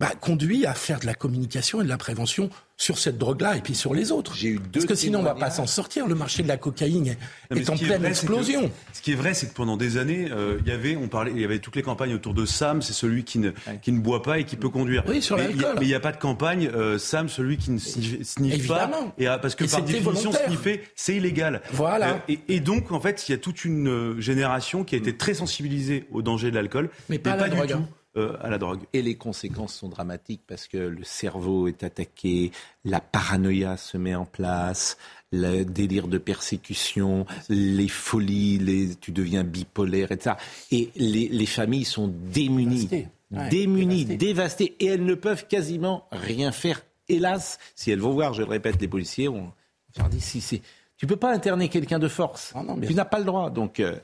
bah, 0.00 0.12
conduit 0.20 0.64
à 0.64 0.74
faire 0.74 1.00
de 1.00 1.06
la 1.06 1.14
communication 1.14 1.80
et 1.80 1.84
de 1.84 1.88
la 1.88 1.96
prévention 1.98 2.50
sur 2.76 2.98
cette 3.00 3.18
drogue-là 3.18 3.56
et 3.56 3.60
puis 3.60 3.74
sur 3.74 3.92
les 3.94 4.12
autres. 4.12 4.36
J'ai 4.36 4.50
eu 4.50 4.58
deux 4.60 4.70
Parce 4.74 4.84
que 4.86 4.94
sinon, 4.94 5.18
on 5.18 5.22
va 5.24 5.34
pas 5.34 5.50
s'en 5.50 5.66
sortir. 5.66 6.06
Le 6.06 6.14
marché 6.14 6.44
de 6.44 6.48
la 6.48 6.56
cocaïne 6.56 7.08
est, 7.08 7.18
Non, 7.50 7.74
en 7.74 7.76
pleine 7.76 7.88
vrai, 7.88 8.14
c'est 8.14 8.26
que- 8.28 8.32
explosion. 8.32 8.70
ce 8.92 9.02
qui 9.02 9.10
est 9.10 9.16
vrai, 9.16 9.34
c'est 9.34 9.48
que 9.48 9.54
pendant 9.54 9.76
des 9.76 9.96
années, 9.96 10.28
euh, 10.30 10.58
il 10.64 10.68
y 10.68 10.70
avait, 10.70 10.94
on 10.94 11.08
parlait, 11.08 11.32
il 11.34 11.40
y 11.40 11.44
avait 11.44 11.58
toutes 11.58 11.74
les 11.74 11.82
campagnes 11.82 12.14
autour 12.14 12.34
de 12.34 12.46
Sam, 12.46 12.80
c'est 12.80 12.92
celui 12.92 13.24
qui 13.24 13.40
ne, 13.40 13.50
qui 13.82 13.90
ne 13.90 13.98
boit 13.98 14.22
pas 14.22 14.38
et 14.38 14.44
qui 14.44 14.54
peut 14.54 14.68
conduire. 14.68 15.02
Oui, 15.08 15.20
sur 15.20 15.36
mais 15.36 15.48
il 15.50 15.56
mais 15.56 15.64
il 15.80 15.88
n'y 15.88 15.94
a 15.94 16.00
pas 16.00 16.12
de 16.12 16.18
campagne 16.18 16.70
euh, 16.72 16.98
Sam, 16.98 17.28
celui 17.28 17.56
qui 17.56 17.72
ne 17.72 17.78
sniffe, 17.78 18.68
pas. 18.68 18.84
Évidemment. 18.84 19.12
Et, 19.18 19.26
euh, 19.28 19.38
parce 19.38 19.56
que 19.56 19.64
Et 19.64 19.68
par 19.68 19.82
définition, 19.82 20.12
volontaire. 20.30 20.46
sniffer, 20.46 20.82
c'est 20.94 21.16
illégal. 21.16 21.60
Voilà. 21.72 22.10
Euh, 22.10 22.18
et, 22.28 22.38
et 22.46 22.60
donc, 22.60 22.92
en 22.92 23.00
fait, 23.00 23.28
il 23.28 23.32
y 23.32 23.34
a 23.34 23.38
toute 23.38 23.64
une 23.64 24.20
génération 24.20 24.84
qui 24.84 24.94
a 24.94 24.98
été 24.98 25.16
très 25.16 25.34
sensibilisée 25.34 26.06
au 26.12 26.22
danger 26.22 26.50
de 26.52 26.54
l'alcool, 26.54 26.90
Mais 27.08 27.18
pas 27.18 27.34
la 27.34 27.48
du 27.48 27.56
drogue, 27.56 27.68
tout 27.70 27.76
hein. 27.78 27.88
Euh, 28.16 28.36
à 28.40 28.48
la 28.48 28.58
drogue. 28.58 28.80
Et 28.92 29.02
les 29.02 29.16
conséquences 29.16 29.74
sont 29.74 29.88
dramatiques 29.88 30.42
parce 30.46 30.66
que 30.66 30.78
le 30.78 31.04
cerveau 31.04 31.68
est 31.68 31.82
attaqué, 31.82 32.52
la 32.84 33.00
paranoïa 33.00 33.76
se 33.76 33.98
met 33.98 34.14
en 34.14 34.24
place, 34.24 34.96
le 35.30 35.64
délire 35.64 36.08
de 36.08 36.18
persécution, 36.18 37.26
les 37.48 37.88
folies, 37.88 38.58
les, 38.58 38.96
tu 38.96 39.12
deviens 39.12 39.44
bipolaire, 39.44 40.10
etc. 40.12 40.36
Et 40.70 40.90
les, 40.96 41.28
les 41.28 41.46
familles 41.46 41.84
sont 41.84 42.08
démunies, 42.08 42.86
Dévastées. 42.86 43.08
Ouais, 43.30 43.48
démunies, 43.50 44.04
dévastées. 44.04 44.16
dévastées, 44.16 44.76
et 44.80 44.86
elles 44.86 45.04
ne 45.04 45.14
peuvent 45.14 45.46
quasiment 45.46 46.06
rien 46.10 46.50
faire. 46.50 46.82
Hélas, 47.08 47.58
si 47.74 47.90
elles 47.90 48.00
vont 48.00 48.12
voir, 48.12 48.32
je 48.32 48.42
le 48.42 48.48
répète, 48.48 48.80
les 48.80 48.88
policiers, 48.88 49.28
on 49.28 49.52
leur 49.98 50.08
dit 50.08 50.20
si 50.20 50.40
c'est. 50.40 50.62
Tu 50.98 51.06
peux 51.06 51.16
pas 51.16 51.32
interner 51.32 51.68
quelqu'un 51.68 52.00
de 52.00 52.08
force. 52.08 52.52
Ah 52.56 52.62
non, 52.64 52.76
tu 52.80 52.92
n'as 52.92 53.04
pas 53.04 53.20
le 53.20 53.24
droit. 53.24 53.50
Donc, 53.50 53.78
euh, 53.78 53.94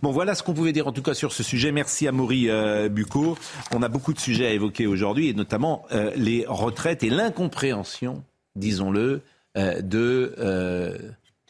bon, 0.00 0.12
voilà 0.12 0.36
ce 0.36 0.44
qu'on 0.44 0.54
pouvait 0.54 0.72
dire 0.72 0.86
en 0.86 0.92
tout 0.92 1.02
cas 1.02 1.12
sur 1.12 1.32
ce 1.32 1.42
sujet. 1.42 1.72
Merci 1.72 2.06
à 2.06 2.12
Maury 2.12 2.48
euh, 2.48 2.88
Bucco. 2.88 3.36
On 3.74 3.82
a 3.82 3.88
beaucoup 3.88 4.12
de 4.14 4.20
sujets 4.20 4.46
à 4.46 4.50
évoquer 4.52 4.86
aujourd'hui, 4.86 5.28
et 5.28 5.34
notamment 5.34 5.84
euh, 5.90 6.12
les 6.14 6.44
retraites 6.46 7.02
et 7.02 7.10
l'incompréhension, 7.10 8.22
disons-le, 8.54 9.22
euh, 9.58 9.80
de, 9.80 10.36
euh, 10.38 10.96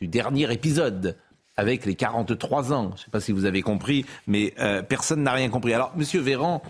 du 0.01 0.09
dernier 0.09 0.51
épisode 0.51 1.17
avec 1.59 1.85
les 1.85 1.95
43 1.95 2.73
ans. 2.73 2.93
Je 2.95 3.01
ne 3.01 3.05
sais 3.05 3.11
pas 3.11 3.21
si 3.21 3.33
vous 3.33 3.45
avez 3.45 3.61
compris, 3.61 4.07
mais 4.27 4.55
euh, 4.61 4.83
personne 4.83 5.23
n'a 5.23 5.33
rien 5.33 5.51
compris. 5.51 5.75
Alors, 5.75 5.93
Monsieur 5.95 6.21
Véran 6.21 6.63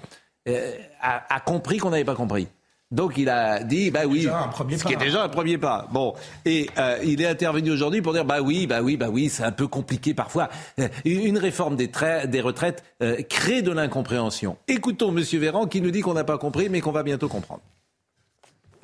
euh, 0.48 0.72
a, 1.00 1.32
a 1.32 1.38
compris 1.38 1.78
qu'on 1.78 1.90
n'avait 1.90 2.04
pas 2.04 2.14
compris? 2.16 2.48
Donc 2.92 3.18
il 3.18 3.28
a 3.28 3.64
dit 3.64 3.90
bah 3.90 4.02
oui, 4.06 4.20
déjà 4.20 4.44
un 4.44 4.48
premier 4.48 4.78
ce 4.78 4.84
qui 4.84 4.92
est 4.92 4.96
déjà 4.96 5.24
un 5.24 5.28
premier 5.28 5.58
pas. 5.58 5.88
Bon, 5.90 6.14
et 6.44 6.70
euh, 6.78 6.98
il 7.04 7.20
est 7.20 7.26
intervenu 7.26 7.72
aujourd'hui 7.72 8.00
pour 8.00 8.12
dire 8.12 8.24
bah 8.24 8.40
oui, 8.40 8.68
bah 8.68 8.80
oui, 8.80 8.96
bah 8.96 9.08
oui, 9.10 9.28
c'est 9.28 9.42
un 9.42 9.50
peu 9.50 9.66
compliqué 9.66 10.14
parfois. 10.14 10.48
Euh, 10.78 10.86
Une 11.04 11.36
réforme 11.36 11.74
des, 11.74 11.90
trai- 11.90 12.28
des 12.28 12.40
retraites 12.40 12.84
euh, 13.02 13.22
crée 13.22 13.62
de 13.62 13.72
l'incompréhension. 13.72 14.56
Écoutons 14.68 15.10
Monsieur 15.10 15.40
Véran 15.40 15.66
qui 15.66 15.80
nous 15.80 15.90
dit 15.90 16.00
qu'on 16.00 16.14
n'a 16.14 16.22
pas 16.22 16.38
compris, 16.38 16.68
mais 16.68 16.80
qu'on 16.80 16.92
va 16.92 17.02
bientôt 17.02 17.28
comprendre. 17.28 17.60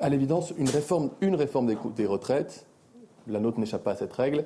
À 0.01 0.09
l'évidence, 0.09 0.53
une 0.57 0.69
réforme, 0.69 1.11
une 1.21 1.35
réforme 1.35 1.67
des, 1.67 1.77
des 1.95 2.05
retraites, 2.05 2.65
la 3.27 3.39
nôtre 3.39 3.57
n'échappe 3.57 3.85
pas 3.85 3.91
à 3.91 3.95
cette 3.95 4.11
règle, 4.11 4.43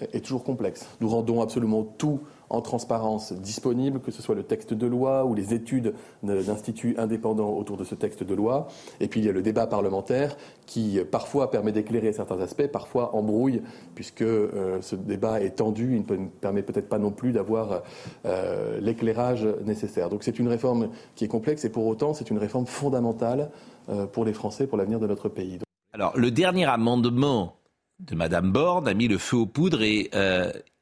est 0.00 0.14
est 0.14 0.20
toujours 0.20 0.44
complexe. 0.44 0.86
Nous 1.00 1.08
rendons 1.08 1.42
absolument 1.42 1.82
tout 1.82 2.20
en 2.50 2.60
transparence 2.60 3.32
disponible, 3.32 4.00
que 4.00 4.10
ce 4.10 4.22
soit 4.22 4.34
le 4.34 4.42
texte 4.42 4.74
de 4.74 4.86
loi 4.86 5.24
ou 5.24 5.34
les 5.34 5.54
études 5.54 5.94
de- 6.22 6.42
d'instituts 6.42 6.94
indépendants 6.98 7.50
autour 7.50 7.76
de 7.76 7.84
ce 7.84 7.94
texte 7.94 8.22
de 8.22 8.34
loi. 8.34 8.68
Et 9.00 9.08
puis 9.08 9.20
il 9.20 9.26
y 9.26 9.28
a 9.28 9.32
le 9.32 9.42
débat 9.42 9.66
parlementaire 9.66 10.36
qui 10.66 10.98
parfois 11.10 11.50
permet 11.50 11.72
d'éclairer 11.72 12.12
certains 12.12 12.40
aspects, 12.40 12.66
parfois 12.66 13.14
embrouille, 13.14 13.62
puisque 13.94 14.22
euh, 14.22 14.80
ce 14.80 14.96
débat 14.96 15.40
est 15.40 15.56
tendu, 15.56 15.96
il 15.96 16.18
ne 16.20 16.26
permet 16.28 16.62
peut-être 16.62 16.88
pas 16.88 16.98
non 16.98 17.10
plus 17.10 17.32
d'avoir 17.32 17.82
euh, 18.26 18.80
l'éclairage 18.80 19.46
nécessaire. 19.64 20.10
Donc 20.10 20.22
c'est 20.22 20.38
une 20.38 20.48
réforme 20.48 20.90
qui 21.14 21.24
est 21.24 21.28
complexe 21.28 21.64
et 21.64 21.70
pour 21.70 21.86
autant 21.86 22.14
c'est 22.14 22.30
une 22.30 22.38
réforme 22.38 22.66
fondamentale 22.66 23.50
euh, 23.88 24.06
pour 24.06 24.24
les 24.24 24.32
Français, 24.32 24.66
pour 24.66 24.78
l'avenir 24.78 25.00
de 25.00 25.06
notre 25.06 25.28
pays. 25.28 25.58
Alors, 25.92 26.16
le 26.16 26.30
dernier 26.30 26.64
amendement 26.64 27.56
de 28.00 28.14
Madame 28.16 28.50
Borne 28.50 28.88
a 28.88 28.94
mis 28.94 29.06
le 29.06 29.18
feu 29.18 29.36
aux 29.36 29.46
poudres 29.46 29.82
et 29.82 30.10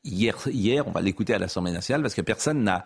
hier, 0.04 0.86
on 0.86 0.90
va 0.90 1.00
l'écouter 1.00 1.34
à 1.34 1.38
l'Assemblée 1.38 1.72
nationale 1.72 2.02
parce 2.02 2.14
que 2.14 2.22
personne 2.22 2.62
n'a. 2.62 2.84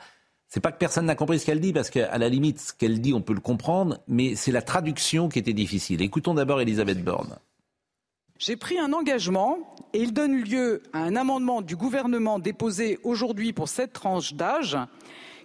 C'est 0.48 0.60
pas 0.60 0.70
que 0.70 0.78
personne 0.78 1.06
n'a 1.06 1.16
compris 1.16 1.40
ce 1.40 1.46
qu'elle 1.46 1.58
dit, 1.60 1.72
parce 1.72 1.90
qu'à 1.90 2.16
la 2.18 2.28
limite, 2.28 2.60
ce 2.60 2.72
qu'elle 2.72 3.00
dit, 3.00 3.12
on 3.12 3.20
peut 3.20 3.34
le 3.34 3.40
comprendre, 3.40 3.98
mais 4.06 4.36
c'est 4.36 4.52
la 4.52 4.62
traduction 4.62 5.28
qui 5.28 5.40
était 5.40 5.52
difficile. 5.52 6.02
Écoutons 6.02 6.34
d'abord 6.34 6.60
Elisabeth 6.60 7.02
Borne. 7.02 7.36
J'ai 8.38 8.54
pris 8.56 8.78
un 8.78 8.92
engagement 8.92 9.58
et 9.92 10.02
il 10.02 10.12
donne 10.12 10.36
lieu 10.36 10.82
à 10.92 10.98
un 10.98 11.16
amendement 11.16 11.62
du 11.62 11.74
gouvernement 11.74 12.38
déposé 12.38 13.00
aujourd'hui 13.02 13.52
pour 13.52 13.68
cette 13.68 13.92
tranche 13.92 14.34
d'âge 14.34 14.76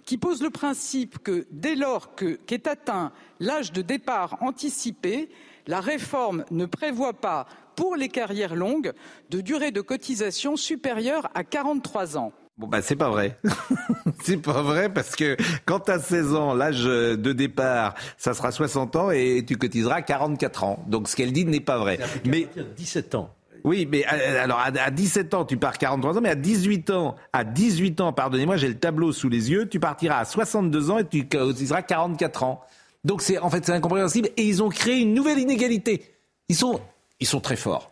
qui 0.04 0.18
pose 0.18 0.40
le 0.42 0.50
principe 0.50 1.18
que 1.18 1.46
dès 1.50 1.74
lors 1.74 2.14
que- 2.14 2.34
qu'est 2.46 2.66
atteint 2.68 3.10
l'âge 3.40 3.72
de 3.72 3.82
départ 3.82 4.36
anticipé, 4.40 5.30
la 5.66 5.80
réforme 5.80 6.44
ne 6.50 6.66
prévoit 6.66 7.14
pas 7.14 7.46
pour 7.82 7.96
les 7.96 8.08
carrières 8.08 8.54
longues 8.54 8.92
de 9.30 9.40
durée 9.40 9.72
de 9.72 9.80
cotisation 9.80 10.54
supérieure 10.54 11.28
à 11.34 11.42
43 11.42 12.16
ans. 12.16 12.30
Bon, 12.56 12.68
bah, 12.68 12.80
c'est 12.80 12.94
pas 12.94 13.10
vrai. 13.10 13.36
c'est 14.22 14.36
pas 14.36 14.62
vrai 14.62 14.88
parce 14.88 15.16
que 15.16 15.36
quand 15.64 15.80
tu 15.80 15.90
as 15.90 15.98
16 15.98 16.34
ans, 16.34 16.54
l'âge 16.54 16.84
de 16.84 17.32
départ, 17.32 17.94
ça 18.18 18.34
sera 18.34 18.52
60 18.52 18.94
ans 18.94 19.10
et 19.10 19.44
tu 19.44 19.56
cotiseras 19.56 20.02
44 20.02 20.62
ans. 20.62 20.84
Donc, 20.86 21.08
ce 21.08 21.16
qu'elle 21.16 21.32
dit 21.32 21.44
n'est 21.44 21.58
pas 21.58 21.76
vrai. 21.78 21.98
Mais. 22.24 22.46
17 22.76 23.16
ans. 23.16 23.34
Oui, 23.64 23.88
mais 23.90 24.04
euh, 24.12 24.44
alors 24.44 24.60
à, 24.60 24.66
à 24.66 24.90
17 24.92 25.34
ans, 25.34 25.44
tu 25.44 25.56
pars 25.56 25.76
43 25.76 26.18
ans, 26.18 26.20
mais 26.20 26.28
à 26.28 26.36
18 26.36 26.90
ans, 26.90 27.16
à 27.32 27.42
18 27.42 28.00
ans, 28.00 28.12
pardonnez-moi, 28.12 28.58
j'ai 28.58 28.68
le 28.68 28.78
tableau 28.78 29.10
sous 29.10 29.28
les 29.28 29.50
yeux, 29.50 29.68
tu 29.68 29.80
partiras 29.80 30.18
à 30.18 30.24
62 30.24 30.90
ans 30.92 30.98
et 30.98 31.04
tu 31.04 31.26
cotiseras 31.26 31.82
44 31.82 32.44
ans. 32.44 32.60
Donc 33.04 33.22
c'est 33.22 33.38
en 33.38 33.50
fait 33.50 33.66
c'est 33.66 33.72
incompréhensible 33.72 34.28
et 34.36 34.44
ils 34.44 34.62
ont 34.62 34.68
créé 34.68 35.00
une 35.00 35.14
nouvelle 35.14 35.40
inégalité. 35.40 36.04
Ils 36.48 36.56
sont 36.56 36.80
ils 37.22 37.26
sont 37.26 37.40
très 37.40 37.56
forts. 37.56 37.90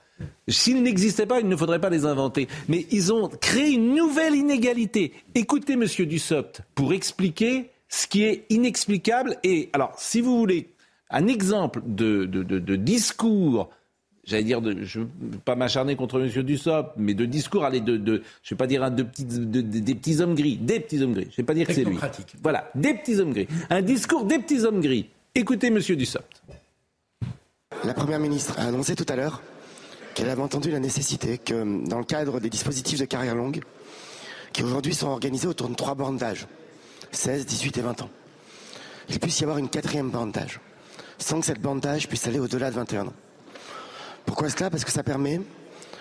S'ils 0.49 0.83
n'existaient 0.83 1.25
pas, 1.25 1.41
il 1.41 1.49
ne 1.49 1.57
faudrait 1.57 1.81
pas 1.81 1.89
les 1.89 2.05
inventer. 2.05 2.47
Mais 2.69 2.87
ils 2.91 3.11
ont 3.13 3.29
créé 3.29 3.71
une 3.71 3.95
nouvelle 3.95 4.35
inégalité. 4.35 5.15
Écoutez 5.35 5.77
Monsieur 5.77 6.05
Dussopt 6.05 6.61
pour 6.75 6.93
expliquer 6.93 7.71
ce 7.89 8.07
qui 8.07 8.25
est 8.25 8.45
inexplicable. 8.51 9.37
Et 9.45 9.71
alors, 9.73 9.95
si 9.97 10.21
vous 10.21 10.37
voulez 10.37 10.69
un 11.09 11.27
exemple 11.27 11.81
de, 11.87 12.27
de, 12.27 12.43
de- 12.43 12.59
de 12.59 12.77
discours 12.77 13.71
j'allais 14.25 14.45
dire, 14.45 14.61
je 14.85 15.01
ne 15.01 15.05
veux 15.33 15.39
pas 15.45 15.57
m'acharner 15.57 15.97
contre 15.97 16.21
M. 16.21 16.29
Dussopt, 16.45 16.91
mais 16.99 17.15
de 17.15 17.25
discours, 17.25 17.65
allez, 17.65 17.81
de, 17.81 17.97
de, 17.97 18.23
je 18.43 18.53
ne 18.53 18.57
vais 18.57 18.57
pas 18.57 18.67
dire 18.69 18.85
un 18.85 18.91
de 18.91 19.03
petits, 19.03 19.25
de- 19.25 19.45
de- 19.45 19.61
des 19.63 19.95
petits 19.95 20.21
hommes 20.21 20.35
gris, 20.37 20.57
des 20.57 20.79
petits 20.79 21.03
hommes 21.03 21.15
gris, 21.15 21.25
je 21.25 21.31
ne 21.33 21.37
vais 21.39 21.43
pas 21.45 21.55
dire 21.55 21.67
que 21.67 21.73
c'est 21.73 21.83
lui. 21.85 21.97
Voilà, 22.43 22.71
des 22.77 22.95
petits 22.95 23.19
hommes 23.19 23.33
gris. 23.33 23.49
Un 23.71 23.83
discours 23.83 24.25
des 24.27 24.39
petits 24.39 24.61
hommes 24.61 24.81
gris. 24.83 25.09
Écoutez 25.35 25.69
M. 25.69 25.79
Dussopt. 25.81 26.43
La 27.85 27.95
Première 27.95 28.19
ministre 28.19 28.55
a 28.59 28.65
annoncé 28.65 28.95
tout 28.95 29.07
à 29.09 29.17
l'heure 29.17 29.41
qu'elle 30.15 30.29
avait 30.29 30.43
entendu 30.43 30.71
la 30.71 30.81
nécessité 30.81 31.39
que, 31.39 31.87
dans 31.89 31.99
le 31.99 32.05
cadre 32.05 32.39
des 32.39 32.51
dispositifs 32.51 32.99
de 32.99 33.07
carrière 33.07 33.35
longue, 33.35 33.63
qui 34.53 34.63
aujourd'hui 34.63 34.95
sont 34.95 35.07
organisés 35.07 35.47
autour 35.47 35.71
de 35.71 35.75
trois 35.75 35.95
bornes 35.95 36.19
d'âge, 36.19 36.47
16, 37.13 37.47
18 37.47 37.79
et 37.79 37.81
20 37.81 38.03
ans, 38.03 38.11
il 39.09 39.19
puisse 39.19 39.41
y 39.41 39.45
avoir 39.45 39.57
une 39.57 39.71
quatrième 39.71 40.11
borne 40.11 40.31
d'âge, 40.31 40.61
sans 41.17 41.41
que 41.41 41.47
cette 41.47 41.61
borne 41.61 41.81
d'âge 41.81 42.07
puisse 42.07 42.27
aller 42.27 42.39
au-delà 42.39 42.71
de 42.71 42.77
21 42.77 43.07
ans. 43.07 43.15
Pourquoi 44.27 44.51
cela? 44.51 44.69
Parce 44.69 44.85
que 44.85 44.93
ça 44.93 45.03
permet, 45.03 45.41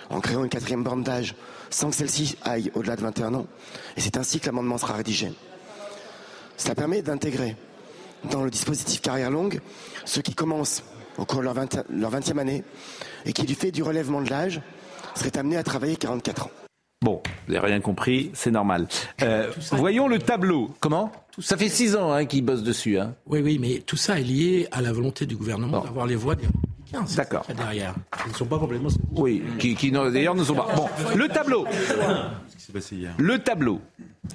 en 0.09 0.19
créant 0.19 0.43
une 0.43 0.49
quatrième 0.49 0.83
borne 0.83 1.03
d'âge, 1.03 1.33
sans 1.69 1.91
que 1.91 1.95
celle-ci 1.95 2.35
aille 2.43 2.71
au-delà 2.75 2.97
de 2.97 3.01
21 3.01 3.35
ans, 3.35 3.47
et 3.95 4.01
c'est 4.01 4.17
ainsi 4.17 4.41
que 4.41 4.47
l'amendement 4.47 4.77
sera 4.77 4.95
rédigé, 4.95 5.31
cela 6.57 6.75
permet 6.75 7.01
d'intégrer 7.01 7.55
dans 8.29 8.43
le 8.43 8.51
dispositif 8.51 8.99
carrière 9.01 9.31
longue 9.31 9.61
ceux 10.03 10.21
qui 10.21 10.35
commencent 10.35 10.83
au 11.17 11.25
cours 11.25 11.39
de 11.39 11.45
leur, 11.45 11.53
20 11.53 11.83
leur 11.89 12.11
20e 12.11 12.37
année 12.37 12.63
et 13.25 13.33
qui, 13.33 13.43
du 13.43 13.55
fait 13.55 13.71
du 13.71 13.83
relèvement 13.83 14.21
de 14.21 14.29
l'âge, 14.29 14.61
seraient 15.15 15.37
amenés 15.37 15.57
à 15.57 15.63
travailler 15.63 15.95
44 15.95 16.45
ans. 16.47 16.51
Bon, 17.01 17.21
vous 17.47 17.53
n'avez 17.53 17.67
rien 17.67 17.79
compris, 17.79 18.29
c'est 18.33 18.51
normal. 18.51 18.87
Euh, 19.21 19.49
voyons 19.71 20.09
le 20.09 20.19
tableau. 20.19 20.71
Comment 20.81 21.11
Ça 21.39 21.55
fait 21.55 21.69
six 21.69 21.95
ans 21.95 22.11
hein, 22.11 22.25
qu'ils 22.25 22.43
bossent 22.43 22.63
dessus. 22.63 22.99
Hein. 22.99 23.15
Oui, 23.25 23.39
oui, 23.41 23.57
mais 23.59 23.79
tout 23.85 23.95
ça 23.95 24.19
est 24.19 24.23
lié 24.23 24.67
à 24.71 24.81
la 24.81 24.91
volonté 24.91 25.25
du 25.25 25.37
gouvernement 25.37 25.81
d'avoir 25.81 26.05
les 26.07 26.15
voix 26.15 26.35
des 26.35 26.47
D'accord. 27.15 27.45
derrière. 27.55 27.95
Ils 28.25 28.31
ne 28.31 28.35
sont 28.35 28.45
pas 28.45 28.57
complètement. 28.57 28.89
Oui, 29.11 29.43
qui, 29.59 29.91
d'ailleurs 29.91 30.35
ne 30.35 30.43
sont 30.43 30.55
pas. 30.55 30.67
Bon, 30.75 30.87
le 31.15 31.27
tableau. 31.27 31.65
Le 33.17 33.37
tableau. 33.37 33.79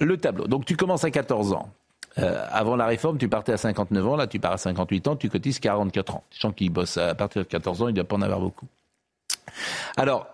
Le 0.00 0.16
tableau. 0.16 0.46
Donc 0.46 0.64
tu 0.64 0.76
commences 0.76 1.04
à 1.04 1.10
14 1.10 1.52
ans. 1.52 1.68
Euh, 2.18 2.46
avant 2.50 2.76
la 2.76 2.86
réforme, 2.86 3.18
tu 3.18 3.28
partais 3.28 3.52
à 3.52 3.56
59 3.56 4.06
ans, 4.06 4.16
là 4.16 4.26
tu 4.26 4.38
pars 4.38 4.52
à 4.52 4.58
58 4.58 5.08
ans, 5.08 5.16
tu 5.16 5.28
cotises 5.28 5.58
44 5.58 6.14
ans. 6.14 6.24
Les 6.32 6.38
gens 6.38 6.52
qui 6.52 6.68
bossent 6.68 6.98
à 6.98 7.14
partir 7.14 7.42
de 7.42 7.48
14 7.48 7.82
ans, 7.82 7.88
il 7.88 7.92
ne 7.92 7.96
doit 7.96 8.04
pas 8.04 8.16
en 8.16 8.22
avoir 8.22 8.40
beaucoup. 8.40 8.66
Alors, 9.96 10.28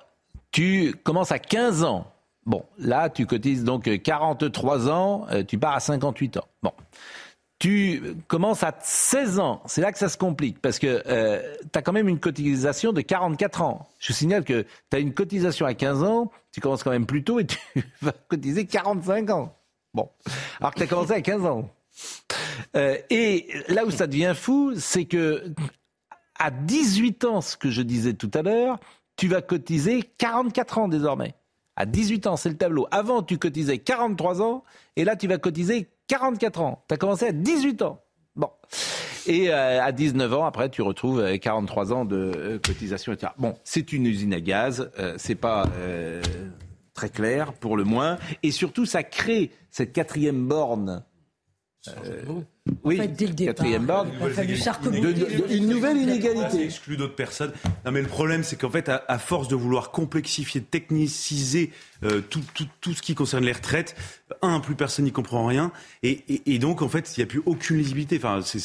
tu 0.50 0.94
commences 1.02 1.32
à 1.32 1.38
15 1.38 1.84
ans. 1.84 2.06
Bon, 2.46 2.64
là, 2.78 3.08
tu 3.08 3.26
cotises 3.26 3.64
donc 3.64 3.88
43 4.02 4.88
ans, 4.90 5.26
euh, 5.30 5.44
tu 5.44 5.58
pars 5.58 5.74
à 5.74 5.80
58 5.80 6.38
ans. 6.38 6.48
Bon. 6.62 6.72
Tu 7.58 8.16
commences 8.26 8.62
à 8.62 8.74
16 8.80 9.38
ans, 9.38 9.60
c'est 9.66 9.82
là 9.82 9.92
que 9.92 9.98
ça 9.98 10.08
se 10.08 10.16
complique, 10.16 10.62
parce 10.62 10.78
que 10.78 11.02
euh, 11.06 11.42
tu 11.70 11.78
as 11.78 11.82
quand 11.82 11.92
même 11.92 12.08
une 12.08 12.18
cotisation 12.18 12.94
de 12.94 13.02
44 13.02 13.60
ans. 13.60 13.86
Je 13.98 14.08
vous 14.08 14.16
signale 14.16 14.44
que 14.44 14.62
tu 14.62 14.96
as 14.96 14.98
une 14.98 15.12
cotisation 15.12 15.66
à 15.66 15.74
15 15.74 16.02
ans, 16.02 16.30
tu 16.52 16.62
commences 16.62 16.82
quand 16.82 16.90
même 16.90 17.04
plus 17.04 17.22
tôt 17.22 17.38
et 17.38 17.46
tu 17.46 17.58
vas 18.00 18.12
cotiser 18.28 18.64
45 18.64 19.28
ans. 19.30 19.54
Bon, 19.94 20.08
alors 20.60 20.72
que 20.72 20.78
tu 20.78 20.84
as 20.84 20.86
commencé 20.86 21.12
à 21.12 21.20
15 21.20 21.44
ans. 21.46 21.68
Euh, 22.76 22.96
et 23.10 23.48
là 23.68 23.84
où 23.84 23.90
ça 23.90 24.06
devient 24.06 24.34
fou, 24.36 24.74
c'est 24.76 25.04
que 25.04 25.52
à 26.38 26.50
18 26.50 27.24
ans, 27.24 27.40
ce 27.40 27.56
que 27.56 27.70
je 27.70 27.82
disais 27.82 28.14
tout 28.14 28.30
à 28.34 28.42
l'heure, 28.42 28.78
tu 29.16 29.28
vas 29.28 29.42
cotiser 29.42 30.02
44 30.18 30.78
ans 30.78 30.88
désormais. 30.88 31.34
À 31.76 31.86
18 31.86 32.26
ans, 32.26 32.36
c'est 32.36 32.48
le 32.48 32.56
tableau. 32.56 32.86
Avant, 32.90 33.22
tu 33.22 33.38
cotisais 33.38 33.78
43 33.78 34.42
ans, 34.42 34.64
et 34.96 35.04
là, 35.04 35.16
tu 35.16 35.28
vas 35.28 35.38
cotiser 35.38 35.88
44 36.08 36.60
ans. 36.60 36.84
Tu 36.88 36.94
as 36.94 36.96
commencé 36.98 37.26
à 37.26 37.32
18 37.32 37.82
ans. 37.82 38.00
Bon. 38.36 38.50
Et 39.26 39.50
euh, 39.50 39.82
à 39.82 39.92
19 39.92 40.32
ans, 40.34 40.44
après, 40.44 40.70
tu 40.70 40.82
retrouves 40.82 41.38
43 41.38 41.92
ans 41.92 42.04
de 42.04 42.16
euh, 42.16 42.58
cotisation, 42.58 43.12
etc. 43.12 43.32
Bon, 43.38 43.54
c'est 43.64 43.92
une 43.92 44.06
usine 44.06 44.32
à 44.34 44.40
gaz. 44.40 44.90
Euh, 44.98 45.14
c'est 45.18 45.34
pas 45.34 45.66
très 47.00 47.08
clair, 47.08 47.54
pour 47.54 47.78
le 47.78 47.84
moins. 47.84 48.18
Et 48.42 48.50
surtout, 48.50 48.84
ça 48.84 49.02
crée 49.02 49.50
cette 49.70 49.94
quatrième 49.94 50.46
borne 50.46 51.02
oui, 52.84 53.00
dès 53.08 53.26
le 53.26 53.32
départ, 53.32 53.54
quatrième 53.54 53.86
borne, 53.86 54.10
une 55.48 55.66
nouvelle 55.66 55.96
inégalité. 55.96 56.64
exclut 56.64 56.98
d'autres 56.98 57.14
personnes. 57.14 57.52
Non, 57.86 57.90
mais 57.90 58.02
le 58.02 58.06
problème, 58.06 58.44
c'est 58.44 58.56
qu'en 58.56 58.68
fait, 58.68 58.90
à, 58.90 59.18
force 59.18 59.48
de 59.48 59.56
vouloir 59.56 59.90
complexifier, 59.90 60.60
techniciser 60.60 61.72
euh, 62.04 62.20
tout, 62.20 62.42
tout, 62.54 62.66
tout, 62.80 62.94
ce 62.94 63.02
qui 63.02 63.14
concerne 63.14 63.44
les 63.44 63.52
retraites, 63.52 63.94
un, 64.42 64.60
plus 64.60 64.74
personne 64.74 65.04
n'y 65.04 65.12
comprend 65.12 65.46
rien, 65.46 65.72
et, 66.02 66.24
et, 66.28 66.54
et, 66.54 66.58
donc 66.58 66.82
en 66.82 66.88
fait, 66.88 67.16
il 67.16 67.20
n'y 67.20 67.24
a 67.24 67.26
plus 67.26 67.42
aucune 67.46 67.76
lisibilité. 67.76 68.16
Enfin, 68.16 68.40
c'est 68.42 68.60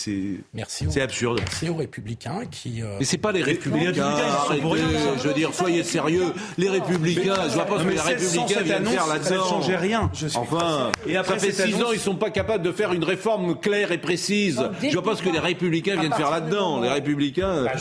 c'est 0.68 1.02
absurde. 1.02 1.42
C'est 1.52 1.70
aux 1.70 1.76
républicains 1.76 2.46
qui. 2.46 2.82
Euh... 2.82 2.98
Mais 3.00 3.06
c'est 3.06 3.18
pas 3.18 3.32
les 3.32 3.44
républicains. 3.44 4.16
Les 4.50 4.56
républicains 4.56 5.18
je 5.22 5.28
veux 5.28 5.34
dire, 5.34 5.54
soyez 5.54 5.84
sérieux. 5.84 6.34
Les 6.58 6.70
républicains, 6.70 7.50
je 7.50 7.54
vois 7.54 7.66
pas 7.66 7.80
ce 7.80 7.84
que 7.84 7.90
les 7.90 8.00
républicains 8.00 8.62
viennent 8.62 8.86
faire 8.86 9.08
là-dedans. 9.08 9.28
Ça 9.28 9.36
ne 9.36 9.40
changeait 9.40 9.78
rien. 9.78 10.12
Enfin, 10.36 10.92
et 11.08 11.18
après, 11.18 11.40
ça 11.40 11.48
fait 11.48 11.68
six 11.68 11.76
ans, 11.82 11.92
ils 11.92 12.00
sont 12.00 12.16
pas 12.16 12.30
capables 12.30 12.64
de 12.64 12.72
faire 12.72 12.94
une 12.94 13.04
réforme 13.04 13.60
claire 13.60 13.92
et 13.92 13.98
précise. 13.98 14.64
Je 14.82 14.94
vois 14.94 15.04
pas 15.04 15.16
ce 15.16 15.24
que 15.24 15.30
les 15.30 15.40
républicains 15.40 16.00
viennent 16.00 16.14
faire 16.14 16.32
là-dedans. 16.32 16.82
Les 16.82 16.90
républicains. 16.90 17.66
Bah, 17.66 17.74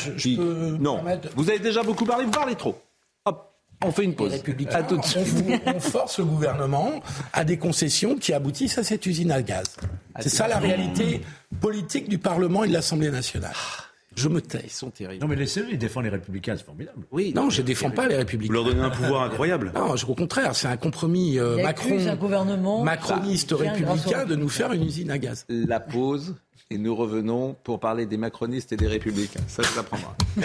non. 0.81 1.01
Vous 1.37 1.51
avez 1.51 1.59
déjà 1.59 1.83
beaucoup 1.83 2.05
parlé. 2.05 2.25
Vous 2.25 2.31
parlez 2.31 2.55
trop. 2.55 2.81
On 3.85 3.93
fait 3.93 4.05
une 4.05 4.15
pause. 4.15 4.33
À 4.73 4.83
tout 4.83 4.97
de 4.97 5.05
suite. 5.05 5.45
On, 5.67 5.81
force 5.81 6.19
le 6.19 6.25
gouvernement 6.25 7.01
à 7.33 7.45
des 7.45 7.59
concessions 7.59 8.17
qui 8.17 8.33
aboutissent 8.33 8.79
à 8.79 8.85
cette 8.85 9.07
usine 9.07 9.31
à 9.31 9.43
gaz. 9.43 9.77
C'est 10.21 10.29
ça 10.29 10.49
la 10.49 10.59
réalité 10.59 11.21
politique 11.61 12.09
du 12.09 12.19
Parlement 12.19 12.65
et 12.65 12.69
de 12.69 12.73
l'Assemblée 12.73 13.11
nationale. 13.11 13.55
Je 14.17 14.29
me 14.29 14.41
tais. 14.41 14.61
Ils 14.65 14.71
sont 14.71 14.91
terribles. 14.91 15.21
Non, 15.23 15.29
mais 15.29 15.35
laissez-le, 15.37 15.73
ils 15.73 15.79
défendent 15.79 16.05
les 16.05 16.11
Républicains, 16.11 16.55
c'est 16.57 16.65
formidable. 16.65 17.03
Oui, 17.11 17.33
non, 17.35 17.51
je 17.51 17.63
ne 17.63 17.67
défends 17.67 17.91
pas 17.91 18.07
les 18.07 18.17
Républicains. 18.17 18.55
Vous 18.55 18.63
leur 18.63 18.65
donnez 18.65 18.81
un 18.81 18.91
pouvoir 18.91 19.23
incroyable. 19.23 19.73
Non, 19.75 19.95
au 19.95 20.15
contraire, 20.15 20.55
c'est 20.55 20.69
un 20.69 20.77
compromis 20.77 21.39
euh, 21.39 21.61
Macron, 21.63 21.99
un 22.07 22.15
gouvernement 22.15 22.85
macroniste 22.85 23.53
républicain 23.53 24.25
de 24.25 24.37
nous 24.37 24.49
faire 24.49 24.73
une 24.73 24.85
usine 24.85 25.11
à 25.11 25.19
gaz. 25.19 25.45
La 25.49 25.81
pause, 25.81 26.37
et 26.71 26.79
nous 26.79 26.95
revenons 26.95 27.57
pour 27.65 27.81
parler 27.81 28.07
des 28.07 28.17
macronistes 28.17 28.73
et 28.73 28.77
des 28.77 28.87
républicains. 28.87 29.41
Ça, 29.49 29.63
ça 29.63 29.83
prendra. 29.83 30.17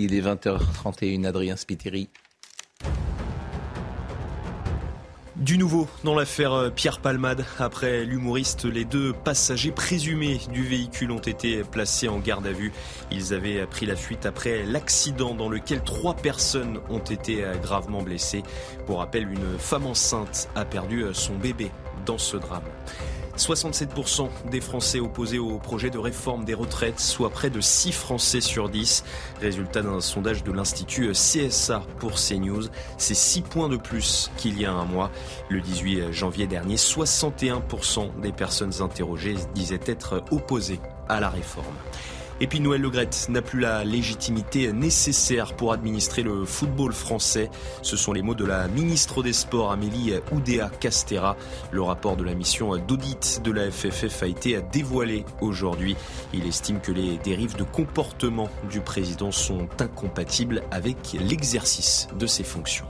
Il 0.00 0.14
est 0.14 0.20
20h31, 0.20 1.24
Adrien 1.24 1.56
Spiteri. 1.56 2.08
Du 5.34 5.58
nouveau 5.58 5.88
dans 6.04 6.14
l'affaire 6.14 6.52
euh, 6.52 6.70
Pierre 6.70 7.00
Palmade. 7.00 7.44
Après 7.58 8.04
l'humoriste, 8.04 8.64
les 8.64 8.84
deux 8.84 9.12
passagers 9.12 9.72
présumés 9.72 10.38
du 10.52 10.62
véhicule 10.62 11.10
ont 11.10 11.18
été 11.18 11.64
placés 11.64 12.06
en 12.06 12.20
garde 12.20 12.46
à 12.46 12.52
vue. 12.52 12.70
Ils 13.10 13.34
avaient 13.34 13.66
pris 13.66 13.86
la 13.86 13.96
fuite 13.96 14.24
après 14.24 14.64
l'accident 14.64 15.34
dans 15.34 15.48
lequel 15.48 15.82
trois 15.82 16.14
personnes 16.14 16.78
ont 16.90 16.98
été 17.00 17.42
euh, 17.42 17.56
gravement 17.56 18.00
blessées. 18.00 18.44
Pour 18.86 18.98
rappel, 18.98 19.28
une 19.28 19.58
femme 19.58 19.86
enceinte 19.86 20.48
a 20.54 20.64
perdu 20.64 21.02
euh, 21.02 21.12
son 21.12 21.34
bébé 21.34 21.72
dans 22.06 22.18
ce 22.18 22.36
drame. 22.36 22.62
67% 23.38 24.28
des 24.50 24.60
Français 24.60 25.00
opposés 25.00 25.38
au 25.38 25.58
projet 25.58 25.90
de 25.90 25.98
réforme 25.98 26.44
des 26.44 26.54
retraites, 26.54 27.00
soit 27.00 27.30
près 27.30 27.50
de 27.50 27.60
6 27.60 27.92
Français 27.92 28.40
sur 28.40 28.68
10. 28.68 29.04
Résultat 29.40 29.82
d'un 29.82 30.00
sondage 30.00 30.44
de 30.44 30.52
l'Institut 30.52 31.12
CSA 31.12 31.82
pour 31.98 32.14
CNews. 32.14 32.64
C'est 32.96 33.14
6 33.14 33.42
points 33.42 33.68
de 33.68 33.76
plus 33.76 34.30
qu'il 34.36 34.60
y 34.60 34.66
a 34.66 34.72
un 34.72 34.84
mois. 34.84 35.10
Le 35.48 35.60
18 35.60 36.12
janvier 36.12 36.46
dernier, 36.46 36.76
61% 36.76 38.20
des 38.20 38.32
personnes 38.32 38.72
interrogées 38.80 39.36
disaient 39.54 39.80
être 39.86 40.22
opposées 40.30 40.80
à 41.08 41.20
la 41.20 41.28
réforme. 41.28 41.74
Et 42.40 42.46
puis 42.46 42.60
Noël 42.60 42.80
Legrette 42.80 43.26
n'a 43.30 43.42
plus 43.42 43.58
la 43.58 43.84
légitimité 43.84 44.72
nécessaire 44.72 45.54
pour 45.54 45.72
administrer 45.72 46.22
le 46.22 46.44
football 46.44 46.92
français. 46.92 47.50
Ce 47.82 47.96
sont 47.96 48.12
les 48.12 48.22
mots 48.22 48.36
de 48.36 48.44
la 48.44 48.68
ministre 48.68 49.24
des 49.24 49.32
Sports 49.32 49.72
Amélie 49.72 50.12
Oudéa 50.30 50.70
Castera. 50.80 51.36
Le 51.72 51.82
rapport 51.82 52.16
de 52.16 52.22
la 52.22 52.34
mission 52.34 52.76
d'audit 52.76 53.40
de 53.42 53.50
la 53.50 53.70
FFF 53.70 54.22
a 54.22 54.26
été 54.26 54.60
dévoilé 54.72 55.24
aujourd'hui. 55.40 55.96
Il 56.32 56.46
estime 56.46 56.80
que 56.80 56.92
les 56.92 57.18
dérives 57.18 57.56
de 57.56 57.64
comportement 57.64 58.48
du 58.70 58.80
président 58.80 59.32
sont 59.32 59.68
incompatibles 59.80 60.62
avec 60.70 61.16
l'exercice 61.20 62.06
de 62.18 62.26
ses 62.26 62.44
fonctions. 62.44 62.86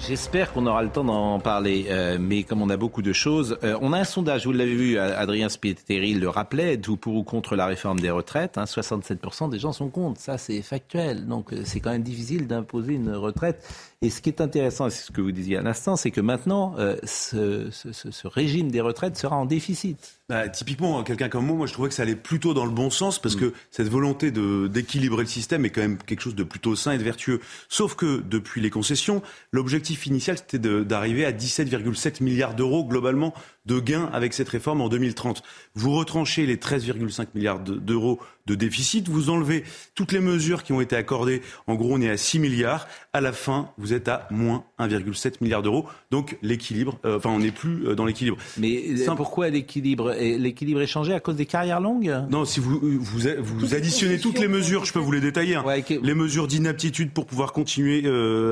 J'espère 0.00 0.52
qu'on 0.52 0.66
aura 0.66 0.82
le 0.82 0.90
temps 0.90 1.02
d'en 1.02 1.40
parler, 1.40 1.86
euh, 1.88 2.18
mais 2.20 2.44
comme 2.44 2.62
on 2.62 2.70
a 2.70 2.76
beaucoup 2.76 3.02
de 3.02 3.12
choses, 3.12 3.58
euh, 3.64 3.76
on 3.80 3.92
a 3.92 3.98
un 3.98 4.04
sondage, 4.04 4.46
vous 4.46 4.52
l'avez 4.52 4.74
vu, 4.74 4.98
Adrien 4.98 5.48
Spiteri 5.48 6.14
le 6.14 6.28
rappelait, 6.28 6.76
tout 6.76 6.96
pour 6.96 7.16
ou 7.16 7.24
contre 7.24 7.56
la 7.56 7.66
réforme 7.66 7.98
des 7.98 8.10
retraites, 8.10 8.56
67% 8.56 9.44
hein, 9.44 9.48
des 9.48 9.58
gens 9.58 9.72
sont 9.72 9.88
contre, 9.88 10.20
ça 10.20 10.38
c'est 10.38 10.62
factuel, 10.62 11.26
donc 11.26 11.52
euh, 11.52 11.62
c'est 11.64 11.80
quand 11.80 11.90
même 11.90 12.04
difficile 12.04 12.46
d'imposer 12.46 12.94
une 12.94 13.14
retraite. 13.14 13.66
Et 14.02 14.10
ce 14.10 14.20
qui 14.20 14.28
est 14.28 14.40
intéressant, 14.40 14.90
c'est 14.90 15.06
ce 15.06 15.12
que 15.12 15.20
vous 15.20 15.32
disiez 15.32 15.56
à 15.56 15.62
l'instant, 15.62 15.96
c'est 15.96 16.10
que 16.10 16.20
maintenant, 16.20 16.74
ce, 17.04 17.70
ce, 17.70 17.92
ce 17.92 18.26
régime 18.26 18.70
des 18.70 18.80
retraites 18.80 19.16
sera 19.16 19.36
en 19.36 19.46
déficit. 19.46 20.16
Bah, 20.28 20.48
typiquement, 20.48 21.04
quelqu'un 21.04 21.28
comme 21.28 21.46
moi, 21.46 21.56
moi, 21.56 21.66
je 21.68 21.72
trouvais 21.72 21.88
que 21.88 21.94
ça 21.94 22.02
allait 22.02 22.16
plutôt 22.16 22.52
dans 22.52 22.64
le 22.64 22.72
bon 22.72 22.90
sens 22.90 23.20
parce 23.20 23.36
mm. 23.36 23.40
que 23.40 23.52
cette 23.70 23.88
volonté 23.88 24.32
d'équilibrer 24.32 25.22
le 25.22 25.28
système 25.28 25.64
est 25.64 25.70
quand 25.70 25.82
même 25.82 25.98
quelque 25.98 26.20
chose 26.20 26.34
de 26.34 26.42
plutôt 26.42 26.74
sain 26.74 26.90
et 26.92 26.98
de 26.98 27.04
vertueux. 27.04 27.40
Sauf 27.68 27.94
que 27.94 28.22
depuis 28.28 28.60
les 28.60 28.70
concessions, 28.70 29.22
l'objectif 29.52 30.04
initial 30.06 30.36
c'était 30.36 30.58
d'arriver 30.58 31.24
à 31.24 31.30
17,7 31.30 32.24
milliards 32.24 32.56
d'euros 32.56 32.84
globalement 32.84 33.34
de 33.66 33.80
gains 33.80 34.08
avec 34.12 34.32
cette 34.32 34.48
réforme 34.48 34.80
en 34.80 34.88
2030. 34.88 35.42
Vous 35.74 35.92
retranchez 35.92 36.46
les 36.46 36.56
13,5 36.56 37.26
milliards 37.34 37.60
d'euros 37.60 38.20
de 38.46 38.54
déficit, 38.54 39.08
vous 39.08 39.30
enlevez 39.30 39.64
toutes 39.94 40.12
les 40.12 40.20
mesures 40.20 40.62
qui 40.62 40.72
ont 40.72 40.80
été 40.80 40.96
accordées. 40.96 41.42
En 41.66 41.74
gros, 41.74 41.94
on 41.94 42.00
est 42.00 42.08
à 42.08 42.16
6 42.16 42.38
milliards. 42.38 42.86
À 43.12 43.20
la 43.20 43.32
fin, 43.32 43.70
vous 43.76 43.92
êtes 43.92 44.08
à 44.08 44.28
moins 44.30 44.64
1,7 44.78 45.34
milliard 45.40 45.62
d'euros. 45.62 45.86
Donc 46.10 46.38
l'équilibre, 46.42 46.98
euh, 47.04 47.16
enfin, 47.16 47.30
on 47.30 47.40
n'est 47.40 47.50
plus 47.50 47.86
euh, 47.86 47.94
dans 47.94 48.04
l'équilibre. 48.04 48.36
Mais 48.56 48.84
euh, 48.88 49.14
pourquoi 49.16 49.48
l'équilibre 49.48 50.14
L'équilibre 50.14 50.80
est 50.80 50.86
changé? 50.86 51.12
À 51.12 51.20
cause 51.20 51.36
des 51.36 51.46
carrières 51.46 51.80
longues? 51.80 52.14
Non, 52.30 52.44
si 52.44 52.60
vous, 52.60 52.78
vous, 52.80 53.20
vous 53.40 53.74
additionnez 53.74 54.18
toutes 54.18 54.38
les 54.38 54.48
mesures, 54.48 54.84
je 54.84 54.92
peux 54.92 54.98
vous 55.00 55.12
les 55.12 55.20
détailler. 55.20 55.56
Hein. 55.56 55.64
Les 56.02 56.14
mesures 56.14 56.46
d'inaptitude 56.46 57.10
pour 57.10 57.26
pouvoir 57.26 57.52
continuer 57.52 58.06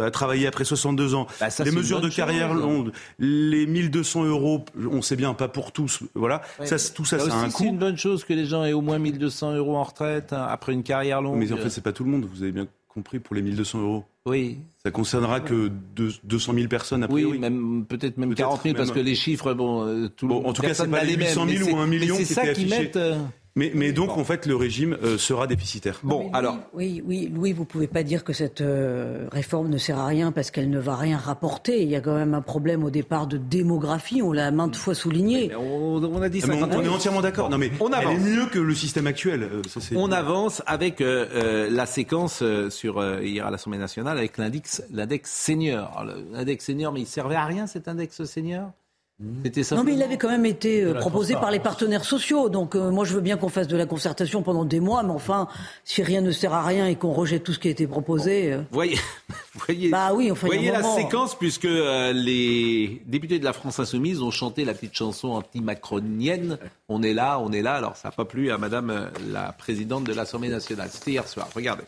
à 0.05 0.11
travailler 0.11 0.47
après 0.47 0.65
62 0.65 1.15
ans, 1.15 1.27
bah, 1.41 1.49
les 1.65 1.71
mesures 1.71 2.01
de 2.01 2.09
carrière 2.09 2.55
longue, 2.55 2.91
les 3.19 3.67
1200 3.67 4.25
euros, 4.25 4.65
on 4.91 5.03
c'est 5.05 5.17
bien, 5.17 5.35
pas 5.35 5.49
pour 5.49 5.73
tous. 5.73 6.01
Voilà. 6.15 6.43
Ça, 6.65 6.77
tout 6.95 7.05
ça, 7.05 7.19
ça 7.19 7.35
a 7.35 7.39
un 7.39 7.51
coût. 7.51 7.59
C'est 7.59 7.69
une 7.69 7.79
bonne 7.79 7.97
chose 7.97 8.25
que 8.25 8.33
les 8.33 8.47
gens 8.47 8.65
aient 8.65 8.73
au 8.73 8.81
moins 8.81 8.99
1200 8.99 9.55
euros 9.55 9.77
en 9.77 9.85
retraite 9.85 10.33
hein, 10.33 10.47
après 10.49 10.73
une 10.73 10.83
carrière 10.83 11.23
longue. 11.23 11.39
Mais 11.39 11.53
en 11.53 11.57
fait, 11.57 11.71
c'est 11.71 11.83
pas 11.83 11.93
tout 11.93 12.05
le 12.05 12.11
monde. 12.11 12.27
Vous 12.33 12.43
avez 12.43 12.53
bien 12.53 12.67
compris 12.89 13.19
pour 13.19 13.35
les 13.35 13.43
1200 13.43 13.83
euros. 13.83 14.05
Oui. 14.27 14.59
Ça 14.83 14.91
concernera 14.91 15.41
que 15.41 15.71
200 15.97 16.55
000 16.55 16.69
personnes 16.69 17.03
après. 17.03 17.25
Oui, 17.25 17.39
même 17.39 17.85
peut-être 17.87 18.17
même 18.17 18.35
40 18.35 18.63
000 18.63 18.75
parce 18.75 18.91
que 18.91 19.01
les 19.01 19.15
chiffres, 19.15 19.53
bon, 19.53 19.85
euh, 19.87 20.09
tout 20.09 20.29
bon, 20.29 20.47
en 20.47 20.53
tout 20.53 20.63
cas, 20.63 20.75
c'est 20.75 20.89
pas 20.89 21.05
les 21.05 21.15
800 21.15 21.47
000 21.49 21.71
ou 21.71 21.79
1 21.79 21.87
million 21.87 22.17
qui 22.17 22.25
ça 22.25 22.47
qui. 22.49 22.73
Euh, 22.97 23.19
mais, 23.57 23.71
mais 23.73 23.93
donc, 23.93 24.17
en 24.19 24.25
fait, 24.25 24.47
le 24.47 24.57
régime 24.57 24.99
euh, 25.05 25.17
sera 25.17 25.47
déficitaire. 25.47 26.01
Bon, 26.03 26.29
alors. 26.33 26.59
Oui, 26.73 27.03
oui, 27.07 27.31
Louis, 27.33 27.53
vous 27.53 27.65
pouvez 27.65 27.87
pas 27.87 28.03
dire 28.03 28.25
que 28.25 28.33
cette 28.33 28.61
euh, 28.61 29.29
réforme 29.31 29.69
ne 29.69 29.79
sert 29.79 29.99
à 29.99 30.07
rien 30.07 30.33
parce 30.33 30.51
qu'elle 30.51 30.71
ne 30.71 30.81
va 30.81 30.97
rien 30.97 31.19
rapporter. 31.19 31.81
Il 31.83 31.89
y 31.89 31.95
a 31.95 32.01
quand 32.01 32.17
même 32.17 32.35
un 32.35 32.41
problème 32.41 32.83
au 32.83 32.91
départ 32.91 33.29
de 33.29 33.37
démographie. 33.37 34.23
On 34.23 34.33
l'a 34.33 34.51
maintes 34.51 34.75
fois 34.75 34.95
souligné. 34.95 35.55
on, 35.55 36.21
a 36.21 36.29
dit 36.29 36.41
ça. 36.41 36.53
on, 36.53 36.83
est 36.83 36.89
entièrement 36.89 37.21
d'accord. 37.21 37.49
Non, 37.49 37.59
mais 37.59 37.71
on 37.79 37.93
elle 37.93 38.09
est 38.09 38.19
mieux 38.19 38.47
que 38.47 38.59
le 38.59 38.75
système 38.75 39.07
actuel. 39.07 39.45
Euh, 39.45 39.63
ça, 39.69 39.81
on 39.95 40.11
avance 40.11 40.63
avec 40.67 41.01
la 41.01 41.87
séquence 41.87 42.43
sur 42.71 43.23
hier 43.23 43.47
à 43.47 43.51
l'Assemblée 43.53 43.79
nationale 43.79 44.19
avec 44.19 44.37
l'index, 44.37 44.83
l'index 44.91 45.31
senior. 45.31 46.05
L'index 46.33 46.65
senior, 46.65 46.93
mais 46.93 47.03
il 47.03 47.07
servait 47.07 47.37
à 47.37 47.45
rien 47.45 47.69
cet 47.69 47.87
index 47.87 48.25
senior? 48.25 48.73
Non, 49.21 49.85
mais 49.85 49.95
il 49.95 50.03
avait 50.03 50.17
quand 50.19 50.29
même 50.29 50.45
été 50.45 50.83
euh, 50.83 50.95
proposé 50.95 51.35
par 51.35 51.53
les 51.53 51.61
partenaires 51.61 52.05
sociaux. 52.05 52.49
Donc, 52.49 52.75
euh, 52.75 52.91
moi, 52.91 53.05
je 53.05 53.15
veux 53.15 53.21
bien 53.21 53.37
qu'on 53.37 53.49
fasse 53.49 53.69
de 53.69 53.77
la 53.77 53.87
concertation 53.87 54.43
pendant 54.43 54.65
des 54.65 54.81
mois, 54.81 55.05
mais 55.05 55.13
enfin, 55.13 55.47
si 55.85 56.03
rien 56.03 56.21
ne 56.21 56.33
sert 56.33 56.53
à 56.53 56.65
rien 56.65 56.89
et 56.89 56.97
qu'on 56.97 57.13
rejette 57.13 57.45
tout 57.45 57.53
ce 57.53 57.61
qui 57.61 57.69
a 57.69 57.71
été 57.71 57.87
proposé. 57.87 58.53
euh, 58.53 58.63
Voyez, 58.73 58.99
voyez, 59.55 59.89
Bah 59.91 60.11
oui, 60.15 60.33
enfin, 60.33 60.49
voyez 60.49 60.73
la 60.73 60.81
moment. 60.81 60.97
séquence 60.97 61.37
puisque 61.39 61.63
les 61.69 63.03
députés 63.07 63.39
de 63.39 63.45
la 63.45 63.53
France 63.53 63.79
Insoumise 63.79 64.21
ont 64.21 64.33
chanté 64.33 64.65
la 64.65 64.75
petite 64.75 64.97
chanson 64.97 65.29
anti-macronienne. 65.29 66.59
On 66.89 67.03
est 67.03 67.15
là, 67.15 67.39
on 67.39 67.53
est 67.53 67.63
là. 67.63 67.75
Alors 67.75 67.97
ça 67.97 68.09
n'a 68.09 68.13
pas 68.13 68.25
plu 68.25 68.51
à 68.51 68.59
Madame 68.59 69.11
la 69.29 69.53
présidente 69.53 70.05
de 70.05 70.13
l'Assemblée 70.13 70.49
nationale. 70.49 70.89
C'était 70.91 71.13
hier 71.13 71.29
soir. 71.29 71.49
Regardez. 71.55 71.85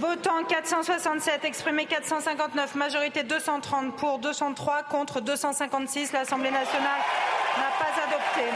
Votant 0.00 0.44
467, 0.48 1.44
exprimé 1.44 1.84
459, 1.84 2.74
majorité 2.74 3.22
230 3.22 3.96
pour 3.96 4.18
203 4.18 4.84
contre 4.84 5.20
256. 5.20 6.12
L'Assemblée 6.12 6.50
nationale 6.50 7.00
n'a 7.58 7.70
pas 7.78 8.02
adopté. 8.08 8.48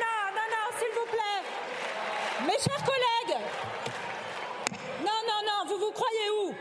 Non, 0.00 0.26
non, 0.34 0.46
non, 0.54 0.78
s'il 0.78 0.92
vous 0.94 1.06
plaît. 1.06 2.46
Mes 2.46 2.58
chers 2.58 2.84
collègues. 2.84 3.38
Non, 5.00 5.20
non, 5.28 5.40
non, 5.46 5.68
vous 5.68 5.78
vous 5.86 5.92
croyez 5.92 6.30
où 6.42 6.54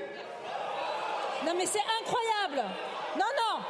Non, 1.46 1.54
mais 1.58 1.66
c'est 1.66 1.84
incroyable. 2.02 2.70
Non, 3.18 3.26
non. 3.38 3.64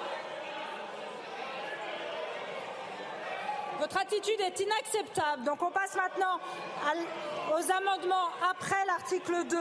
Votre 3.79 3.97
attitude 3.97 4.39
est 4.41 4.59
inacceptable. 4.59 5.43
Donc 5.43 5.61
on 5.61 5.71
passe 5.71 5.95
maintenant 5.95 6.39
à 6.87 6.93
l- 6.93 7.05
aux 7.53 7.71
amendements 7.71 8.18
après 8.51 8.85
l'article 8.87 9.45
2. 9.49 9.57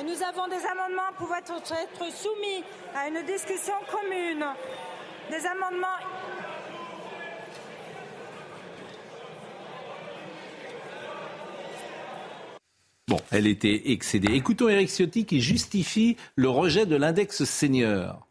Et 0.00 0.02
nous 0.02 0.22
avons 0.22 0.48
des 0.48 0.64
amendements 0.66 1.12
pouvant 1.18 1.36
être 1.36 1.52
être 1.52 2.12
soumis 2.12 2.64
à 2.94 3.08
une 3.08 3.22
discussion 3.26 3.74
commune. 3.90 4.44
Des 5.30 5.46
amendements 5.46 5.98
Bon, 13.08 13.20
elle 13.30 13.46
était 13.46 13.90
excédée. 13.92 14.32
Écoutons 14.32 14.68
Eric 14.68 14.88
Ciotti 14.88 15.26
qui 15.26 15.40
justifie 15.40 16.16
le 16.36 16.48
rejet 16.48 16.86
de 16.86 16.96
l'index 16.96 17.44
senior. 17.44 18.26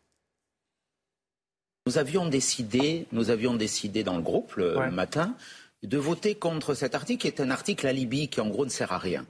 Nous 1.86 1.98
avions 1.98 2.28
décidé, 2.28 3.06
nous 3.12 3.30
avions 3.30 3.54
décidé 3.56 4.04
dans 4.04 4.16
le 4.16 4.22
groupe 4.24 4.56
le 4.56 4.78
Ouais. 4.78 4.90
matin 4.90 5.36
de 5.84 5.98
voter 5.98 6.34
contre 6.36 6.74
cet 6.76 6.96
article 6.96 7.22
qui 7.22 7.28
est 7.28 7.42
un 7.42 7.52
article 7.52 7.86
alibi 7.86 8.30
qui 8.30 8.40
en 8.40 8.48
gros 8.48 8.64
ne 8.66 8.70
sert 8.70 8.94
à 8.94 8.98
rien, 8.98 9.22
euh, 9.22 9.26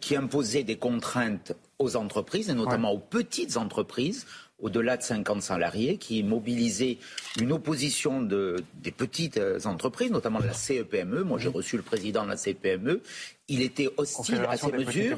qui 0.00 0.16
imposait 0.16 0.64
des 0.64 0.76
contraintes 0.76 1.52
aux 1.78 1.96
entreprises 1.96 2.50
et 2.50 2.54
notamment 2.54 2.92
aux 2.92 2.98
petites 2.98 3.56
entreprises 3.56 4.26
au-delà 4.60 4.96
de 4.96 5.02
50 5.02 5.40
salariés, 5.40 5.98
qui 5.98 6.22
mobilisait 6.22 6.98
une 7.40 7.52
opposition 7.52 8.20
de, 8.20 8.56
des 8.82 8.90
petites 8.90 9.36
euh, 9.36 9.60
entreprises, 9.64 10.10
notamment 10.10 10.40
de 10.40 10.46
la 10.46 10.52
CEPME. 10.52 11.22
Moi, 11.22 11.38
j'ai 11.38 11.48
reçu 11.48 11.76
le 11.76 11.82
président 11.82 12.24
de 12.24 12.30
la 12.30 12.36
CEPME. 12.36 13.00
Il 13.46 13.62
était 13.62 13.88
hostile 13.96 14.44
à 14.48 14.56
ces 14.56 14.72
mesures. 14.72 15.16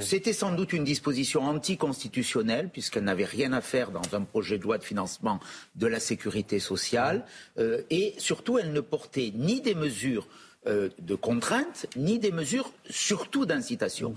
C'était 0.00 0.32
sans 0.32 0.52
doute 0.52 0.72
une 0.72 0.82
disposition 0.82 1.42
anticonstitutionnelle, 1.42 2.68
puisqu'elle 2.68 3.04
n'avait 3.04 3.24
rien 3.24 3.52
à 3.52 3.60
faire 3.60 3.92
dans 3.92 4.02
un 4.12 4.22
projet 4.22 4.58
de 4.58 4.64
loi 4.64 4.76
de 4.76 4.84
financement 4.84 5.38
de 5.76 5.86
la 5.86 6.00
sécurité 6.00 6.58
sociale. 6.58 7.24
Euh, 7.58 7.82
et 7.90 8.14
surtout, 8.18 8.58
elle 8.58 8.72
ne 8.72 8.80
portait 8.80 9.32
ni 9.36 9.60
des 9.60 9.76
mesures 9.76 10.26
euh, 10.66 10.88
de 11.00 11.14
contrainte, 11.14 11.86
ni 11.96 12.18
des 12.18 12.32
mesures 12.32 12.70
surtout 12.88 13.46
d'incitation. 13.46 14.14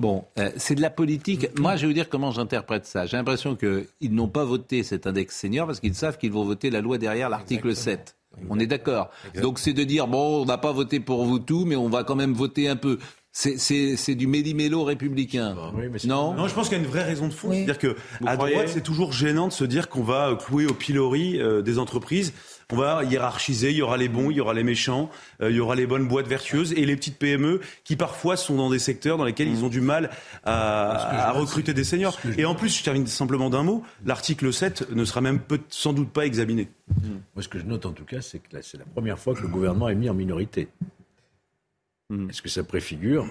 Bon, 0.00 0.24
euh, 0.38 0.50
c'est 0.56 0.74
de 0.74 0.80
la 0.82 0.90
politique. 0.90 1.48
Moi, 1.58 1.76
je 1.76 1.82
vais 1.82 1.86
vous 1.86 1.92
dire 1.92 2.08
comment 2.08 2.30
j'interprète 2.32 2.86
ça. 2.86 3.06
J'ai 3.06 3.16
l'impression 3.16 3.54
qu'ils 3.56 3.86
n'ont 4.14 4.28
pas 4.28 4.44
voté 4.44 4.82
cet 4.82 5.06
index 5.06 5.36
senior 5.38 5.66
parce 5.66 5.78
qu'ils 5.80 5.94
savent 5.94 6.18
qu'ils 6.18 6.32
vont 6.32 6.44
voter 6.44 6.70
la 6.70 6.80
loi 6.80 6.98
derrière 6.98 7.28
l'article 7.28 7.76
7. 7.76 8.16
On 8.50 8.58
est 8.58 8.66
d'accord. 8.66 9.10
Donc 9.40 9.58
c'est 9.58 9.72
de 9.74 9.84
dire, 9.84 10.08
bon, 10.08 10.42
on 10.42 10.44
n'a 10.44 10.58
pas 10.58 10.72
voté 10.72 11.00
pour 11.00 11.24
vous 11.24 11.38
tout, 11.38 11.64
mais 11.66 11.76
on 11.76 11.88
va 11.88 12.02
quand 12.02 12.16
même 12.16 12.32
voter 12.32 12.68
un 12.68 12.76
peu. 12.76 12.98
C'est- 13.30 14.14
du 14.14 14.26
méli-mélo 14.26 14.84
républicain. 14.84 15.56
non 16.04 16.34
Non, 16.34 16.48
je 16.48 16.54
pense 16.54 16.68
qu'il 16.68 16.76
y 16.76 16.80
a 16.80 16.84
une 16.84 16.90
vraie 16.90 17.04
raison 17.04 17.28
de 17.28 17.32
fond. 17.32 17.50
C'est-à-dire 17.50 17.78
que 17.78 17.96
Vous 18.20 18.26
à 18.28 18.36
croyez 18.36 18.54
droite, 18.56 18.68
c'est 18.68 18.82
toujours 18.82 19.12
gênant 19.12 19.48
de 19.48 19.52
se 19.52 19.64
dire 19.64 19.88
qu'on 19.88 20.02
va 20.02 20.36
clouer 20.36 20.66
au 20.66 20.74
pilori 20.74 21.40
euh, 21.40 21.62
des 21.62 21.78
entreprises. 21.78 22.32
On 22.70 22.76
va 22.76 23.02
hiérarchiser. 23.04 23.70
Il 23.70 23.76
y 23.76 23.82
aura 23.82 23.96
les 23.96 24.08
bons, 24.08 24.30
il 24.30 24.36
y 24.36 24.40
aura 24.40 24.54
les 24.54 24.62
méchants, 24.64 25.10
euh, 25.40 25.50
il 25.50 25.56
y 25.56 25.60
aura 25.60 25.74
les 25.74 25.86
bonnes 25.86 26.06
boîtes 26.08 26.26
vertueuses 26.28 26.72
et 26.72 26.84
les 26.86 26.96
petites 26.96 27.18
PME 27.18 27.60
qui 27.84 27.96
parfois 27.96 28.36
sont 28.36 28.56
dans 28.56 28.70
des 28.70 28.78
secteurs 28.78 29.16
dans 29.18 29.24
lesquels 29.24 29.48
ils 29.48 29.64
ont 29.64 29.68
du 29.68 29.80
mal 29.80 30.10
à, 30.44 31.28
à 31.28 31.32
recruter 31.32 31.74
des 31.74 31.84
seniors. 31.84 32.18
Et 32.38 32.44
en 32.44 32.54
plus, 32.54 32.76
je 32.78 32.82
termine 32.84 33.06
simplement 33.06 33.50
d'un 33.50 33.62
mot. 33.62 33.82
L'article 34.06 34.52
7 34.52 34.90
ne 34.92 35.04
sera 35.04 35.20
même 35.20 35.38
peut- 35.40 35.60
sans 35.68 35.92
doute 35.92 36.10
pas 36.10 36.26
examiné. 36.26 36.68
Moi, 37.34 37.42
ce 37.42 37.48
que 37.48 37.58
je 37.58 37.64
note 37.64 37.86
en 37.86 37.92
tout 37.92 38.04
cas, 38.04 38.20
c'est 38.20 38.38
que 38.38 38.60
c'est 38.62 38.78
la 38.78 38.84
première 38.84 39.18
fois 39.18 39.34
que 39.34 39.42
le 39.42 39.48
gouvernement 39.48 39.88
est 39.88 39.94
mis 39.94 40.08
en 40.10 40.14
minorité. 40.14 40.68
Est-ce 42.28 42.42
que 42.42 42.48
ça 42.50 42.62
préfigure 42.62 43.26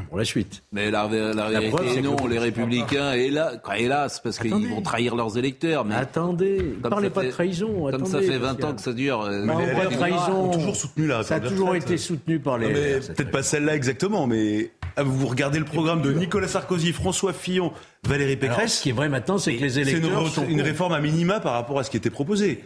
pour 0.08 0.18
la 0.18 0.24
suite 0.24 0.62
Mais 0.72 0.90
la, 0.90 1.08
la 1.08 1.32
La 1.34 1.48
vérité, 1.60 1.70
preuve, 1.70 1.88
c'est 1.94 2.00
que 2.00 2.06
non, 2.06 2.16
le- 2.24 2.30
les 2.32 2.38
républicains, 2.38 3.12
hélas, 3.12 3.58
hélas 3.76 4.20
parce 4.20 4.38
qu'ils 4.38 4.52
Attendez. 4.52 4.68
vont 4.68 4.82
trahir 4.82 5.14
leurs 5.16 5.36
électeurs. 5.38 5.84
Mais 5.84 5.94
attendez, 5.94 6.74
comme 6.82 6.90
parlez 6.90 7.10
pas 7.10 7.24
de 7.24 7.30
trahison, 7.30 7.90
Comme 7.90 8.06
ça 8.06 8.20
fait 8.20 8.38
20 8.38 8.48
Pascal. 8.54 8.70
ans 8.70 8.74
que 8.74 8.80
ça 8.82 8.92
dure. 8.92 9.18
Non, 9.30 9.58
les 9.58 9.66
pas 9.66 9.72
de 9.72 9.76
républicains 9.80 9.96
trahison. 10.16 10.44
ont 10.44 10.50
toujours 10.50 10.76
soutenu 10.76 11.06
la 11.06 11.22
Ça 11.22 11.36
a 11.36 11.40
toujours 11.40 11.74
été 11.76 11.96
soutenu 11.96 12.38
par 12.40 12.58
les. 12.58 12.68
Peut-être 12.72 13.30
pas 13.30 13.42
celle-là 13.42 13.74
exactement, 13.76 14.26
mais 14.26 14.70
ah, 14.96 15.02
vous 15.02 15.26
regardez 15.26 15.58
le 15.58 15.64
programme 15.64 16.02
de 16.02 16.12
Nicolas 16.12 16.48
Sarkozy, 16.48 16.92
François 16.92 17.32
Fillon, 17.32 17.72
Valérie 18.06 18.36
Pécresse. 18.36 18.58
Alors, 18.58 18.68
ce 18.70 18.82
qui 18.82 18.88
est 18.90 18.92
vrai 18.92 19.08
maintenant, 19.08 19.38
c'est 19.38 19.54
que 19.56 19.62
les 19.62 19.70
C'est 19.70 19.82
une, 19.82 19.88
électeurs 19.88 20.28
sont 20.28 20.46
une 20.46 20.60
réforme 20.60 20.92
à 20.92 21.00
minima 21.00 21.40
par 21.40 21.54
rapport 21.54 21.78
à 21.78 21.84
ce 21.84 21.90
qui 21.90 21.96
était 21.96 22.10
proposé, 22.10 22.62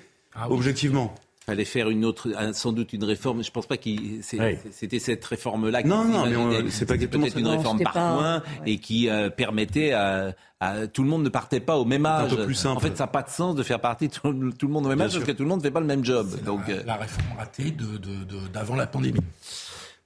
objectivement. 0.50 1.14
Fallait 1.46 1.64
faire 1.64 1.88
une 1.90 2.04
autre, 2.04 2.28
un- 2.36 2.52
sans 2.52 2.72
doute 2.72 2.92
une 2.92 3.04
réforme. 3.04 3.42
Je 3.44 3.50
pense 3.52 3.66
pas 3.66 3.76
Oui. 3.84 4.58
c'était 4.72 4.98
cette 4.98 5.24
réforme-là. 5.24 5.82
Non, 5.84 6.04
non, 6.04 6.26
mais 6.26 6.70
c'est 6.70 6.86
pas 6.86 6.94
peut-être 6.96 7.38
une 7.38 7.46
réforme 7.46 7.80
par 7.82 7.92
pas- 7.92 8.16
points 8.16 8.42
et 8.66 8.78
qui 8.78 9.08
euh, 9.08 9.30
permettait 9.30 9.92
à, 9.92 10.34
à- 10.60 10.88
tout 10.88 11.04
le 11.04 11.08
monde 11.08 11.22
ne 11.22 11.28
partait 11.28 11.60
pas 11.60 11.76
au 11.76 11.84
même 11.84 12.04
Un 12.04 12.24
âge. 12.24 12.34
peu 12.34 12.44
plus 12.44 12.54
simple. 12.54 12.76
En 12.78 12.80
fait, 12.80 12.96
ça 12.96 13.04
n'a 13.04 13.08
pas 13.08 13.22
de 13.22 13.30
sens 13.30 13.54
de 13.54 13.62
faire 13.62 13.80
partie 13.80 14.08
de 14.08 14.12
tout, 14.12 14.32
tout 14.58 14.66
le 14.66 14.72
monde 14.72 14.86
au 14.86 14.88
même 14.88 14.98
Bien 14.98 15.06
âge 15.06 15.12
sûr. 15.12 15.20
parce 15.20 15.30
que 15.32 15.36
tout 15.36 15.44
le 15.44 15.48
monde 15.48 15.60
ne 15.60 15.64
fait 15.64 15.70
pas 15.70 15.80
le 15.80 15.86
même 15.86 16.04
job. 16.04 16.28
Donc, 16.44 16.68
euh, 16.68 16.82
La 16.84 16.96
réforme 16.96 17.38
ratée 17.38 17.70
de- 17.70 17.96
de- 17.96 18.24
de- 18.24 18.48
d'avant 18.52 18.74
la 18.74 18.86
pandémie. 18.88 19.20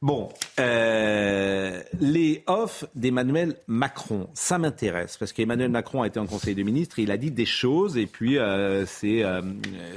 Bon, 0.03 0.31
euh, 0.59 1.83
les 2.01 2.43
offres 2.47 2.89
d'Emmanuel 2.95 3.57
Macron, 3.67 4.31
ça 4.33 4.57
m'intéresse 4.57 5.19
parce 5.19 5.35
qu'Emmanuel 5.35 5.71
Macron 5.71 6.01
a 6.01 6.07
été 6.07 6.19
en 6.19 6.27
Conseil 6.27 6.55
des 6.55 6.65
ministres, 6.65 7.01
il 7.01 7.11
a 7.11 7.19
dit 7.19 7.31
des 7.31 7.45
choses 7.45 7.99
et 7.99 8.07
puis 8.07 8.39
euh, 8.39 8.87
c'est 8.87 9.23
euh, 9.23 9.43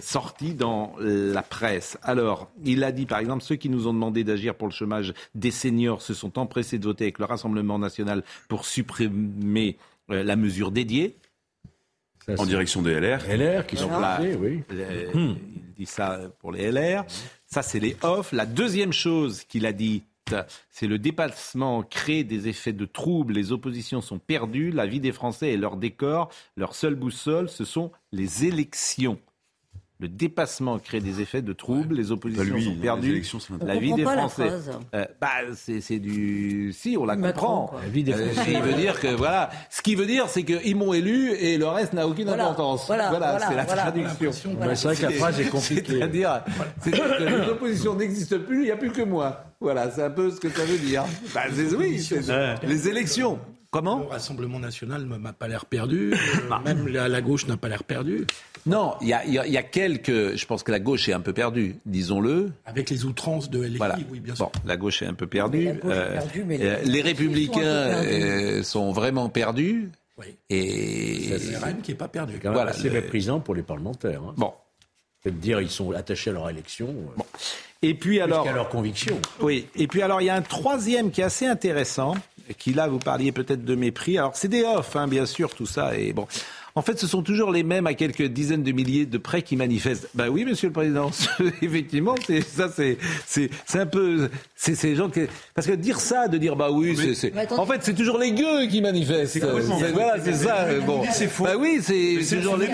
sorti 0.02 0.56
dans 0.56 0.94
la 1.00 1.42
presse. 1.42 1.98
Alors, 2.04 2.52
il 2.66 2.84
a 2.84 2.92
dit 2.92 3.06
par 3.06 3.20
exemple 3.20 3.44
ceux 3.44 3.56
qui 3.56 3.70
nous 3.70 3.88
ont 3.88 3.94
demandé 3.94 4.26
d'agir 4.26 4.56
pour 4.56 4.68
le 4.68 4.74
chômage 4.74 5.14
des 5.36 5.52
seniors 5.52 6.02
se 6.02 6.14
sont 6.14 6.38
empressés 6.38 6.80
de 6.80 6.84
voter 6.84 7.06
avec 7.06 7.20
le 7.20 7.26
Rassemblement 7.26 7.80
national 7.80 8.24
pour 8.50 8.66
supprimer 8.66 9.78
la 10.10 10.36
mesure 10.36 10.72
dédiée. 10.72 11.16
En 12.38 12.46
direction 12.46 12.82
des 12.82 13.00
LR. 13.00 13.20
LR 13.30 13.66
qui 13.66 13.78
sont 13.78 13.90
là, 13.90 14.20
oui. 14.22 14.64
Il 14.70 15.38
dit 15.78 15.86
ça 15.86 16.20
pour 16.40 16.52
les 16.52 16.72
LR. 16.72 17.06
Ça, 17.54 17.62
c'est 17.62 17.80
les 17.80 17.96
off. 18.02 18.32
La 18.32 18.48
deuxième 18.48 18.94
chose 18.94 19.44
qu'il 19.44 19.68
a 19.68 19.74
dit, 19.74 20.02
c'est 20.72 20.88
le 20.88 20.98
dépassement 20.98 21.84
crée 21.84 22.24
des 22.24 22.48
effets 22.48 22.74
de 22.74 22.86
trouble. 22.86 23.34
Les 23.34 23.52
oppositions 23.52 24.02
sont 24.02 24.18
perdues. 24.18 24.72
La 24.72 24.88
vie 24.88 25.00
des 25.00 25.12
Français 25.12 25.52
et 25.52 25.58
leur 25.58 25.78
décor, 25.78 26.32
leur 26.58 26.74
seule 26.74 26.96
boussole, 26.96 27.50
ce 27.50 27.64
sont 27.64 27.92
les 28.12 28.46
élections. 28.46 29.20
Le 30.04 30.10
dépassement 30.10 30.80
crée 30.80 31.00
des 31.00 31.22
effets 31.22 31.42
de 31.42 31.54
trouble. 31.54 31.96
Les 31.96 32.12
oppositions 32.12 32.44
Bah, 32.44 32.50
lui, 32.54 32.64
sont 32.66 32.70
les 32.72 32.76
perdues. 32.76 33.24
la 33.66 33.76
vie 33.78 33.94
des 33.94 34.04
Français. 34.04 34.50
Euh, 34.94 35.06
bah, 35.22 35.30
c'est 35.56 35.80
c'est 35.80 36.00
du. 36.00 36.74
Si, 36.78 36.98
on 37.00 37.06
la 37.06 37.16
comprend. 37.16 37.72
La 37.82 37.88
vie 37.88 38.04
des 38.04 38.12
Euh, 38.12 38.34
Français. 38.34 38.52
il 38.52 38.62
veut 38.62 38.74
dire 38.74 39.00
que 39.00 39.08
voilà. 39.16 39.50
Ce 39.70 39.82
qui 39.82 39.96
veut 39.96 40.06
dire, 40.06 40.28
c'est 40.28 40.44
qu'ils 40.44 40.76
m'ont 40.76 40.92
élu 40.92 41.32
et 41.32 41.58
le 41.58 41.68
reste 41.68 41.94
n'a 41.94 42.06
aucune 42.06 42.26
Voilà, 42.28 42.48
importance. 42.50 42.86
voilà, 42.88 43.12
voilà, 43.12 43.40
c'est 43.48 43.56
la 43.56 43.64
traduction. 43.64 44.32
Voilà. 44.58 44.76
C'est 44.76 44.88
vrai 44.90 44.96
que 44.98 45.02
la 45.04 45.12
phrase 45.12 45.40
est 45.40 45.50
compliquée. 45.50 45.84
C'est-à-dire, 45.94 46.44
c'est-à-dire 46.82 47.18
que 47.18 47.24
les 47.24 47.48
oppositions 47.52 47.96
n'existent 47.96 48.40
plus, 48.46 48.64
il 48.64 48.66
n'y 48.66 48.72
a 48.72 48.76
plus 48.76 48.92
que 48.92 49.04
moi. 49.04 49.46
Voilà, 49.62 49.90
c'est 49.90 50.04
un 50.04 50.10
peu 50.10 50.30
ce 50.32 50.40
que 50.42 50.50
ça 50.50 50.66
veut 50.66 50.80
dire. 50.80 51.06
Bah, 51.34 51.44
c'est- 51.50 51.74
oui, 51.76 52.06
Ouais. 52.28 52.56
les 52.68 52.90
élections. 52.90 53.40
Comment 53.74 54.00
Le 54.00 54.06
Rassemblement 54.06 54.60
national 54.60 55.06
ne 55.06 55.18
m'a 55.18 55.34
pas 55.34 55.48
l'air 55.50 55.66
perdu. 55.66 56.14
euh, 56.14 56.58
même 56.66 56.88
la, 56.88 57.10
la 57.10 57.22
gauche 57.22 57.48
n'a 57.48 57.58
pas 57.58 57.68
l'air 57.68 57.84
perdue. 57.84 58.26
Non, 58.66 58.94
il 59.02 59.08
y 59.10 59.14
a, 59.14 59.26
il 59.26 59.34
y 59.34 59.40
a- 59.40 59.46
il 59.48 59.52
y 59.52 59.58
a 59.58 59.64
quelques. 59.64 60.36
Je 60.38 60.46
pense 60.46 60.64
que 60.64 60.72
la 60.72 60.80
gauche 60.80 61.10
est 61.10 61.14
un 61.14 61.20
peu 61.20 61.34
perdue, 61.34 61.76
disons-le. 61.86 62.52
Avec 62.66 62.90
les 62.90 63.04
outrances 63.04 63.50
de 63.50 63.64
LFI, 63.64 63.78
Voilà. 63.78 63.98
oui, 64.10 64.20
bien 64.22 64.36
sûr. 64.36 64.46
Bon, 64.46 64.52
la 64.66 64.78
gauche 64.78 65.02
est 65.02 65.08
un 65.08 65.16
peu 65.16 65.28
perdue. 65.28 65.66
la 65.66 65.74
gauche 65.74 65.92
est 65.92 66.14
perdue, 66.14 66.44
mais 66.46 66.58
les- 66.58 66.66
euh, 66.68 66.78
les 66.86 66.92
les 66.92 67.02
républicains 67.02 68.64
sont 68.64 68.90
euh, 68.90 68.94
vraiment 68.94 69.28
perdus. 69.30 69.90
Oui. 70.20 70.28
Et 70.50 71.36
C'est 71.40 71.58
RN 71.58 71.82
qui 71.82 71.92
n'est 71.92 71.98
pas 71.98 72.08
perdu. 72.08 72.34
quand 72.42 72.50
même 72.50 72.54
Voilà, 72.54 72.70
assez 72.72 72.84
le- 72.90 73.02
méprisant 73.02 73.40
pour 73.40 73.56
les 73.56 73.64
parlementaires. 73.64 74.22
hein. 74.22 74.34
bon. 74.38 74.54
C'est 75.24 75.32
de 75.32 75.40
dire 75.40 75.60
ils 75.62 75.70
sont 75.70 75.92
attachés 75.94 76.30
à 76.30 76.34
leur 76.34 76.50
élection. 76.50 76.88
euh, 76.90 77.22
Et 77.82 77.94
puis 77.96 78.20
alors, 78.22 78.44
qu'à 78.44 78.52
leurs 78.54 78.70
convictions. 78.70 79.20
oui. 79.42 79.68
Et 79.76 79.88
puis 79.88 80.02
alors, 80.02 80.22
il 80.22 80.26
y 80.26 80.30
a 80.30 80.36
un 80.36 80.42
troisième 80.42 81.12
qui 81.12 81.22
est 81.22 81.24
assez 81.24 81.46
intéressant. 81.48 82.14
Qui 82.58 82.74
là, 82.74 82.88
vous 82.88 83.00
parliez 83.00 83.32
peut-être 83.32 83.64
de 83.64 83.76
mépris. 83.76 84.18
Alors 84.18 84.36
c'est 84.36 84.48
des 84.48 84.64
off, 84.64 84.96
hein, 84.96 85.08
bien 85.08 85.26
sûr, 85.26 85.54
tout 85.56 85.66
ça. 85.66 85.98
Et 85.98 86.14
bon. 86.14 86.28
En 86.76 86.82
fait, 86.82 87.00
ce 87.00 87.06
sont 87.06 87.22
toujours 87.22 87.52
les 87.52 87.62
mêmes 87.62 87.86
à 87.86 87.94
quelques 87.94 88.24
dizaines 88.24 88.64
de 88.64 88.72
milliers 88.72 89.06
de 89.06 89.18
près 89.20 89.44
qui 89.44 89.56
manifestent. 89.56 90.10
Ben 90.16 90.30
oui, 90.30 90.44
Monsieur 90.44 90.70
le 90.70 90.74
Président, 90.74 91.12
effectivement, 91.62 92.16
c'est 92.26 92.42
ça, 92.42 92.68
c'est 92.76 92.98
c'est 93.28 93.50
c'est 93.66 93.80
un 93.80 93.86
peu 93.86 94.30
c'est 94.56 94.74
ces 94.74 94.96
gens 94.96 95.10
qui 95.10 95.22
parce 95.54 95.68
que 95.68 95.74
dire 95.74 96.00
ça, 96.00 96.28
de 96.28 96.38
dire 96.40 96.56
bah 96.56 96.72
oui, 96.72 96.98
c'est 97.16 97.32
en 97.52 97.66
fait 97.68 97.84
c'est 97.84 97.94
toujours 97.94 98.18
les 98.18 98.32
gueux 98.32 98.66
qui 98.68 98.82
manifestent. 98.82 99.40
Voilà, 99.94 100.16
c'est 100.24 100.34
ça. 100.34 100.66
Mais 100.68 100.80
Bon, 100.80 101.04
c'est 101.12 101.28
faux. 101.28 101.44
Bah 101.44 101.56
oui, 101.60 101.78
c'est 101.82 102.14
Mais 102.18 102.24
c'est 102.24 102.38
toujours 102.38 102.58
les 102.58 102.68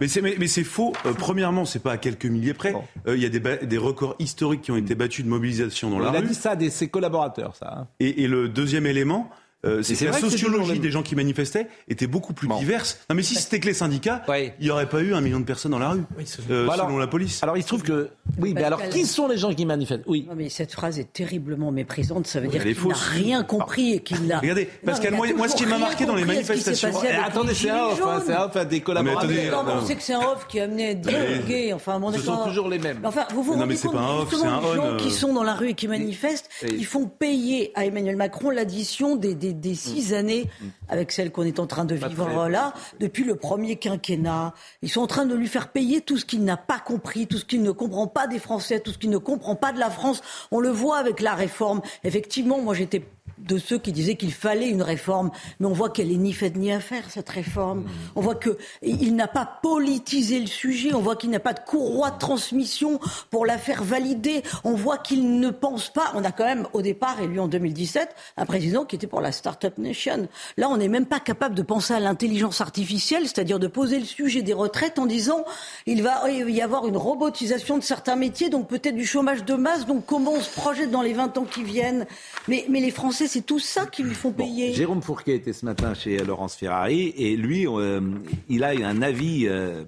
Mais 0.00 0.08
c'est 0.08 0.22
mais, 0.22 0.46
c'est 0.48 0.64
faux. 0.64 0.92
Euh, 1.06 1.12
premièrement, 1.12 1.64
c'est 1.64 1.78
pas 1.82 1.92
à 1.92 1.96
quelques 1.98 2.26
milliers 2.26 2.54
près. 2.54 2.74
Euh, 3.06 3.16
Il 3.16 3.22
y 3.22 3.26
a 3.26 3.28
des, 3.28 3.40
des 3.66 3.78
records 3.78 4.16
historiques 4.18 4.62
qui 4.62 4.72
ont 4.72 4.76
été 4.76 4.94
battus 4.94 5.24
de 5.24 5.30
mobilisation 5.30 5.90
dans 5.90 5.98
la 5.98 6.10
il 6.10 6.16
a 6.16 6.20
rue. 6.20 6.26
dit 6.26 6.34
ça 6.34 6.52
à 6.52 6.70
ses 6.70 6.88
collaborateurs, 6.88 7.54
ça. 7.56 7.74
hein. 7.78 7.86
Et, 8.00 8.24
et 8.24 8.28
le 8.28 8.48
deuxième 8.48 8.86
élément, 8.86 9.30
euh, 9.64 9.82
c'est 9.82 10.04
la 10.04 10.12
sociologie 10.12 10.78
des 10.78 10.90
gens 10.90 11.02
qui 11.02 11.14
manifestaient 11.14 11.66
était 11.88 12.06
beaucoup 12.06 12.32
plus 12.32 12.48
diverse. 12.48 12.98
Non, 13.10 13.16
mais 13.16 13.22
si 13.22 13.34
c'était 13.34 13.60
que 13.60 13.66
les 13.66 13.74
syndicats, 13.74 14.22
Ouais. 14.28 14.54
il 14.60 14.64
n'y 14.64 14.70
aurait 14.70 14.88
pas 14.88 15.00
eu 15.00 15.14
un 15.14 15.20
million 15.20 15.40
de 15.40 15.44
personnes 15.44 15.72
dans 15.72 15.78
la 15.78 15.90
rue, 15.90 16.02
Oui, 16.16 16.24
euh, 16.50 16.66
Bah 16.66 16.74
alors- 16.74 16.86
selon 16.86 16.98
la 16.98 17.06
police. 17.06 17.42
Alors 17.42 17.56
il 17.56 17.62
se 17.62 17.66
trouve 17.68 17.82
que 17.82 18.10
oui, 18.38 18.52
mais 18.54 18.64
alors 18.64 18.82
qui 18.88 19.04
sont 19.06 19.28
les 19.28 19.36
gens 19.38 19.52
qui 19.52 19.66
manifestent? 19.66 20.02
Oui. 20.06 20.26
Non, 20.28 20.34
mais 20.36 20.48
cette 20.48 20.72
phrase 20.72 20.98
est 20.98 21.12
terriblement 21.12 21.70
méprisante. 21.72 22.26
Ça 22.26 22.40
veut 22.40 22.48
dire 22.48 22.62
qu'il 22.62 22.88
n'a 22.88 22.94
rien 22.94 23.42
compris 23.42 23.94
et 23.94 24.00
qu'il 24.00 24.26
n'a. 24.26 24.38
Regardez, 24.40 24.66
Pascal, 24.84 25.14
moi- 25.14 25.26
moi, 25.36 25.48
ce 25.48 25.56
qui 25.56 25.66
m'a 25.66 25.78
marqué 25.78 26.06
dans 26.06 26.14
les 26.14 26.24
manifestations- 26.24 26.88
Eh, 27.04 27.08
attendez, 27.08 27.54
c'est 27.54 27.70
un 27.70 27.84
off, 27.86 28.00
hein, 28.04 28.22
c'est 28.26 28.32
un 28.32 28.44
off 28.44 28.56
à 28.56 28.64
des 28.64 28.80
collaborateurs. 28.80 29.30
attendez, 29.30 29.50
Non, 29.50 29.62
mais 29.64 29.72
on 29.72 29.80
non. 29.80 29.86
sait 29.86 29.96
que 29.96 30.02
c'est 30.02 30.14
un 30.14 30.20
off 30.20 30.46
qui 30.48 30.60
a 30.60 30.64
amené 30.64 30.88
à 30.90 30.94
dialoguer. 30.94 31.72
Enfin, 31.72 31.98
bon, 32.00 32.12
Ce 32.12 32.20
sont 32.20 32.44
toujours 32.44 32.68
les 32.68 32.78
mêmes. 32.78 33.00
Enfin, 33.04 33.26
vous 33.34 33.42
vous 33.42 33.54
Non, 33.54 33.60
rendez 33.60 33.76
compte 33.76 33.92
pas 33.92 33.98
un 33.98 34.06
que 34.16 34.22
off, 34.22 34.30
justement, 34.30 34.60
c'est 34.62 34.68
un 34.68 34.74
les 34.74 34.76
gens 34.90 34.96
qui 34.96 35.08
euh. 35.08 35.10
sont 35.10 35.32
dans 35.34 35.42
la 35.42 35.54
rue 35.54 35.68
et 35.70 35.74
qui 35.74 35.88
manifestent, 35.88 36.48
ils 36.68 36.86
font 36.86 37.06
payer 37.06 37.72
à 37.74 37.84
Emmanuel 37.84 38.16
Macron 38.16 38.50
l'addition 38.50 39.16
des, 39.16 39.34
des, 39.52 39.70
des 39.70 39.74
six 39.74 40.14
années 40.14 40.48
avec 40.88 41.12
celle 41.12 41.30
qu'on 41.30 41.42
est 41.42 41.58
en 41.58 41.66
train 41.66 41.84
de 41.84 41.94
vivre 41.94 42.48
là 42.48 42.74
depuis 42.98 43.24
le 43.24 43.36
premier 43.36 43.76
quinquennat. 43.76 44.54
Ils 44.82 44.90
sont 44.90 45.00
en 45.00 45.06
train 45.06 45.26
de 45.26 45.34
lui 45.34 45.48
faire 45.48 45.68
payer 45.68 46.00
tout 46.00 46.16
ce 46.16 46.24
qu'il 46.24 46.44
n'a 46.44 46.56
pas 46.56 46.78
compris, 46.78 47.26
tout 47.26 47.38
ce 47.38 47.44
qu'il 47.44 47.62
ne 47.62 47.70
comprend 47.70 48.06
pas 48.06 48.26
des 48.26 48.38
Français, 48.38 48.80
tout 48.80 48.92
ce 48.92 48.98
qu'il 48.98 49.10
ne 49.10 49.18
comprend 49.18 49.54
pas 49.54 49.72
de 49.72 49.78
la 49.78 49.90
France. 49.90 50.22
On 50.50 50.60
le 50.60 50.70
voit 50.70 50.98
avec 50.98 51.20
la 51.20 51.34
réforme. 51.34 51.80
Effectivement, 52.04 52.60
moi 52.60 52.74
j'étais 52.74 53.04
de 53.46 53.58
ceux 53.58 53.78
qui 53.78 53.92
disaient 53.92 54.16
qu'il 54.16 54.32
fallait 54.32 54.68
une 54.68 54.82
réforme, 54.82 55.30
mais 55.58 55.66
on 55.66 55.72
voit 55.72 55.90
qu'elle 55.90 56.12
est 56.12 56.16
ni 56.16 56.32
faite 56.32 56.56
ni 56.56 56.72
à 56.72 56.80
faire 56.80 57.10
cette 57.10 57.28
réforme. 57.28 57.84
On 58.14 58.20
voit 58.20 58.34
que 58.34 58.58
il 58.82 59.16
n'a 59.16 59.28
pas 59.28 59.46
politisé 59.62 60.38
le 60.38 60.46
sujet. 60.46 60.94
On 60.94 61.00
voit 61.00 61.16
qu'il 61.16 61.30
n'a 61.30 61.40
pas 61.40 61.52
de 61.52 61.60
courroie 61.60 62.10
de 62.10 62.18
transmission 62.18 63.00
pour 63.30 63.46
la 63.46 63.58
faire 63.58 63.82
valider. 63.82 64.42
On 64.64 64.74
voit 64.74 64.98
qu'il 64.98 65.40
ne 65.40 65.50
pense 65.50 65.90
pas. 65.90 66.12
On 66.14 66.24
a 66.24 66.32
quand 66.32 66.44
même 66.44 66.66
au 66.72 66.82
départ 66.82 67.20
élu 67.20 67.40
en 67.40 67.48
2017 67.48 68.14
un 68.36 68.46
président 68.46 68.84
qui 68.84 68.96
était 68.96 69.06
pour 69.06 69.20
la 69.20 69.32
start-up 69.32 69.78
nation. 69.78 70.28
Là, 70.56 70.68
on 70.68 70.76
n'est 70.76 70.88
même 70.88 71.06
pas 71.06 71.20
capable 71.20 71.54
de 71.54 71.62
penser 71.62 71.94
à 71.94 72.00
l'intelligence 72.00 72.60
artificielle, 72.60 73.22
c'est-à-dire 73.26 73.58
de 73.58 73.66
poser 73.66 73.98
le 73.98 74.04
sujet 74.04 74.42
des 74.42 74.52
retraites 74.52 74.98
en 74.98 75.06
disant 75.06 75.44
il 75.86 76.02
va 76.02 76.30
y 76.30 76.60
avoir 76.60 76.86
une 76.86 76.96
robotisation 76.96 77.78
de 77.78 77.82
certains 77.82 78.16
métiers, 78.16 78.50
donc 78.50 78.68
peut-être 78.68 78.96
du 78.96 79.06
chômage 79.06 79.44
de 79.44 79.54
masse. 79.54 79.86
Donc 79.86 80.04
comment 80.06 80.32
on 80.32 80.40
se 80.40 80.50
projette 80.50 80.90
dans 80.90 81.02
les 81.02 81.12
20 81.12 81.38
ans 81.38 81.44
qui 81.44 81.64
viennent? 81.64 82.06
Mais 82.48 82.66
les 82.68 82.90
Français, 82.90 83.26
c'est 83.30 83.46
tout 83.46 83.60
ça 83.60 83.86
qui 83.86 84.02
lui 84.02 84.14
font 84.14 84.30
Bon, 84.30 84.44
payer. 84.44 84.72
Jérôme 84.74 85.02
Fourquet 85.02 85.36
était 85.36 85.52
ce 85.52 85.64
matin 85.64 85.94
chez 85.94 86.18
Laurence 86.18 86.56
Ferrari 86.56 87.14
et 87.16 87.36
lui, 87.36 87.66
euh, 87.66 88.00
il 88.48 88.64
a 88.64 88.70
un 88.70 89.02
avis 89.02 89.46
euh, 89.46 89.84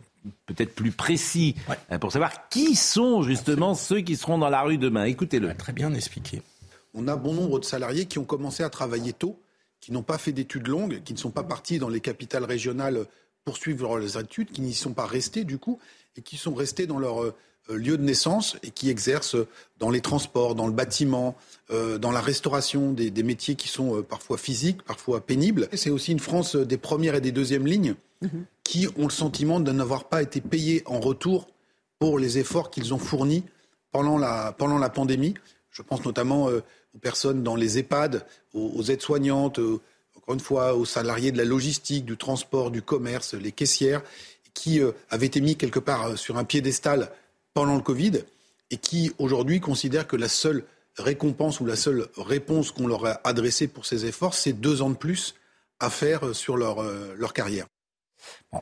peut-être 0.47 0.75
plus 0.75 0.93
précis 0.93 1.57
euh, 1.91 1.99
pour 1.99 2.13
savoir 2.13 2.49
qui 2.49 2.77
sont 2.77 3.23
justement 3.23 3.75
ceux 3.75 4.01
qui 4.01 4.17
seront 4.17 4.39
dans 4.39 4.49
la 4.49 4.63
rue 4.63 4.79
demain. 4.79 5.05
Écoutez-le. 5.05 5.55
Très 5.55 5.73
bien 5.73 5.93
expliqué. 5.93 6.43
On 6.95 7.09
a 7.09 7.17
bon 7.17 7.35
nombre 7.35 7.59
de 7.59 7.65
salariés 7.65 8.07
qui 8.07 8.19
ont 8.19 8.25
commencé 8.25 8.63
à 8.63 8.71
travailler 8.71 9.13
tôt, 9.13 9.41
qui 9.81 9.93
n'ont 9.93 10.03
pas 10.03 10.19
fait 10.19 10.33
d'études 10.33 10.69
longues, 10.69 11.03
qui 11.05 11.13
ne 11.13 11.19
sont 11.19 11.31
pas 11.31 11.43
partis 11.43 11.79
dans 11.79 11.89
les 11.89 12.01
capitales 12.01 12.45
régionales 12.45 13.07
poursuivre 13.45 13.99
leurs 13.99 14.19
études, 14.19 14.53
qui 14.53 14.61
n'y 14.61 14.75
sont 14.75 14.93
pas 14.93 15.07
restés 15.07 15.45
du 15.45 15.59
coup, 15.59 15.81
et 16.17 16.23
qui 16.23 16.37
sont 16.37 16.55
restés 16.55 16.87
dans 16.87 16.99
leur 16.99 17.23
euh, 17.23 17.35
lieu 17.69 17.97
de 17.97 18.03
naissance 18.03 18.57
et 18.63 18.71
qui 18.71 18.91
exercent 18.91 19.37
dans 19.79 19.91
les 19.91 20.01
transports, 20.01 20.55
dans 20.55 20.67
le 20.67 20.73
bâtiment, 20.73 21.37
euh, 21.71 21.99
dans 21.99 22.11
la 22.11 22.21
restauration, 22.21 22.93
des, 22.93 23.11
des 23.11 23.23
métiers 23.23 23.55
qui 23.55 23.69
sont 23.69 23.97
euh, 23.97 24.03
parfois 24.03 24.37
physiques, 24.37 24.83
parfois 24.83 25.21
pénibles. 25.21 25.69
C'est 25.75 25.91
aussi 25.91 26.13
une 26.13 26.21
France 26.21 26.57
euh, 26.57 26.67
des 26.67 26.77
premières 26.77 27.15
et 27.15 27.21
des 27.21 27.33
deuxièmes 27.33 27.67
lignes 27.67 27.95
qui 28.63 28.87
ont 28.97 29.05
le 29.05 29.11
sentiment 29.11 29.59
de 29.59 29.73
n'avoir 29.73 30.05
pas 30.05 30.23
été 30.23 30.41
payés 30.41 30.85
en 30.87 31.01
retour 31.01 31.49
pour 31.99 32.19
les 32.19 32.39
efforts 32.39 32.71
qu'ils 32.71 32.95
ont 32.95 32.99
fournis 32.99 33.45
pendant 33.91 34.19
la, 34.19 34.53
pendant 34.53 34.79
la 34.79 34.91
pandémie. 34.91 35.35
Je 35.71 35.83
pense 35.83 36.05
notamment 36.05 36.49
euh, 36.49 36.63
aux 36.95 36.99
personnes 36.99 37.43
dans 37.43 37.57
les 37.57 37.79
EHPAD, 37.79 38.25
aux, 38.55 38.73
aux 38.77 38.83
aides-soignantes, 38.85 39.59
euh, 39.59 39.81
encore 40.17 40.35
une 40.35 40.41
fois 40.41 40.75
aux 40.75 40.85
salariés 40.85 41.33
de 41.33 41.39
la 41.39 41.45
logistique, 41.45 42.05
du 42.05 42.17
transport, 42.17 42.71
du 42.71 42.83
commerce, 42.83 43.35
les 43.35 43.53
caissières, 43.53 44.03
qui 44.55 44.81
euh, 44.81 44.93
avaient 45.11 45.27
été 45.27 45.41
mis 45.41 45.57
quelque 45.57 45.81
part 45.81 46.07
euh, 46.09 46.17
sur 46.17 46.39
un 46.39 46.45
piédestal 46.45 47.11
pendant 47.55 47.77
le 47.77 47.83
Covid 47.83 48.23
et 48.71 48.77
qui 48.77 49.13
aujourd'hui 49.19 49.61
considèrent 49.61 50.07
que 50.07 50.17
la 50.17 50.29
seule 50.29 50.65
récompense 50.97 51.61
ou 51.61 51.67
la 51.67 51.77
seule 51.77 52.07
réponse 52.17 52.71
qu'on 52.71 52.87
leur 52.87 53.07
a 53.07 53.21
adressée 53.25 53.69
pour 53.69 53.87
ces 53.87 54.07
efforts, 54.07 54.35
c'est 54.35 54.53
deux 54.53 54.83
ans 54.83 54.91
de 54.91 54.97
plus 54.97 55.35
à 55.81 55.91
faire 55.91 56.35
sur 56.35 56.57
leur, 56.57 56.81
euh, 56.81 57.15
leur 57.17 57.33
carrière. 57.33 57.67
Bon, 58.53 58.61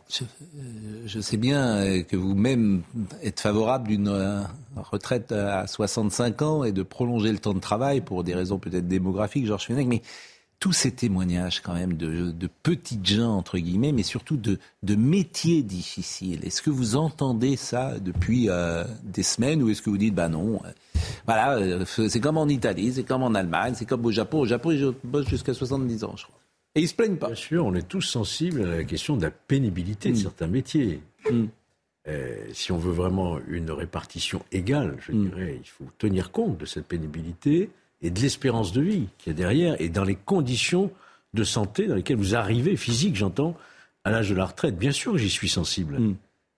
je, 1.05 1.20
sais 1.20 1.37
bien 1.37 2.03
que 2.03 2.16
vous-même 2.16 2.83
êtes 3.22 3.40
favorable 3.40 3.88
d'une 3.88 4.09
euh, 4.09 4.42
retraite 4.76 5.33
à 5.33 5.66
65 5.66 6.42
ans 6.42 6.64
et 6.64 6.72
de 6.72 6.83
prolonger 6.83 7.31
le 7.31 7.38
temps 7.38 7.53
de 7.53 7.61
travail 7.61 8.00
pour 8.00 8.24
des 8.24 8.35
raisons 8.35 8.59
peut-être 8.59 8.88
démographiques, 8.88 9.46
Georges 9.46 9.66
Fenech, 9.66 9.87
mais 9.87 10.03
tous 10.61 10.73
ces 10.73 10.92
témoignages 10.92 11.61
quand 11.62 11.73
même 11.73 11.94
de, 11.94 12.31
de 12.31 12.49
petites 12.62 13.07
gens, 13.07 13.35
entre 13.35 13.59
guillemets, 13.59 13.92
mais 13.92 14.03
surtout 14.03 14.37
de, 14.37 14.59
de 14.83 14.94
métiers 14.94 15.62
difficiles. 15.62 16.44
Est-ce 16.44 16.61
que 16.61 16.68
vous 16.68 16.96
entendez 16.96 17.57
ça 17.57 17.99
depuis 17.99 18.51
euh, 18.51 18.85
des 19.03 19.23
semaines 19.23 19.62
ou 19.62 19.70
est-ce 19.70 19.81
que 19.81 19.88
vous 19.88 19.96
dites, 19.96 20.14
bah 20.14 20.29
non, 20.29 20.61
euh, 20.64 21.01
voilà, 21.27 21.57
euh, 21.57 21.85
c'est 21.87 22.20
comme 22.20 22.37
en 22.37 22.46
Italie, 22.46 22.92
c'est 22.92 23.05
comme 23.05 23.23
en 23.23 23.35
Allemagne, 23.35 23.73
c'est 23.75 23.87
comme 23.87 24.05
au 24.05 24.12
Japon. 24.12 24.40
Au 24.40 24.46
Japon, 24.46 24.70
ils 24.70 24.92
bossent 25.03 25.29
jusqu'à 25.29 25.55
70 25.55 26.05
ans, 26.05 26.14
je 26.16 26.25
crois. 26.25 26.38
Et 26.75 26.83
ils 26.83 26.88
se 26.88 26.94
plaignent 26.94 27.16
pas. 27.16 27.29
Bien 27.29 27.37
sûr, 27.37 27.64
on 27.66 27.75
est 27.75 27.88
tous 27.88 28.03
sensibles 28.03 28.62
à 28.62 28.77
la 28.77 28.85
question 28.85 29.16
de 29.16 29.23
la 29.23 29.31
pénibilité 29.31 30.11
de 30.11 30.16
certains 30.16 30.46
métiers. 30.46 31.01
Euh, 32.09 32.37
si 32.53 32.70
on 32.70 32.79
veut 32.79 32.92
vraiment 32.92 33.38
une 33.49 33.70
répartition 33.70 34.42
égale, 34.53 34.96
je 35.01 35.12
dirais, 35.12 35.59
il 35.62 35.68
faut 35.68 35.87
tenir 35.99 36.31
compte 36.31 36.59
de 36.59 36.66
cette 36.66 36.87
pénibilité 36.87 37.70
et 38.02 38.10
de 38.10 38.20
l'espérance 38.20 38.72
de 38.72 38.80
vie 38.80 39.06
qu'il 39.18 39.32
y 39.32 39.34
a 39.34 39.38
derrière 39.38 39.80
et 39.80 39.88
dans 39.88 40.04
les 40.04 40.14
conditions 40.14 40.90
de 41.34 41.44
santé 41.44 41.86
dans 41.86 41.94
lesquelles 41.94 42.16
vous 42.16 42.34
arrivez, 42.34 42.76
physique, 42.76 43.16
j'entends, 43.16 43.56
à 44.04 44.10
l'âge 44.10 44.30
de 44.30 44.34
la 44.34 44.46
retraite. 44.46 44.76
Bien 44.76 44.92
sûr 44.92 45.12
que 45.12 45.18
j'y 45.18 45.30
suis 45.30 45.48
sensible. 45.48 45.98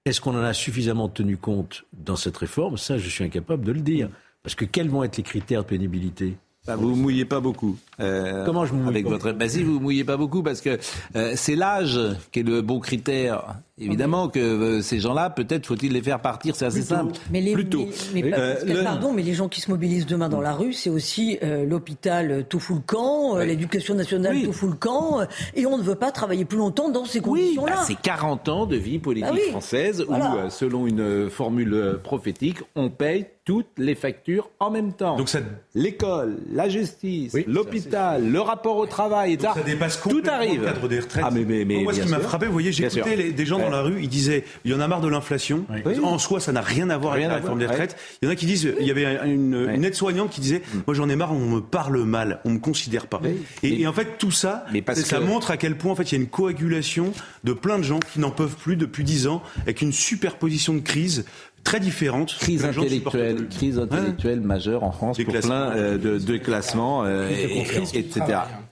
Est-ce 0.04 0.20
qu'on 0.20 0.34
en 0.34 0.42
a 0.42 0.52
suffisamment 0.52 1.08
tenu 1.08 1.36
compte 1.36 1.84
dans 1.92 2.16
cette 2.16 2.36
réforme? 2.36 2.76
Ça, 2.76 2.98
je 2.98 3.08
suis 3.08 3.24
incapable 3.24 3.64
de 3.64 3.72
le 3.72 3.80
dire. 3.80 4.08
Parce 4.42 4.54
que 4.54 4.64
quels 4.64 4.88
vont 4.88 5.04
être 5.04 5.16
les 5.16 5.22
critères 5.22 5.62
de 5.62 5.68
pénibilité? 5.68 6.36
Bah, 6.66 6.76
vous 6.76 6.90
vous 6.90 6.96
mouillez 6.96 7.24
pas 7.24 7.40
beaucoup. 7.40 7.76
Euh, 7.98 8.44
Comment 8.44 8.64
je 8.64 8.72
mouille 8.72 8.88
avec 8.88 9.06
votre... 9.06 9.32
Bah 9.32 9.48
si, 9.48 9.62
vous 9.62 9.74
vous 9.74 9.80
mouillez 9.80 10.04
pas 10.04 10.16
beaucoup 10.16 10.42
parce 10.44 10.60
que 10.60 10.78
euh, 11.16 11.32
c'est 11.36 11.56
l'âge 11.56 11.98
qui 12.30 12.40
est 12.40 12.44
le 12.44 12.62
bon 12.62 12.78
critère. 12.78 13.56
Évidemment 13.84 14.28
que 14.28 14.38
euh, 14.38 14.82
ces 14.82 14.98
gens-là, 15.00 15.30
peut-être 15.30 15.66
faut-il 15.66 15.92
les 15.92 16.02
faire 16.02 16.20
partir, 16.20 16.54
c'est 16.56 16.64
assez 16.66 16.82
simple. 16.82 17.12
Mais 17.30 17.40
les, 17.40 17.52
Plus 17.52 17.66
tôt. 17.68 17.86
mais- 18.14 18.22
mais 18.22 18.30
pas- 18.30 18.38
Euh, 18.38 18.54
le- 18.64 18.82
pardon, 18.84 19.12
mais 19.12 19.22
les 19.22 19.34
gens 19.34 19.48
qui 19.48 19.60
se 19.60 19.70
mobilisent 19.70 20.06
demain 20.06 20.28
dans 20.28 20.40
la 20.40 20.52
rue, 20.52 20.72
c'est 20.72 20.90
aussi 20.90 21.38
euh, 21.42 21.64
l'hôpital 21.66 22.44
tout 22.48 22.60
fout 22.60 22.76
le 22.76 22.82
camp, 22.82 23.36
euh, 23.36 23.44
l'éducation 23.44 23.94
nationale 23.94 24.36
tout 24.42 24.52
fout 24.52 24.70
le 24.70 24.76
camp, 24.76 25.20
euh, 25.20 25.24
et 25.54 25.66
on 25.66 25.76
ne 25.78 25.82
veut 25.82 25.94
pas 25.94 26.10
travailler 26.12 26.44
plus 26.44 26.58
longtemps 26.58 26.88
dans 26.90 27.04
ces 27.04 27.20
conditions-là. 27.20 27.72
Bah, 27.76 27.82
c'est 27.86 28.00
40 28.00 28.48
ans 28.48 28.66
de 28.66 28.76
vie 28.76 28.98
politique 28.98 29.28
Bah 29.30 29.36
oui. 29.42 29.50
française 29.50 30.04
Voilà. 30.06 30.30
où, 30.34 30.38
euh, 30.38 30.50
selon 30.50 30.86
une 30.86 31.00
euh, 31.00 31.28
formule 31.30 31.98
prophétique, 32.02 32.58
on 32.76 32.90
paye 32.90 33.26
toutes 33.44 33.66
les 33.76 33.96
factures 33.96 34.50
en 34.60 34.70
même 34.70 34.92
temps. 34.92 35.16
Donc 35.16 35.28
l'école, 35.74 36.36
la 36.52 36.68
justice, 36.68 37.34
l'hôpital, 37.48 38.30
le 38.30 38.40
rapport 38.40 38.76
au 38.76 38.86
travail, 38.86 39.32
etc. 39.32 39.52
ça 39.56 39.62
dépasse 39.62 40.00
tout 40.00 40.08
complètement 40.08 40.32
arrive. 40.34 40.60
le 40.60 40.66
cadre 40.66 40.88
des 40.88 41.00
retraites. 41.00 41.24
Ah 41.26 41.30
mais 41.32 41.44
mais 41.44 41.64
mais 41.64 41.82
Moi, 41.82 41.92
ce 41.94 42.02
qui 42.02 42.08
m'a 42.08 42.20
frappé, 42.20 42.46
vous 42.46 42.52
voyez, 42.52 42.70
j'écoutais 42.72 43.32
des 43.32 43.46
gens 43.46 43.58
dans 43.58 43.70
la 43.72 43.82
rue, 43.82 44.00
ils 44.02 44.08
disaient 44.08 44.44
il 44.64 44.70
y 44.70 44.74
en 44.74 44.80
a 44.80 44.86
marre 44.86 45.00
de 45.00 45.08
l'inflation. 45.08 45.64
En 46.04 46.18
soi, 46.18 46.38
ça 46.38 46.52
n'a 46.52 46.60
rien 46.60 46.88
à 46.90 46.96
voir 46.98 47.14
Rien 47.14 47.24
avec 47.28 47.30
la 47.30 47.40
réforme 47.42 47.58
des 47.58 47.66
retraites. 47.66 47.96
Il 48.22 48.26
y 48.26 48.28
en 48.28 48.30
a 48.32 48.36
qui 48.36 48.46
disent 48.46 48.72
il 48.78 48.86
y 48.86 48.90
avait 48.92 49.18
une, 49.26 49.68
une 49.74 49.84
aide-soignante 49.84 50.30
qui 50.30 50.40
disait 50.40 50.62
Mm. 50.74 50.78
moi 50.86 50.94
j'en 50.94 51.08
ai 51.08 51.16
marre, 51.16 51.32
on 51.32 51.38
me 51.48 51.60
parle 51.60 52.02
mal, 52.04 52.40
on 52.44 52.50
me 52.50 52.58
considère 52.58 53.06
pas. 53.08 53.20
Et, 53.62 53.80
et 53.82 53.86
en 53.86 53.92
fait 53.92 54.18
tout 54.18 54.30
ça, 54.30 54.64
parce 54.86 55.00
ça 55.00 55.18
que- 55.18 55.24
montre 55.24 55.50
à 55.50 55.56
quel 55.56 55.76
point 55.76 55.92
en 55.92 55.96
fait 55.96 56.12
il 56.12 56.14
y 56.14 56.18
a 56.18 56.22
une 56.22 56.28
coagulation 56.30 57.12
de 57.44 57.52
plein 57.52 57.78
de 57.78 57.82
gens 57.82 57.98
qui 58.00 58.20
n'en 58.20 58.30
peuvent 58.30 58.56
plus 58.56 58.76
depuis 58.76 59.02
10 59.04 59.26
ans, 59.26 59.42
avec 59.62 59.82
une 59.82 59.92
superposition 59.92 60.74
de 60.74 60.80
crises 60.80 61.24
très 61.64 61.78
différentes. 61.80 62.36
Crise 62.40 62.64
intellectuelle, 62.64 63.46
crise 63.48 63.78
intellectuelle 63.78 64.40
majeure 64.40 64.82
en 64.82 64.92
France 64.92 65.16
pour 65.18 65.32
classements. 65.32 65.70
plein 65.70 65.76
euh, 65.76 65.98
de, 65.98 66.18
de 66.18 66.36
classements, 66.36 67.04
euh, 67.04 67.30
et- 67.30 67.60
etc. 67.98 68.20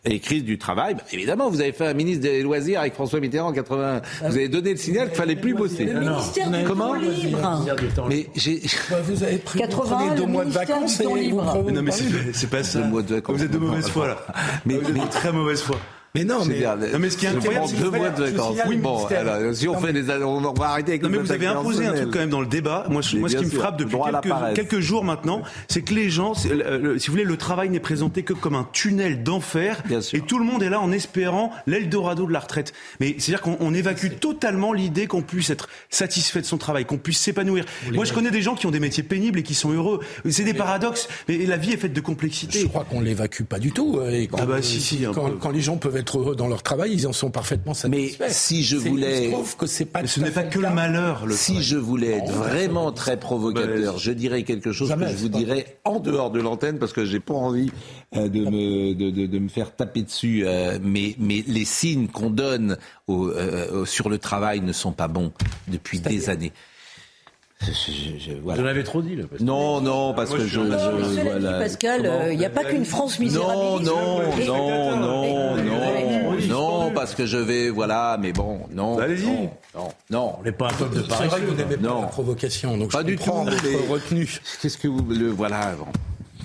Et 0.06 0.18
crise 0.18 0.44
du 0.44 0.56
travail. 0.56 0.94
Bah, 0.94 1.02
évidemment, 1.12 1.50
vous 1.50 1.60
avez 1.60 1.72
fait 1.72 1.86
un 1.86 1.92
ministre 1.92 2.22
des 2.22 2.42
loisirs 2.42 2.80
avec 2.80 2.94
François 2.94 3.20
Mitterrand 3.20 3.48
en 3.48 3.52
80. 3.52 4.00
Vous 4.22 4.36
avez 4.36 4.48
donné 4.48 4.70
le 4.70 4.76
signal 4.78 5.08
qu'il 5.08 5.16
fallait 5.16 5.36
plus 5.36 5.52
bosser. 5.54 5.84
Le 5.84 6.00
ministère 6.00 6.50
du 6.50 6.64
Comment 6.64 6.88
temps 6.88 6.94
libre. 6.94 7.68
Mais 8.08 8.26
j'ai. 8.34 8.62
Vous 9.04 9.22
avez 9.22 9.36
pris 9.36 9.58
80, 9.58 9.96
prenez 9.96 10.14
deux 10.16 10.22
le 10.22 10.32
mois 10.32 10.44
de 10.46 10.50
vacances 10.50 11.00
et 11.00 11.04
vous 11.04 11.16
libre. 11.16 11.44
prenez- 11.44 11.64
Mais 11.66 11.72
non 11.72 11.82
mais 11.82 11.92
c'est 12.32 12.48
pas 12.50 12.62
ça. 12.62 12.78
mois 12.80 13.02
de 13.02 13.14
vacances. 13.16 13.36
Vous 13.36 13.44
êtes 13.44 13.50
de 13.50 13.58
mauvaise 13.58 13.88
foi 13.88 14.08
là. 14.08 14.26
Mais, 14.64 14.74
Vous 14.78 14.88
êtes 14.88 14.94
de 14.94 15.10
très 15.10 15.32
mauvaise 15.32 15.60
foi. 15.60 15.76
Mais 16.14 16.24
non, 16.24 16.44
mais, 16.44 16.60
Non, 16.92 16.98
mais 16.98 17.08
ce 17.08 17.16
qui 17.16 17.26
est 17.26 17.28
incroyable, 17.28 17.66
c'est 17.68 17.76
que 17.76 17.82
deux 17.82 17.88
vous 17.88 17.96
mois 17.96 18.10
de 18.10 18.24
faites- 18.24 18.34
vacances. 18.34 18.56
Oui, 18.66 18.76
bon, 18.78 18.94
ministère. 18.96 19.20
alors, 19.28 19.54
si 19.54 19.68
on 19.68 19.78
fait 19.78 19.92
des, 19.92 20.10
on 20.24 20.40
va 20.52 20.68
arrêter 20.70 20.90
avec 20.92 21.02
Non 21.02 21.08
les 21.08 21.16
mais 21.18 21.22
vous 21.22 21.30
avez 21.32 21.46
imposé 21.46 21.86
un 21.86 21.92
truc 21.92 22.10
quand 22.10 22.18
même 22.18 22.30
dans 22.30 22.40
le 22.40 22.48
débat. 22.48 22.84
Moi, 22.90 23.00
je- 23.00 23.14
Mais 23.14 23.20
moi 23.20 23.28
ce 23.28 23.36
qui 23.36 23.44
me 23.44 23.50
frappe 23.50 23.78
depuis 23.78 23.96
quelques, 24.56 24.80
jours 24.80 25.04
maintenant, 25.04 25.42
c'est 25.68 25.82
que 25.82 25.94
les 25.94 26.10
gens, 26.10 26.32
le- 26.50 26.98
si 26.98 27.06
vous 27.06 27.12
voulez, 27.12 27.24
le 27.24 27.36
travail 27.36 27.70
n'est 27.70 27.78
présenté 27.78 28.24
que 28.24 28.32
comme 28.32 28.56
un 28.56 28.66
tunnel 28.72 29.22
d'enfer, 29.22 29.82
et 30.12 30.20
tout 30.20 30.38
le 30.40 30.44
monde 30.44 30.62
est 30.64 30.68
là 30.70 30.80
en 30.80 30.90
espérant 30.90 31.52
l'Eldorado 31.68 32.26
de 32.26 32.32
la 32.32 32.40
retraite. 32.40 32.72
Mais 32.98 33.14
c'est-à-dire 33.18 33.40
qu'on 33.42 33.56
on 33.60 33.72
évacue 33.72 34.08
totalement 34.20 34.72
l'idée 34.72 35.06
qu'on 35.06 35.22
puisse 35.22 35.50
être 35.50 35.68
satisfait 35.90 36.40
de 36.40 36.46
son 36.46 36.58
travail, 36.58 36.86
qu'on 36.86 36.98
puisse 36.98 37.20
s'épanouir. 37.20 37.64
Moi, 37.92 38.04
je 38.04 38.12
connais 38.12 38.32
des 38.32 38.42
gens 38.42 38.56
qui 38.56 38.66
ont 38.66 38.72
des 38.72 38.80
métiers 38.80 39.04
pénibles 39.04 39.38
et 39.38 39.42
qui 39.44 39.54
sont 39.54 39.70
heureux. 39.70 40.00
C'est 40.28 40.42
des 40.44 40.54
paradoxes, 40.54 41.08
mais 41.28 41.38
la 41.46 41.56
vie 41.56 41.72
est 41.72 41.76
faite 41.76 41.92
de 41.92 42.00
complexité. 42.00 42.60
Je 42.62 42.66
crois 42.66 42.84
qu'on 42.84 43.00
l'évacue 43.00 43.44
pas 43.44 43.60
du 43.60 43.70
tout. 43.70 43.98
euh, 44.00 44.10
Et 44.10 44.26
quand, 44.26 44.38
Ah 44.40 44.46
bah 44.46 44.54
euh, 44.56 44.62
si, 44.62 44.80
si, 44.80 45.04
quand 45.40 45.50
les 45.50 45.60
gens 45.60 45.76
peuvent 45.76 45.99
être 46.00 46.18
heureux 46.18 46.34
dans 46.36 46.48
leur 46.48 46.62
travail, 46.62 46.92
ils 46.92 47.06
en 47.06 47.12
sont 47.12 47.30
parfaitement 47.30 47.74
satisfaits. 47.74 48.16
Mais 48.20 48.30
si 48.30 48.62
je 48.64 48.76
voulais- 48.76 49.26
je 49.26 49.30
trouve 49.30 49.56
que 49.56 49.66
c'est 49.66 49.84
pas. 49.84 50.02
Mais 50.02 50.08
ce 50.08 50.20
n'est 50.20 50.30
pas 50.30 50.42
que 50.42 50.58
le 50.58 50.70
malheur. 50.70 51.26
Le 51.26 51.34
Si 51.34 51.62
je 51.62 51.76
voulais 51.76 52.18
être 52.18 52.32
vraiment 52.32 52.90
très 52.92 53.18
provocateur, 53.18 53.98
je 53.98 54.10
dirais 54.12 54.42
quelque 54.42 54.72
chose 54.72 54.88
Jamais, 54.88 55.06
que 55.06 55.12
je 55.12 55.16
vous 55.18 55.28
dirais 55.28 55.78
en 55.84 56.00
dehors 56.00 56.30
de 56.30 56.40
l'antenne 56.40 56.78
parce 56.78 56.92
que 56.92 57.04
j'ai 57.04 57.20
pas 57.20 57.34
envie 57.34 57.70
euh, 58.16 58.28
de, 58.28 58.40
me, 58.44 58.94
de, 58.94 59.10
de- 59.10 59.26
de 59.26 59.38
me 59.38 59.48
faire 59.48 59.74
taper 59.76 60.02
dessus. 60.02 60.42
euh, 60.44 60.78
mais, 60.82 61.14
mais 61.18 61.44
les 61.46 61.64
signes 61.64 62.08
qu'on 62.08 62.30
donne 62.30 62.76
au, 63.06 63.28
euh, 63.28 63.84
sur 63.86 64.08
le 64.08 64.18
travail 64.18 64.60
ne 64.60 64.72
sont 64.72 64.92
pas 64.92 65.08
bons 65.08 65.32
depuis 65.68 66.00
des 66.00 66.28
années. 66.30 66.52
Je- 67.62 67.72
je- 67.92 68.18
je- 68.18 68.32
voilà. 68.42 68.60
Vous 68.62 68.66
en 68.66 68.70
avez 68.70 68.84
trop 68.84 69.02
dit 69.02 69.16
là. 69.16 69.24
parce 69.28 69.40
que- 69.40 69.44
Non, 69.46 69.80
non, 69.82 70.14
parce 70.14 70.30
que 70.30 70.38
je. 70.40 70.46
je- 70.48 71.38
dit. 71.40 71.46
Pascal, 71.58 72.06
euh, 72.06 72.32
il 72.32 72.38
n'y 72.38 72.44
a 72.46 72.50
pas 72.50 72.64
qu'une 72.64 72.86
France 72.86 73.18
Non, 73.18 73.24
misérabiliste. 73.26 73.92
non, 73.92 74.22
Et- 74.22 74.46
non, 74.46 74.96
non, 74.96 75.24
et- 75.24 76.46
non, 76.48 76.84
non, 76.84 76.90
parce 76.94 77.14
que 77.14 77.26
je 77.26 77.36
vais, 77.36 77.68
voilà, 77.68 78.16
mais 78.18 78.32
bon, 78.32 78.60
non, 78.72 78.98
Allez-y. 78.98 79.26
non, 79.26 79.50
non, 79.74 79.88
non. 80.10 80.34
On 80.40 80.42
n'est 80.42 80.52
pas 80.52 80.68
un 80.68 80.72
peuple 80.72 80.96
de 80.96 81.02
C'est 81.02 81.26
vrai 81.26 81.40
que 81.40 81.46
vous 81.46 81.54
n'aimez 81.54 81.76
pas 81.76 81.88
Non. 81.88 82.00
la 82.00 82.06
provocation, 82.06 82.78
donc 82.78 82.92
Pas 82.92 83.00
je 83.00 83.04
du 83.04 83.16
comprends 83.18 83.44
tout, 83.44 83.50
votre 83.52 83.62
mais- 83.64 83.92
retenue. 83.92 84.40
Qu'est-ce 84.62 84.78
que 84.78 84.88
vous, 84.88 85.04
le, 85.10 85.28
voilà, 85.30 85.72
bon. 85.78 85.86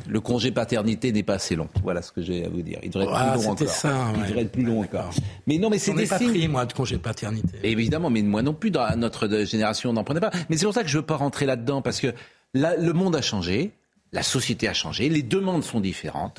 Le 0.07 0.19
congé 0.21 0.51
paternité 0.51 1.11
n'est 1.11 1.23
pas 1.23 1.35
assez 1.35 1.55
long. 1.55 1.67
Voilà 1.83 2.01
ce 2.01 2.11
que 2.11 2.21
j'ai 2.21 2.45
à 2.45 2.49
vous 2.49 2.61
dire. 2.61 2.79
Il 2.83 2.89
devrait 2.89 3.05
être 3.05 3.13
Ah, 3.15 3.33
plus 3.35 3.43
long 3.45 3.51
encore. 3.51 3.67
ça, 3.69 4.07
Il 4.15 4.21
ouais. 4.21 4.27
devrait 4.27 4.41
être 4.43 4.51
plus 4.51 4.63
long 4.63 4.81
encore. 4.81 5.09
Mais 5.47 5.57
non, 5.57 5.69
mais 5.69 5.77
c'est 5.79 5.93
des 5.93 6.05
pas 6.07 6.17
signes. 6.17 6.29
pris, 6.29 6.47
moi, 6.47 6.65
de 6.65 6.73
congé 6.73 6.97
paternité. 6.97 7.57
Évidemment, 7.63 8.09
mais 8.09 8.21
moi 8.21 8.41
non 8.41 8.53
plus, 8.53 8.71
dans 8.71 8.87
notre 8.97 9.27
génération, 9.45 9.89
on 9.89 9.93
n'en 9.93 10.03
prenait 10.03 10.19
pas. 10.19 10.31
Mais 10.49 10.57
c'est 10.57 10.65
pour 10.65 10.73
ça 10.73 10.83
que 10.83 10.89
je 10.89 10.97
veux 10.97 11.05
pas 11.05 11.15
rentrer 11.17 11.45
là-dedans, 11.45 11.81
parce 11.81 11.99
que 11.99 12.13
là, 12.53 12.75
le 12.77 12.93
monde 12.93 13.15
a 13.15 13.21
changé, 13.21 13.71
la 14.11 14.23
société 14.23 14.67
a 14.67 14.73
changé, 14.73 15.09
les 15.09 15.23
demandes 15.23 15.63
sont 15.63 15.79
différentes, 15.79 16.37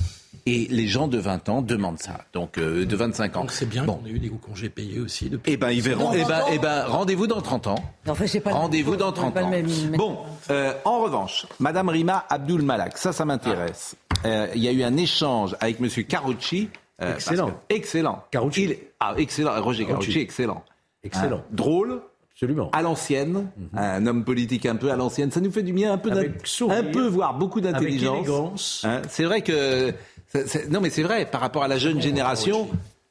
et 0.49 0.67
les 0.69 0.87
gens 0.87 1.07
de 1.09 1.17
20 1.17 1.49
ans 1.49 1.61
demandent 1.61 1.99
ça, 1.99 2.21
donc 2.33 2.57
euh, 2.57 2.85
de 2.85 2.95
25 2.95 3.35
ans. 3.35 3.41
Donc 3.41 3.51
c'est 3.51 3.65
bien 3.67 3.83
Bon. 3.83 3.95
qu'on 3.95 4.05
ait 4.07 4.11
eu 4.11 4.19
des 4.19 4.29
congés 4.29 4.69
payés 4.69 4.99
aussi 4.99 5.29
depuis. 5.29 5.51
Eh 5.53 5.57
ben, 5.57 5.71
ils 5.71 5.81
verront. 5.81 6.11
Eh 6.13 6.19
20 6.23 6.27
ben, 6.27 6.41
eh 6.53 6.59
ben, 6.59 6.85
rendez-vous 6.85 7.27
dans 7.27 7.41
30 7.41 7.67
ans. 7.67 7.75
Non, 8.05 8.13
enfin, 8.13 8.27
c'est 8.27 8.39
pas 8.39 8.51
le- 8.51 8.55
Rendez-vous 8.55 8.95
dans 8.95 9.09
c'est 9.09 9.15
30 9.21 9.33
pas 9.33 9.41
le 9.41 9.45
ans. 9.47 9.49
même- 9.49 9.67
Bon, 9.97 10.17
euh, 10.49 10.71
en 10.85 10.99
revanche, 11.01 11.45
Madame 11.59 11.89
Rima 11.89 12.25
Abdul 12.29 12.61
Malak, 12.61 12.97
ça, 12.97 13.11
ça 13.11 13.25
m'intéresse. 13.25 13.95
Euh, 14.25 14.47
Il 14.55 14.63
y 14.63 14.67
a 14.67 14.71
eu 14.71 14.83
un 14.83 14.95
échange 14.97 15.55
avec 15.59 15.79
Monsieur 15.79 16.03
Carucci. 16.03 16.69
euh, 17.01 17.13
Excellent. 17.13 17.47
que- 17.51 17.75
excellent. 17.75 18.23
Carucci. 18.31 18.63
Il- 18.63 18.77
ah, 18.99 19.13
excellent. 19.17 19.51
Roger 19.61 19.85
Carucci, 19.85 20.07
Carucci. 20.07 20.19
excellent. 20.19 20.63
Excellent. 21.03 21.37
Hein, 21.37 21.51
drôle. 21.51 22.01
Absolument. 22.33 22.69
À 22.71 22.83
l'ancienne, 22.83 23.49
un 23.75 24.05
homme 24.05 24.23
politique 24.23 24.67
un 24.67 24.75
peu 24.75 24.91
à 24.91 24.95
l'ancienne, 24.95 25.31
ça 25.31 25.39
nous 25.41 25.51
fait 25.51 25.63
du 25.63 25.73
bien, 25.73 25.93
un 25.93 25.97
peu, 25.97 26.11
sourire, 26.43 26.77
un 26.77 26.83
peu 26.83 27.07
voire 27.07 27.33
beaucoup 27.33 27.61
d'intelligence. 27.61 28.83
Hein, 28.87 29.01
c'est 29.09 29.23
vrai 29.23 29.41
que, 29.41 29.91
c'est- 30.27 30.47
c'est- 30.47 30.69
non 30.69 30.81
mais 30.81 30.89
c'est 30.89 31.03
vrai, 31.03 31.29
par 31.29 31.41
rapport 31.41 31.63
à 31.63 31.67
la 31.67 31.77
jeune 31.77 32.01
génération, 32.01 32.69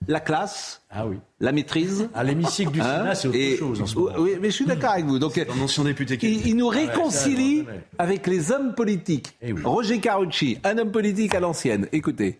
la 0.09 0.21
classe, 0.21 0.83
Ah 0.91 1.07
oui. 1.07 1.17
la 1.41 1.51
maîtrise. 1.53 2.09
À 2.15 2.23
l'hémicycle 2.23 2.71
du 2.71 2.81
Hein, 2.81 2.99
Sénat, 2.99 3.15
c'est 3.15 3.29
autre 3.29 3.37
et- 3.39 3.57
chose 3.57 3.81
en 3.83 3.87
ce 3.87 3.95
moment. 3.97 4.13
Oui, 4.19 4.33
mais 4.41 4.51
je 4.51 4.55
suis 4.55 4.65
d'accord 4.67 4.91
avec 4.93 5.07
vous. 5.07 5.19
Donc, 5.19 5.37
Un 5.39 5.61
ancien 5.61 5.85
député 5.85 6.17
qui 6.19 6.33
il, 6.35 6.47
il 6.49 6.57
nous 6.57 6.69
ouais, 6.69 6.87
réconcilie 6.87 7.63
ouais. 7.63 7.81
avec 7.99 8.27
les 8.27 8.53
hommes 8.53 8.75
politiques. 8.75 9.37
Eh 9.43 9.53
oui. 9.53 9.63
Roger 9.65 9.99
Carucci, 9.99 10.59
un 10.65 10.79
homme 10.79 10.93
politique 10.93 11.35
à 11.35 11.41
l'ancienne. 11.41 11.89
Écoutez. 11.93 12.39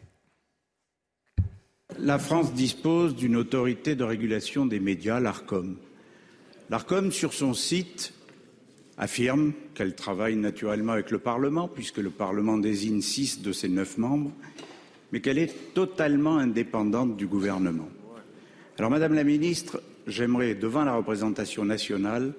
La 1.99 2.19
France 2.19 2.53
dispose 2.53 3.15
d'une 3.15 3.37
autorité 3.37 3.95
de 3.95 4.05
régulation 4.05 4.67
des 4.67 4.81
médias, 4.81 5.19
l'ARCOM. 5.21 5.77
L'ARCOM, 6.69 7.11
sur 7.11 7.33
son 7.33 7.55
site, 7.55 8.13
affirme 8.99 9.53
qu'elle 9.75 9.95
travaille 9.95 10.37
naturellement 10.37 10.93
avec 10.93 11.11
le 11.11 11.19
Parlement, 11.19 11.69
puisque 11.69 11.99
le 11.99 12.11
Parlement 12.11 12.59
désigne 12.59 13.01
six 13.01 13.41
de 13.41 13.53
ses 13.53 13.69
neuf 13.69 13.99
membres, 13.99 14.31
mais 15.13 15.21
qu'elle 15.21 15.39
est 15.39 15.75
totalement 15.75 16.37
indépendante 16.39 17.17
du 17.17 17.27
gouvernement. 17.27 17.89
Alors, 18.79 18.91
Madame 18.91 19.15
la 19.15 19.25
Ministre, 19.25 19.83
j'aimerais, 20.07 20.55
devant 20.55 20.85
la 20.85 20.95
représentation 20.95 21.65
nationale, 21.65 22.33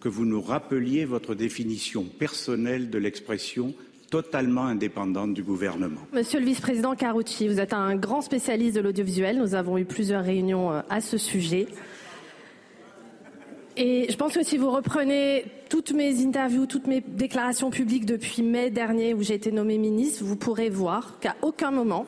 que 0.00 0.08
vous 0.08 0.26
nous 0.26 0.40
rappeliez 0.40 1.04
votre 1.04 1.34
définition 1.34 2.04
personnelle 2.04 2.90
de 2.90 2.98
l'expression 2.98 3.74
totalement 4.10 4.66
indépendante 4.66 5.34
du 5.34 5.42
gouvernement. 5.42 6.02
Monsieur 6.12 6.38
le 6.38 6.46
vice-président 6.46 6.94
Carucci, 6.94 7.48
vous 7.48 7.58
êtes 7.58 7.72
un 7.72 7.96
grand 7.96 8.20
spécialiste 8.20 8.76
de 8.76 8.80
l'audiovisuel. 8.80 9.38
Nous 9.38 9.54
avons 9.54 9.78
eu 9.78 9.84
plusieurs 9.84 10.22
réunions 10.22 10.72
euh, 10.72 10.82
à 10.88 11.00
ce 11.00 11.18
sujet. 11.18 11.66
Et 13.76 14.06
je 14.08 14.16
pense 14.16 14.34
que 14.34 14.44
si 14.44 14.56
vous 14.56 14.70
reprenez 14.70 15.46
toutes 15.68 15.92
mes 15.92 16.24
interviews, 16.24 16.66
toutes 16.66 16.86
mes 16.86 17.00
déclarations 17.00 17.70
publiques 17.70 18.06
depuis 18.06 18.42
mai 18.42 18.70
dernier 18.70 19.14
où 19.14 19.22
j'ai 19.22 19.34
été 19.34 19.50
nommée 19.50 19.78
ministre, 19.78 20.22
vous 20.24 20.36
pourrez 20.36 20.68
voir 20.68 21.18
qu'à 21.18 21.34
aucun 21.42 21.72
moment, 21.72 22.06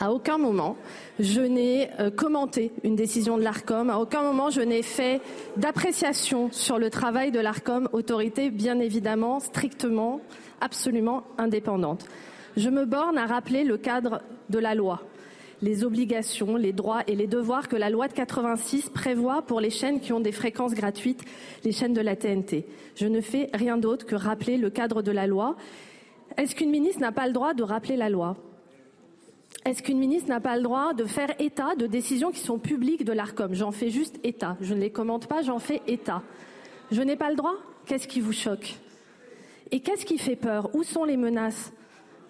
à 0.00 0.12
aucun 0.12 0.38
moment, 0.38 0.76
je 1.18 1.40
n'ai 1.40 1.90
euh, 1.98 2.10
commenté 2.10 2.72
une 2.84 2.94
décision 2.94 3.36
de 3.36 3.42
l'ARCOM. 3.42 3.90
À 3.90 3.98
aucun 3.98 4.22
moment, 4.22 4.50
je 4.50 4.60
n'ai 4.60 4.82
fait 4.82 5.20
d'appréciation 5.56 6.50
sur 6.52 6.78
le 6.78 6.90
travail 6.90 7.32
de 7.32 7.40
l'ARCOM, 7.40 7.88
autorité 7.92 8.50
bien 8.50 8.78
évidemment 8.78 9.40
strictement, 9.40 10.20
absolument 10.60 11.24
indépendante. 11.36 12.06
Je 12.56 12.68
me 12.68 12.84
borne 12.84 13.18
à 13.18 13.26
rappeler 13.26 13.64
le 13.64 13.76
cadre 13.76 14.20
de 14.50 14.58
la 14.58 14.74
loi, 14.74 15.02
les 15.62 15.84
obligations, 15.84 16.56
les 16.56 16.72
droits 16.72 17.02
et 17.06 17.16
les 17.16 17.26
devoirs 17.26 17.68
que 17.68 17.76
la 17.76 17.90
loi 17.90 18.08
de 18.08 18.12
86 18.12 18.90
prévoit 18.90 19.42
pour 19.42 19.60
les 19.60 19.70
chaînes 19.70 20.00
qui 20.00 20.12
ont 20.12 20.20
des 20.20 20.32
fréquences 20.32 20.74
gratuites, 20.74 21.22
les 21.64 21.72
chaînes 21.72 21.94
de 21.94 22.00
la 22.00 22.16
TNT. 22.16 22.66
Je 22.94 23.06
ne 23.06 23.20
fais 23.20 23.50
rien 23.52 23.76
d'autre 23.76 24.06
que 24.06 24.14
rappeler 24.14 24.56
le 24.56 24.70
cadre 24.70 25.02
de 25.02 25.10
la 25.10 25.26
loi. 25.26 25.56
Est-ce 26.36 26.54
qu'une 26.54 26.70
ministre 26.70 27.00
n'a 27.00 27.12
pas 27.12 27.26
le 27.26 27.32
droit 27.32 27.54
de 27.54 27.62
rappeler 27.62 27.96
la 27.96 28.08
loi? 28.08 28.36
Est-ce 29.64 29.82
qu'une 29.82 29.98
ministre 29.98 30.28
n'a 30.28 30.40
pas 30.40 30.56
le 30.56 30.62
droit 30.62 30.94
de 30.94 31.04
faire 31.04 31.34
état 31.40 31.74
de 31.74 31.86
décisions 31.86 32.30
qui 32.30 32.40
sont 32.40 32.58
publiques 32.58 33.04
de 33.04 33.12
l'ARCOM 33.12 33.54
J'en 33.54 33.72
fais 33.72 33.90
juste 33.90 34.18
état. 34.24 34.56
Je 34.60 34.74
ne 34.74 34.80
les 34.80 34.90
commente 34.90 35.26
pas, 35.26 35.42
j'en 35.42 35.58
fais 35.58 35.82
état. 35.86 36.22
Je 36.90 37.02
n'ai 37.02 37.16
pas 37.16 37.30
le 37.30 37.36
droit? 37.36 37.54
Qu'est-ce 37.86 38.08
qui 38.08 38.20
vous 38.20 38.32
choque? 38.32 38.76
Et 39.70 39.80
qu'est-ce 39.80 40.06
qui 40.06 40.18
fait 40.18 40.36
peur? 40.36 40.74
Où 40.74 40.84
sont 40.84 41.04
les 41.04 41.16
menaces? 41.16 41.72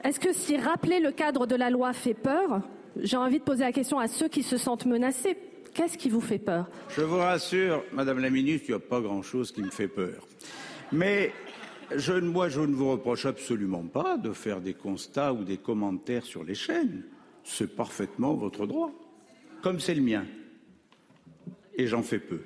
Est-ce 0.03 0.19
que 0.19 0.33
si 0.33 0.57
rappeler 0.57 1.01
le 1.01 1.13
cadre 1.13 1.47
de 1.47 1.55
la 1.55 1.71
loi 1.71 1.93
fait 1.93 2.15
peur, 2.15 2.63
j'ai 3.03 3.17
envie 3.17 3.39
de 3.39 3.45
poser 3.45 3.65
la 3.65 3.73
question 3.73 3.99
à 3.99 4.09
ceux 4.09 4.29
qui 4.29 4.43
se 4.43 4.57
sentent 4.57 4.87
menacés. 4.87 5.37
Qu'est-ce 5.75 5.99
qui 5.99 6.11
vous 6.11 6.21
fait 6.21 6.39
peur? 6.39 6.69
Je 6.91 7.03
vous 7.03 7.19
rassure, 7.19 7.85
Madame 7.93 8.19
la 8.19 8.31
Ministre, 8.31 8.67
il 8.69 8.73
n'y 8.73 8.77
a 8.77 8.81
pas 8.81 9.01
grand-chose 9.01 9.53
qui 9.53 9.63
me 9.63 9.71
fait 9.71 9.89
peur. 9.89 10.27
Mais 10.93 11.33
je, 11.95 12.13
moi, 12.15 12.49
je 12.49 12.61
ne 12.61 12.75
vous 12.75 12.91
reproche 12.91 13.27
absolument 13.27 13.85
pas 13.85 14.17
de 14.17 14.33
faire 14.33 14.61
des 14.61 14.75
constats 14.75 15.33
ou 15.33 15.45
des 15.45 15.59
commentaires 15.59 16.25
sur 16.25 16.45
les 16.45 16.55
chaînes. 16.55 17.05
C'est 17.45 17.77
parfaitement 17.77 18.35
votre 18.35 18.67
droit, 18.67 18.93
comme 19.63 19.81
c'est 19.81 19.95
le 19.95 20.03
mien. 20.03 20.27
Et 21.77 21.87
j'en 21.87 22.03
fais 22.03 22.19
peu. 22.19 22.41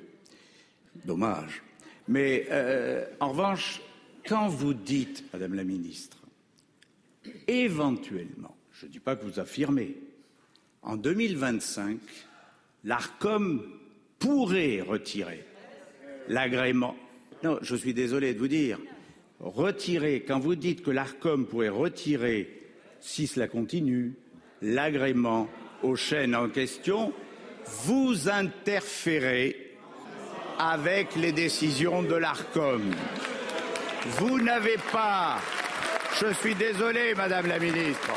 Dommage. 1.05 1.63
Mais 2.07 2.45
euh, 2.51 3.05
en 3.19 3.29
revanche, 3.29 3.81
quand 4.27 4.47
vous 4.47 4.73
dites, 4.73 5.25
Madame 5.33 5.55
la 5.55 5.63
Ministre, 5.63 6.17
éventuellement, 7.47 8.55
je 8.71 8.85
ne 8.85 8.91
dis 8.91 8.99
pas 8.99 9.15
que 9.15 9.25
vous 9.25 9.39
affirmez, 9.39 9.97
en 10.83 10.97
2025, 10.97 11.97
l'ARCOM 12.83 13.63
pourrait 14.19 14.81
retirer 14.81 15.45
l'agrément. 16.27 16.95
Non, 17.43 17.59
je 17.61 17.75
suis 17.75 17.93
désolé 17.93 18.33
de 18.33 18.39
vous 18.39 18.47
dire, 18.47 18.79
retirer, 19.39 20.23
quand 20.27 20.39
vous 20.39 20.55
dites 20.55 20.83
que 20.83 20.91
l'ARCOM 20.91 21.45
pourrait 21.45 21.69
retirer, 21.69 22.61
si 22.99 23.27
cela 23.27 23.47
continue, 23.47 24.13
l'agrément 24.61 25.49
aux 25.81 25.95
chaînes 25.95 26.35
en 26.35 26.49
question, 26.49 27.13
vous 27.85 28.29
interférez 28.29 29.75
avec 30.57 31.15
les 31.15 31.31
décisions 31.31 32.03
de 32.03 32.15
l'ARCOM. 32.15 32.81
Vous 34.19 34.39
n'avez 34.39 34.77
pas, 34.91 35.39
je 36.19 36.33
suis 36.33 36.55
désolé, 36.55 37.13
Madame 37.15 37.47
la 37.47 37.59
Ministre, 37.59 38.11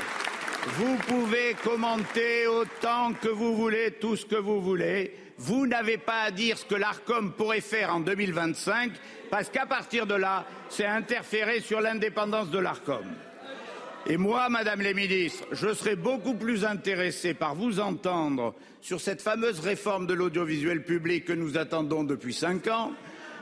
vous 0.66 0.96
pouvez 1.06 1.54
commenter 1.62 2.46
autant 2.46 3.12
que 3.12 3.28
vous 3.28 3.56
voulez 3.56 3.92
tout 4.00 4.16
ce 4.16 4.26
que 4.26 4.36
vous 4.36 4.60
voulez. 4.60 5.14
Vous 5.38 5.66
n'avez 5.66 5.98
pas 5.98 6.22
à 6.22 6.30
dire 6.30 6.58
ce 6.58 6.64
que 6.64 6.74
l'ARCOM 6.74 7.32
pourrait 7.32 7.60
faire 7.60 7.94
en 7.94 8.00
2025, 8.00 8.92
parce 9.30 9.48
qu'à 9.48 9.66
partir 9.66 10.06
de 10.06 10.14
là, 10.14 10.44
c'est 10.68 10.86
interférer 10.86 11.60
sur 11.60 11.80
l'indépendance 11.80 12.50
de 12.50 12.58
l'ARCOM. 12.58 13.04
Et 14.08 14.16
moi, 14.16 14.48
Madame 14.48 14.80
les 14.80 14.94
ministres, 14.94 15.44
je 15.52 15.74
serais 15.74 15.96
beaucoup 15.96 16.34
plus 16.34 16.64
intéressé 16.64 17.34
par 17.34 17.54
vous 17.54 17.80
entendre 17.80 18.54
sur 18.80 19.00
cette 19.00 19.20
fameuse 19.20 19.60
réforme 19.60 20.06
de 20.06 20.14
l'audiovisuel 20.14 20.84
public 20.84 21.24
que 21.24 21.32
nous 21.32 21.58
attendons 21.58 22.04
depuis 22.04 22.32
cinq 22.32 22.68
ans. 22.68 22.92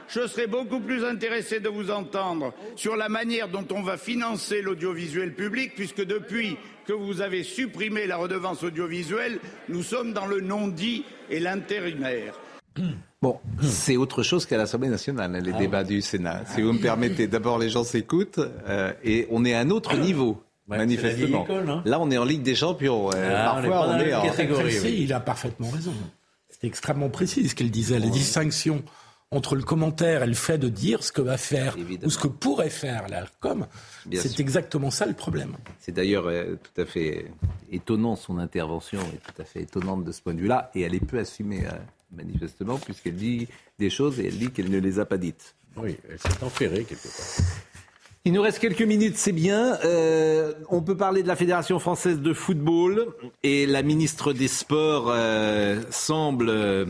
Je 0.09 0.27
serais 0.27 0.47
beaucoup 0.47 0.81
plus 0.81 1.05
intéressé 1.05 1.61
de 1.61 1.69
vous 1.69 1.91
entendre 1.91 2.53
sur 2.77 2.97
la 2.97 3.09
manière 3.09 3.49
dont 3.49 3.67
on 3.73 3.83
va 3.83 3.97
financer 3.97 4.61
l'audiovisuel 4.63 5.35
public, 5.35 5.73
puisque 5.75 6.05
depuis 6.05 6.57
que 6.87 6.93
vous 6.93 7.21
avez 7.23 7.43
supprimé 7.43 8.07
la 8.07 8.17
redevance 8.17 8.63
audiovisuelle, 8.63 9.39
nous 9.69 9.83
sommes 9.83 10.13
dans 10.13 10.27
le 10.27 10.41
non-dit 10.41 11.05
et 11.31 11.41
l'intérimaire. 11.41 12.35
Bon, 13.23 13.41
c'est 13.63 13.97
autre 13.97 14.23
chose 14.23 14.45
qu'à 14.45 14.59
l'Assemblée 14.59 14.91
nationale, 14.91 15.33
les 15.43 15.55
débats 15.55 15.83
du 15.83 16.03
Sénat. 16.03 16.43
Si 16.45 16.61
vous 16.61 16.75
me 16.75 16.79
permettez, 16.79 17.27
d'abord 17.27 17.59
les 17.59 17.71
gens 17.71 17.83
s'écoutent 17.83 18.39
euh, 18.69 18.93
et 19.03 19.27
on 19.31 19.47
est 19.47 19.55
à 19.55 19.61
un 19.61 19.71
autre 19.71 19.97
niveau. 19.97 20.43
manifestement. 20.69 21.45
école, 21.45 21.71
hein. 21.71 21.83
Là, 21.87 21.99
on 22.03 22.11
est 22.11 22.19
en 22.19 22.25
Ligue 22.27 22.43
des 22.43 22.55
Champions. 22.55 23.09
Euh, 23.15 23.35
Ah, 23.35 23.55
on 23.57 23.65
est 23.65 23.69
parfois, 23.71 23.95
on 23.95 23.99
est 23.99 24.13
en 24.13 24.23
catégorie, 24.25 24.77
oui. 24.83 24.97
Il 25.05 25.13
a 25.15 25.21
parfaitement 25.21 25.71
raison. 25.71 25.95
C'était 26.51 26.67
extrêmement 26.67 27.09
précis 27.09 27.49
ce 27.49 27.55
qu'elle 27.55 27.71
disait. 27.71 27.99
La 27.99 28.09
distinction 28.09 28.83
entre 29.35 29.57
le 29.57 29.63
commentaire 29.63 30.23
et 30.23 30.27
le 30.27 30.35
fait 30.35 30.59
de 30.59 30.69
dire 30.69 31.03
ce 31.03 31.13
que 31.13 31.23
va 31.23 31.37
faire 31.37 31.77
ou 32.05 32.11
ce 32.11 32.19
que 32.19 32.29
pourrait 32.29 32.71
faire 32.71 33.09
l'ARCOM, 33.09 33.67
c'est 34.13 34.41
exactement 34.41 34.91
ça 34.91 35.07
le 35.07 35.15
problème. 35.15 35.57
C'est 35.81 35.93
d'ailleurs 35.93 36.27
euh, 36.27 36.57
tout 36.57 36.81
à 36.81 36.87
fait 36.87 37.27
étonnant, 37.71 38.17
son 38.17 38.39
intervention 38.39 39.01
est 39.01 39.33
tout 39.33 39.43
à 39.43 39.45
fait 39.45 39.63
étonnante 39.63 40.05
de 40.05 40.13
ce 40.13 40.23
point 40.23 40.35
de 40.35 40.41
vue-là, 40.41 40.71
et 40.75 40.83
elle 40.83 40.95
est 40.95 41.05
peu 41.05 41.19
assumée, 41.19 41.65
euh, 41.67 41.71
manifestement, 42.17 42.79
puisqu'elle 42.79 43.17
dit 43.17 43.49
des 43.79 43.91
choses 43.91 44.21
et 44.21 44.27
elle 44.27 44.39
dit 44.39 44.51
qu'elle 44.51 44.71
ne 44.71 44.79
les 44.79 44.99
a 44.99 45.05
pas 45.05 45.19
dites. 45.19 45.55
Oui, 45.77 45.97
elle 46.09 46.19
s'est 46.19 46.43
enferrée 46.43 46.85
quelque 46.85 47.09
part. 47.09 47.47
Il 48.27 48.33
nous 48.33 48.41
reste 48.41 48.59
quelques 48.59 48.81
minutes, 48.83 49.19
c'est 49.19 49.33
bien. 49.33 49.79
Euh, 49.85 50.55
on 50.71 50.81
peut 50.81 50.97
parler 50.97 51.23
de 51.23 51.29
la 51.29 51.37
Fédération 51.37 51.79
française 51.79 52.21
de 52.21 52.33
football, 52.33 53.09
et 53.43 53.67
la 53.67 53.83
ministre 53.83 54.33
des 54.33 54.49
Sports 54.49 55.11
euh, 55.11 55.83
semble 55.91 56.87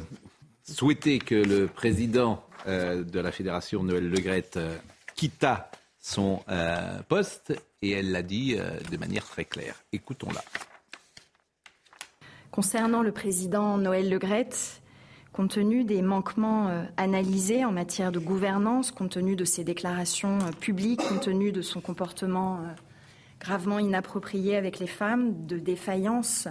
souhaiter 0.64 1.18
que 1.18 1.34
le 1.34 1.66
président 1.66 2.42
euh, 2.66 3.04
de 3.04 3.20
la 3.20 3.32
Fédération, 3.32 3.82
Noël 3.82 4.08
Legrette, 4.08 4.56
euh, 4.56 4.76
quitta 5.14 5.70
son 6.00 6.42
euh, 6.48 7.00
poste, 7.08 7.54
et 7.82 7.90
elle 7.92 8.10
l'a 8.12 8.22
dit 8.22 8.56
euh, 8.58 8.70
de 8.90 8.96
manière 8.96 9.24
très 9.24 9.44
claire. 9.44 9.76
Écoutons-la. 9.92 10.42
Concernant 12.50 13.02
le 13.02 13.12
président 13.12 13.78
Noël 13.78 14.08
Legrette, 14.08 14.80
compte 15.32 15.50
tenu 15.50 15.84
des 15.84 16.02
manquements 16.02 16.86
analysés 16.96 17.64
en 17.64 17.72
matière 17.72 18.12
de 18.12 18.20
gouvernance, 18.20 18.92
compte 18.92 19.10
tenu 19.10 19.34
de 19.34 19.44
ses 19.44 19.64
déclarations 19.64 20.38
publiques, 20.60 21.02
compte 21.02 21.22
tenu 21.22 21.50
de 21.50 21.62
son 21.62 21.80
comportement 21.80 22.60
gravement 23.40 23.80
inapproprié 23.80 24.56
avec 24.56 24.78
les 24.78 24.86
femmes, 24.86 25.46
de 25.46 25.58
défaillances 25.58 26.46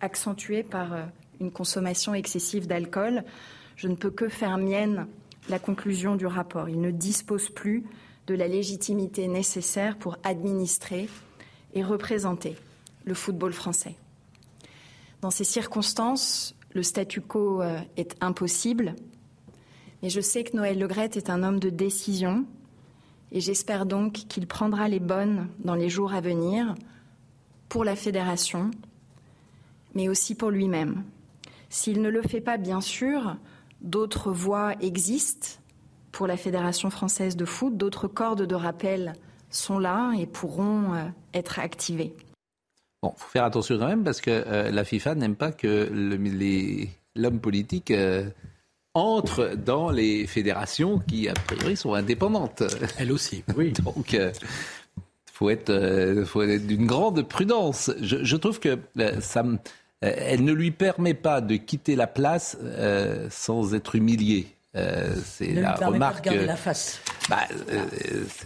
accentuées 0.00 0.62
par 0.62 1.08
une 1.40 1.50
consommation 1.50 2.14
excessive 2.14 2.68
d'alcool, 2.68 3.24
je 3.78 3.86
ne 3.86 3.94
peux 3.94 4.10
que 4.10 4.28
faire 4.28 4.58
mienne 4.58 5.06
la 5.48 5.60
conclusion 5.60 6.16
du 6.16 6.26
rapport. 6.26 6.68
Il 6.68 6.80
ne 6.80 6.90
dispose 6.90 7.48
plus 7.48 7.84
de 8.26 8.34
la 8.34 8.48
légitimité 8.48 9.28
nécessaire 9.28 9.96
pour 9.96 10.18
administrer 10.24 11.08
et 11.74 11.84
représenter 11.84 12.56
le 13.04 13.14
football 13.14 13.52
français. 13.52 13.94
Dans 15.22 15.30
ces 15.30 15.44
circonstances, 15.44 16.56
le 16.74 16.82
statu 16.82 17.20
quo 17.20 17.62
euh, 17.62 17.78
est 17.96 18.16
impossible, 18.20 18.96
mais 20.02 20.10
je 20.10 20.20
sais 20.20 20.42
que 20.42 20.56
Noël 20.56 20.78
Legrette 20.78 21.16
est 21.16 21.30
un 21.30 21.44
homme 21.44 21.60
de 21.60 21.70
décision 21.70 22.44
et 23.30 23.40
j'espère 23.40 23.86
donc 23.86 24.12
qu'il 24.12 24.48
prendra 24.48 24.88
les 24.88 25.00
bonnes 25.00 25.48
dans 25.60 25.74
les 25.76 25.88
jours 25.88 26.12
à 26.12 26.20
venir 26.20 26.74
pour 27.68 27.84
la 27.84 27.94
fédération, 27.94 28.72
mais 29.94 30.08
aussi 30.08 30.34
pour 30.34 30.50
lui-même. 30.50 31.04
S'il 31.70 32.02
ne 32.02 32.08
le 32.08 32.22
fait 32.22 32.40
pas, 32.40 32.56
bien 32.56 32.80
sûr, 32.80 33.36
d'autres 33.80 34.32
voies 34.32 34.74
existent 34.80 35.48
pour 36.12 36.26
la 36.26 36.36
Fédération 36.36 36.90
française 36.90 37.36
de 37.36 37.44
foot, 37.44 37.76
d'autres 37.76 38.08
cordes 38.08 38.42
de 38.42 38.54
rappel 38.54 39.12
sont 39.50 39.78
là 39.78 40.12
et 40.18 40.26
pourront 40.26 40.94
euh, 40.94 41.04
être 41.34 41.58
activées. 41.58 42.14
Bon, 43.02 43.12
faut 43.16 43.28
faire 43.28 43.44
attention 43.44 43.78
quand 43.78 43.86
même 43.86 44.02
parce 44.04 44.20
que 44.20 44.30
euh, 44.30 44.70
la 44.70 44.84
FIFA 44.84 45.14
n'aime 45.14 45.36
pas 45.36 45.52
que 45.52 45.88
le- 45.92 46.16
les- 46.16 46.90
l'homme 47.14 47.38
politique 47.40 47.90
euh, 47.92 48.28
entre 48.94 49.54
dans 49.54 49.90
les 49.90 50.26
fédérations 50.26 50.98
qui, 50.98 51.28
a 51.28 51.34
priori, 51.34 51.76
sont 51.76 51.94
indépendantes. 51.94 52.62
Elle 52.98 53.12
aussi. 53.12 53.44
Oui. 53.56 53.72
Donc, 53.84 54.12
il 54.14 54.32
faut 55.32 55.50
être, 55.50 55.70
euh, 55.70 56.24
faut 56.24 56.42
être 56.42 56.66
d'une 56.66 56.86
grande 56.86 57.22
prudence. 57.22 57.92
Je, 58.00 58.24
je 58.24 58.36
trouve 58.36 58.58
que 58.58 58.76
euh, 58.98 59.20
ça, 59.20 59.44
me- 59.44 59.54
euh, 59.54 59.58
elle 60.00 60.44
ne 60.44 60.52
lui 60.52 60.70
permet 60.70 61.14
pas 61.14 61.40
de 61.40 61.56
quitter 61.56 61.96
la 61.96 62.06
place 62.06 62.56
euh, 62.62 63.26
sans 63.30 63.74
être 63.74 63.94
humiliée. 63.96 64.46
Euh, 64.76 65.14
c'est 65.24 65.48
Ne 65.48 65.54
lui 65.54 65.60
la 65.62 65.72
permet 65.72 65.78
pas 65.78 65.86
de 65.86 65.94
remarque. 65.94 66.16
regarder 66.18 66.40
euh, 66.42 66.46
la 66.46 66.56
face. 66.56 67.00
bah, 67.28 67.38
euh, 67.72 67.84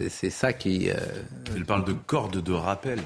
c'est 0.09 0.29
ça 0.29 0.53
qui. 0.53 0.89
euh, 0.89 0.93
Elle 1.55 1.65
parle 1.65 1.85
de 1.85 1.93
corde 1.93 2.41
de 2.41 2.53
rappel. 2.53 2.99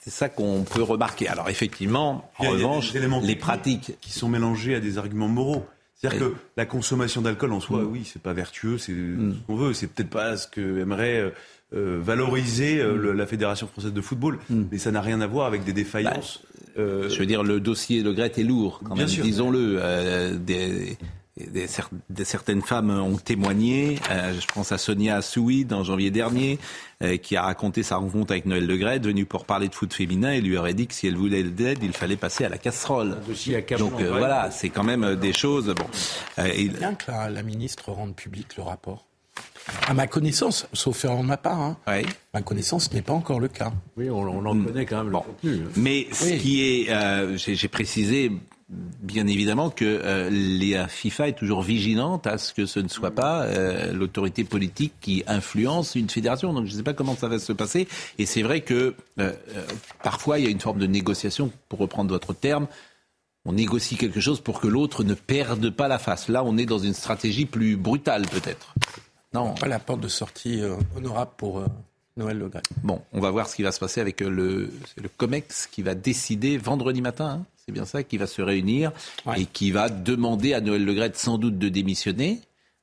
C'est 0.00 0.10
ça 0.10 0.28
qu'on 0.28 0.64
peut 0.64 0.82
remarquer. 0.82 1.28
Alors 1.28 1.48
effectivement, 1.48 2.30
en 2.38 2.50
revanche, 2.50 2.92
des 2.92 2.98
éléments 2.98 3.20
les 3.22 3.36
pratiques 3.36 3.92
qui 4.00 4.12
sont 4.12 4.28
mélangés 4.28 4.74
à 4.74 4.80
des 4.80 4.98
arguments 4.98 5.28
moraux. 5.28 5.64
C'est-à-dire 5.94 6.18
que 6.18 6.34
la 6.58 6.66
consommation 6.66 7.22
d'alcool 7.22 7.52
en 7.52 7.60
soi, 7.60 7.80
Mm. 7.80 7.86
oui, 7.90 8.10
c'est 8.10 8.20
pas 8.20 8.32
vertueux, 8.34 8.76
c'est 8.76 8.92
ce 8.92 9.46
qu'on 9.46 9.54
veut. 9.56 9.72
C'est 9.72 9.86
peut-être 9.86 10.10
pas 10.10 10.36
ce 10.36 10.46
que 10.46 10.80
aimerait 10.80 11.18
euh, 11.20 11.30
euh, 11.74 11.98
valoriser 12.02 12.78
euh, 12.80 12.96
le- 12.96 13.12
la 13.12 13.26
Fédération 13.26 13.66
française 13.66 13.92
de 13.94 14.00
football, 14.02 14.38
mais 14.50 14.76
ça 14.78 14.90
n'a 14.90 15.00
rien 15.00 15.20
à 15.22 15.26
voir 15.26 15.46
avec 15.46 15.64
des 15.64 15.72
défaillances. 15.72 16.42
Euh, 16.78 17.08
Je 17.08 17.18
veux 17.18 17.26
dire, 17.26 17.42
le 17.42 17.60
dossier 17.60 18.02
Le 18.02 18.12
Gret 18.12 18.32
est 18.36 18.42
lourd, 18.42 18.80
quand 18.84 18.94
Bien 18.94 19.06
même, 19.06 19.14
disons-le. 19.14 19.76
Euh, 19.80 20.34
des, 20.36 20.96
des 21.36 21.66
cer- 21.66 21.88
des- 22.10 22.24
certaines 22.24 22.62
femmes 22.62 22.90
ont 22.90 23.16
témoigné. 23.16 23.98
Euh, 24.10 24.32
je 24.40 24.46
pense 24.46 24.70
à 24.70 24.78
Sonia 24.78 25.16
Assouid 25.16 25.72
en 25.72 25.82
janvier 25.82 26.10
dernier, 26.12 26.60
euh, 27.02 27.16
qui 27.16 27.34
a 27.36 27.42
raconté 27.42 27.82
sa 27.82 27.96
rencontre 27.96 28.30
avec 28.32 28.46
Noël 28.46 28.64
Le 28.66 28.76
Gret, 28.76 29.00
venue 29.00 29.26
pour 29.26 29.44
parler 29.44 29.66
de 29.68 29.74
foot 29.74 29.92
féminin, 29.92 30.30
et 30.32 30.40
lui 30.40 30.56
aurait 30.56 30.74
dit 30.74 30.86
que 30.86 30.94
si 30.94 31.08
elle 31.08 31.16
voulait 31.16 31.42
l'aide, 31.42 31.78
il 31.82 31.92
fallait 31.92 32.16
passer 32.16 32.44
à 32.44 32.48
la 32.48 32.58
casserole. 32.58 33.16
Donc 33.78 34.00
euh, 34.00 34.10
voilà, 34.18 34.50
c'est 34.52 34.68
quand 34.68 34.84
même 34.84 35.02
euh, 35.02 35.16
des 35.16 35.32
choses. 35.32 35.74
Bon, 35.76 35.86
Euh, 36.38 36.48
et- 36.54 36.68
Bien 36.68 36.94
que 36.94 37.10
la, 37.10 37.30
la 37.30 37.42
ministre 37.42 37.90
rende 37.90 38.14
public 38.14 38.56
le 38.56 38.62
rapport. 38.62 39.06
À 39.86 39.94
ma 39.94 40.06
connaissance, 40.06 40.66
sauf 40.72 41.04
erreur 41.04 41.20
de 41.22 41.26
ma 41.26 41.36
part, 41.36 41.60
hein, 41.60 41.76
ma 42.34 42.42
connaissance 42.42 42.92
n'est 42.92 43.02
pas 43.02 43.12
encore 43.14 43.40
le 43.40 43.48
cas. 43.48 43.72
Oui, 43.96 44.10
on, 44.10 44.18
on 44.20 44.44
en 44.44 44.64
connaît 44.64 44.84
quand 44.86 44.98
même 45.04 45.10
le 45.12 45.18
contenu. 45.18 45.54
hein. 45.64 45.70
Mais 45.76 46.06
ce 46.12 46.34
qui 46.34 46.62
est, 46.62 46.90
euh, 46.90 47.36
j'ai 47.36 47.68
précisé 47.68 48.30
bien 48.68 49.26
évidemment 49.26 49.70
que 49.70 49.84
euh, 49.84 50.30
la 50.30 50.88
FIFA 50.88 51.28
est 51.28 51.32
toujours 51.38 51.62
vigilante 51.62 52.26
à 52.26 52.38
ce 52.38 52.52
que 52.54 52.66
ce 52.66 52.80
ne 52.80 52.88
soit 52.88 53.10
pas 53.10 53.42
euh, 53.42 53.92
l'autorité 53.92 54.42
politique 54.44 54.94
qui 55.00 55.22
influence 55.26 55.94
une 55.94 56.08
fédération. 56.10 56.52
Donc 56.52 56.66
je 56.66 56.72
ne 56.72 56.76
sais 56.78 56.82
pas 56.82 56.94
comment 56.94 57.14
ça 57.16 57.28
va 57.28 57.38
se 57.38 57.52
passer. 57.52 57.86
Et 58.18 58.26
c'est 58.26 58.42
vrai 58.42 58.62
que 58.62 58.74
euh, 58.74 58.92
euh, 59.18 59.32
parfois 60.02 60.38
il 60.38 60.44
y 60.44 60.48
a 60.48 60.50
une 60.50 60.60
forme 60.60 60.78
de 60.78 60.86
négociation, 60.86 61.50
pour 61.68 61.78
reprendre 61.78 62.10
votre 62.10 62.32
terme. 62.34 62.66
On 63.46 63.52
négocie 63.52 63.96
quelque 63.96 64.20
chose 64.20 64.40
pour 64.40 64.58
que 64.60 64.66
l'autre 64.66 65.04
ne 65.04 65.12
perde 65.12 65.68
pas 65.68 65.86
la 65.86 65.98
face. 65.98 66.28
Là, 66.28 66.42
on 66.44 66.56
est 66.56 66.64
dans 66.64 66.78
une 66.78 66.94
stratégie 66.94 67.44
plus 67.44 67.76
brutale, 67.76 68.26
peut-être. 68.26 68.74
Non. 69.34 69.52
Pas 69.54 69.66
la 69.66 69.80
porte 69.80 70.00
de 70.00 70.08
sortie 70.08 70.62
euh, 70.62 70.76
honorable 70.96 71.32
pour 71.36 71.58
euh, 71.58 71.66
Noël 72.16 72.38
Le 72.38 72.48
Gret. 72.48 72.62
Bon, 72.84 73.02
on 73.12 73.20
va 73.20 73.30
voir 73.30 73.48
ce 73.48 73.56
qui 73.56 73.64
va 73.64 73.72
se 73.72 73.80
passer 73.80 74.00
avec 74.00 74.22
euh, 74.22 74.30
le, 74.30 74.70
COMEX 75.16 75.66
qui 75.66 75.82
va 75.82 75.96
décider 75.96 76.56
vendredi 76.56 77.02
matin, 77.02 77.40
hein, 77.40 77.46
c'est 77.66 77.72
bien 77.72 77.84
ça, 77.84 78.04
qui 78.04 78.16
va 78.16 78.28
se 78.28 78.40
réunir 78.42 78.92
et 79.36 79.46
qui 79.46 79.72
va 79.72 79.88
demander 79.88 80.54
à 80.54 80.60
Noël 80.60 80.84
Le 80.84 80.94
Gret 80.94 81.12
sans 81.14 81.36
doute 81.36 81.58
de 81.58 81.68
démissionner. 81.68 82.40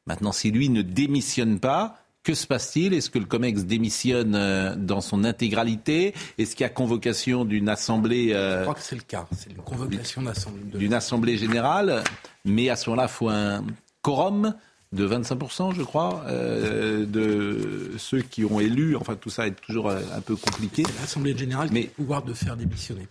Maintenant, 0.08 0.34
si 0.34 0.52
lui 0.52 0.70
ne 0.70 0.82
démissionne 0.82 1.60
pas, 1.60 1.98
Que 2.24 2.36
se 2.36 2.46
passe-t-il? 2.46 2.94
Est-ce 2.94 3.10
que 3.10 3.18
le 3.18 3.26
COMEX 3.26 3.64
démissionne 3.64 4.76
dans 4.78 5.02
son 5.02 5.24
intégralité? 5.24 6.14
Est-ce 6.38 6.56
qu'il 6.56 6.64
y 6.64 6.68
a 6.68 6.70
convocation 6.70 7.46
d'une 7.46 7.68
assemblée 7.68 8.30
Je 8.30 8.62
crois 8.62 8.76
que 8.76 8.82
c'est 8.82 8.96
le 8.96 9.02
cas. 9.02 9.26
C'est 9.36 9.50
une 9.50 9.64
convocation 9.64 10.22
d'assemblée. 10.22 10.78
D'une 10.78 10.94
assemblée 10.94 11.38
générale, 11.38 12.04
mais 12.46 12.70
à 12.70 12.76
ce 12.76 12.90
moment-là, 12.90 13.08
il 13.10 13.12
faut 13.12 13.30
un 13.30 13.64
quorum 14.04 14.54
de 14.92 15.08
25%, 15.08 15.74
je 15.74 15.84
crois, 15.84 16.24
euh, 16.28 17.06
de 17.06 17.92
ceux 17.98 18.22
qui 18.22 18.44
ont 18.44 18.60
élu. 18.60 18.96
Enfin, 18.96 19.16
tout 19.16 19.30
ça 19.30 19.48
est 19.48 19.52
toujours 19.52 19.90
euh, 19.90 20.02
un 20.16 20.22
peu 20.22 20.36
compliqué. 20.36 20.84
L'Assemblée 21.00 21.38
générale 21.38 21.70
mais... 21.72 21.82
a 21.82 21.84
le 21.84 21.90
pouvoir 21.90 22.24
de 22.24 22.34
faire 22.34 22.58
démissionner. 22.58 23.08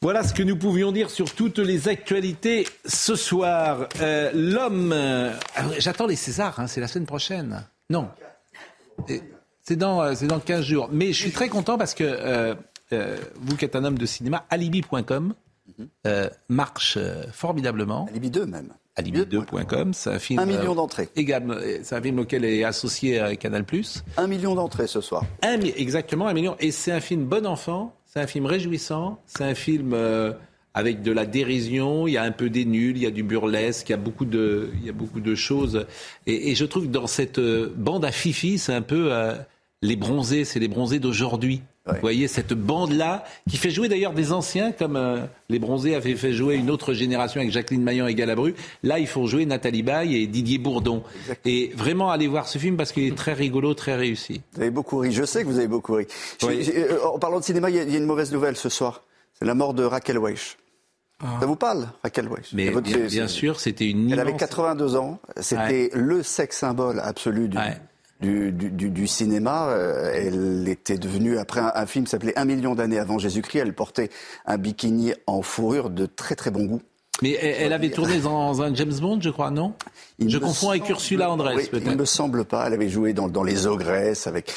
Voilà 0.00 0.22
ce 0.22 0.32
que 0.32 0.44
nous 0.44 0.56
pouvions 0.56 0.92
dire 0.92 1.10
sur 1.10 1.34
toutes 1.34 1.58
les 1.58 1.88
actualités 1.88 2.68
ce 2.86 3.16
soir. 3.16 3.88
Euh, 4.00 4.30
L'homme. 4.32 4.92
Euh, 4.92 5.32
J'attends 5.78 6.06
les 6.06 6.14
Césars, 6.14 6.60
hein, 6.60 6.68
c'est 6.68 6.80
la 6.80 6.86
semaine 6.86 7.06
prochaine. 7.06 7.64
Non. 7.90 8.08
C'est 9.60 9.74
dans, 9.74 10.14
dans 10.14 10.38
15 10.38 10.64
jours. 10.64 10.88
Mais 10.92 11.12
je 11.12 11.20
suis 11.20 11.32
très 11.32 11.48
content 11.48 11.76
parce 11.78 11.94
que 11.94 12.04
euh, 12.04 12.54
vous 13.40 13.56
qui 13.56 13.64
êtes 13.64 13.74
un 13.74 13.82
homme 13.82 13.98
de 13.98 14.06
cinéma, 14.06 14.46
alibi.com 14.50 15.34
marche 16.48 16.98
formidablement. 17.32 18.06
Alibi 18.08 18.30
2 18.30 18.46
même. 18.46 18.72
Alibi2.com, 18.98 19.94
c'est 19.94 20.10
un 20.10 20.18
film. 20.18 20.40
Un 20.40 20.46
million 20.46 20.74
d'entrées. 20.74 21.08
Également, 21.16 21.54
c'est 21.82 21.94
un 21.94 22.02
film 22.02 22.18
auquel 22.18 22.44
est 22.44 22.64
associé 22.64 23.20
à 23.20 23.36
Canal+. 23.36 23.64
Un 24.16 24.26
million 24.26 24.54
d'entrées 24.54 24.88
ce 24.88 25.00
soir. 25.00 25.24
Un, 25.42 25.60
exactement, 25.60 26.26
un 26.26 26.34
million. 26.34 26.56
Et 26.58 26.72
c'est 26.72 26.92
un 26.92 27.00
film 27.00 27.24
bon 27.24 27.46
enfant, 27.46 27.94
c'est 28.06 28.20
un 28.20 28.26
film 28.26 28.46
réjouissant, 28.46 29.20
c'est 29.26 29.44
un 29.44 29.54
film 29.54 29.92
euh, 29.94 30.32
avec 30.74 31.02
de 31.02 31.12
la 31.12 31.26
dérision, 31.26 32.08
il 32.08 32.12
y 32.12 32.16
a 32.16 32.24
un 32.24 32.32
peu 32.32 32.50
des 32.50 32.64
nuls, 32.64 32.96
il 32.96 33.02
y 33.02 33.06
a 33.06 33.10
du 33.10 33.22
burlesque, 33.22 33.88
il 33.88 33.92
y 33.92 33.94
a 33.94 33.98
beaucoup 33.98 34.24
de, 34.24 34.70
il 34.80 34.86
y 34.86 34.90
a 34.90 34.92
beaucoup 34.92 35.20
de 35.20 35.34
choses. 35.34 35.86
Et, 36.26 36.50
et 36.50 36.54
je 36.54 36.64
trouve 36.64 36.86
que 36.86 36.92
dans 36.92 37.06
cette 37.06 37.38
euh, 37.38 37.72
bande 37.76 38.04
à 38.04 38.12
Fifi, 38.12 38.58
c'est 38.58 38.74
un 38.74 38.82
peu 38.82 39.12
euh, 39.12 39.34
les 39.82 39.96
bronzés, 39.96 40.44
c'est 40.44 40.58
les 40.58 40.68
bronzés 40.68 40.98
d'aujourd'hui. 40.98 41.62
Vous 41.94 42.00
voyez 42.00 42.28
cette 42.28 42.52
bande-là, 42.52 43.24
qui 43.48 43.56
fait 43.56 43.70
jouer 43.70 43.88
d'ailleurs 43.88 44.12
des 44.12 44.32
anciens, 44.32 44.72
comme 44.72 44.96
euh, 44.96 45.24
les 45.48 45.58
Bronzés 45.58 45.94
avaient 45.94 46.14
fait 46.14 46.32
jouer 46.32 46.56
une 46.56 46.70
autre 46.70 46.92
génération 46.92 47.40
avec 47.40 47.52
Jacqueline 47.52 47.82
Maillan 47.82 48.06
et 48.06 48.14
Galabru. 48.14 48.54
Là, 48.82 48.98
ils 48.98 49.06
font 49.06 49.26
jouer 49.26 49.46
Nathalie 49.46 49.82
Baye 49.82 50.16
et 50.16 50.26
Didier 50.26 50.58
Bourdon. 50.58 51.02
Et 51.44 51.72
vraiment, 51.74 52.10
allez 52.10 52.26
voir 52.26 52.48
ce 52.48 52.58
film 52.58 52.76
parce 52.76 52.92
qu'il 52.92 53.04
est 53.04 53.16
très 53.16 53.32
rigolo, 53.32 53.74
très 53.74 53.96
réussi. 53.96 54.42
Vous 54.54 54.62
avez 54.62 54.70
beaucoup 54.70 54.98
ri. 54.98 55.12
Je 55.12 55.24
sais 55.24 55.42
que 55.42 55.48
vous 55.48 55.58
avez 55.58 55.68
beaucoup 55.68 55.94
ri. 55.94 56.06
Euh, 56.44 56.98
en 57.04 57.18
parlant 57.18 57.40
de 57.40 57.44
cinéma, 57.44 57.70
il 57.70 57.76
y, 57.76 57.80
a, 57.80 57.82
une 57.82 58.04
mauvaise 58.04 58.32
nouvelle 58.32 58.56
ce 58.56 58.68
soir. 58.68 59.02
C'est 59.38 59.44
la 59.44 59.54
mort 59.54 59.74
de 59.74 59.84
Raquel 59.84 60.18
Weisz. 60.18 60.56
Ça 61.40 61.46
vous 61.46 61.56
parle, 61.56 61.88
Raquel 62.04 62.28
Mais 62.52 62.70
bien, 62.70 62.98
bien 63.06 63.26
sûr, 63.26 63.58
c'était 63.58 63.90
une. 63.90 64.12
Elle 64.12 64.20
avait 64.20 64.36
82 64.36 64.94
ans. 64.94 65.18
C'était 65.40 65.90
le 65.92 66.22
sexe 66.22 66.58
symbole 66.58 67.00
absolu 67.00 67.48
du, 67.48 67.58
du, 68.20 68.52
du, 68.52 68.90
du, 68.90 69.06
cinéma. 69.06 69.68
Euh, 69.68 70.12
elle 70.14 70.68
était 70.68 70.98
devenue, 70.98 71.38
après 71.38 71.60
un, 71.60 71.72
un 71.74 71.86
film 71.86 72.06
s'appelait 72.06 72.38
Un 72.38 72.44
million 72.44 72.74
d'années 72.74 72.98
avant 72.98 73.18
Jésus-Christ, 73.18 73.58
elle 73.58 73.74
portait 73.74 74.10
un 74.46 74.58
bikini 74.58 75.14
en 75.26 75.42
fourrure 75.42 75.90
de 75.90 76.06
très 76.06 76.34
très 76.34 76.50
bon 76.50 76.64
goût. 76.64 76.82
Mais 77.22 77.32
elle, 77.32 77.72
avait 77.72 77.90
tourné 77.90 78.18
dans 78.18 78.62
un 78.62 78.72
James 78.74 78.94
Bond, 79.00 79.18
je 79.20 79.30
crois, 79.30 79.50
non 79.50 79.74
il 80.20 80.30
Je 80.30 80.38
confonds 80.38 80.70
avec 80.70 80.88
Ursula 80.88 81.30
Andress, 81.30 81.68
peut-être. 81.68 81.90
Il 81.90 81.96
me 81.96 82.04
semble 82.04 82.44
pas. 82.44 82.66
Elle 82.66 82.74
avait 82.74 82.88
joué 82.88 83.12
dans, 83.12 83.28
dans 83.28 83.42
Les 83.42 83.66
Ogresses 83.66 84.26
avec. 84.26 84.52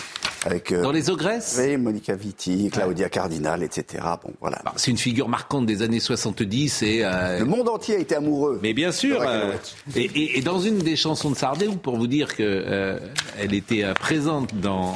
avec 0.45 0.71
euh, 0.71 0.81
dans 0.81 0.91
Les 0.91 1.09
Ogresses 1.09 1.59
Oui, 1.59 1.77
Monica 1.77 2.15
Vitti, 2.15 2.69
Claudia 2.71 3.09
Cardinal, 3.09 3.63
etc. 3.63 4.03
Bon, 4.23 4.33
voilà. 4.41 4.59
Bah, 4.63 4.73
c'est 4.75 4.91
une 4.91 4.97
figure 4.97 5.27
marquante 5.27 5.65
des 5.65 5.81
années 5.81 5.99
70 5.99 6.83
et. 6.83 7.01
Euh... 7.03 7.39
Le 7.39 7.45
monde 7.45 7.69
entier 7.69 7.95
a 7.95 7.99
été 7.99 8.15
amoureux. 8.15 8.59
Mais 8.61 8.73
bien 8.73 8.91
sûr. 8.91 9.21
Euh, 9.21 9.53
et, 9.95 10.05
et, 10.05 10.37
et, 10.39 10.41
dans 10.41 10.59
une 10.59 10.79
des 10.79 10.95
chansons 10.95 11.31
de 11.31 11.35
Sardou, 11.35 11.75
pour 11.75 11.97
vous 11.97 12.07
dire 12.07 12.35
que 12.35 12.43
euh, 12.43 12.99
elle 13.39 13.53
était 13.53 13.83
présente 13.93 14.55
dans 14.55 14.93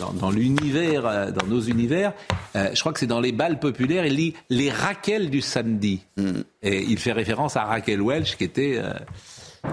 dans, 0.00 0.12
dans 0.12 0.30
l'univers, 0.30 1.06
euh, 1.06 1.30
dans 1.30 1.46
nos 1.46 1.60
univers, 1.60 2.12
euh, 2.54 2.70
je 2.74 2.80
crois 2.80 2.92
que 2.92 2.98
c'est 2.98 3.06
dans 3.06 3.20
les 3.20 3.32
balles 3.32 3.58
populaires, 3.58 4.06
il 4.06 4.16
dit 4.16 4.34
les 4.50 4.70
Raquel 4.70 5.30
du 5.30 5.40
samedi. 5.40 6.04
Mm. 6.16 6.40
Et 6.62 6.82
il 6.82 6.98
fait 6.98 7.12
référence 7.12 7.56
à 7.56 7.64
Raquel 7.64 8.02
Welch, 8.02 8.36
qui 8.36 8.44
était 8.44 8.78
euh, 8.78 8.92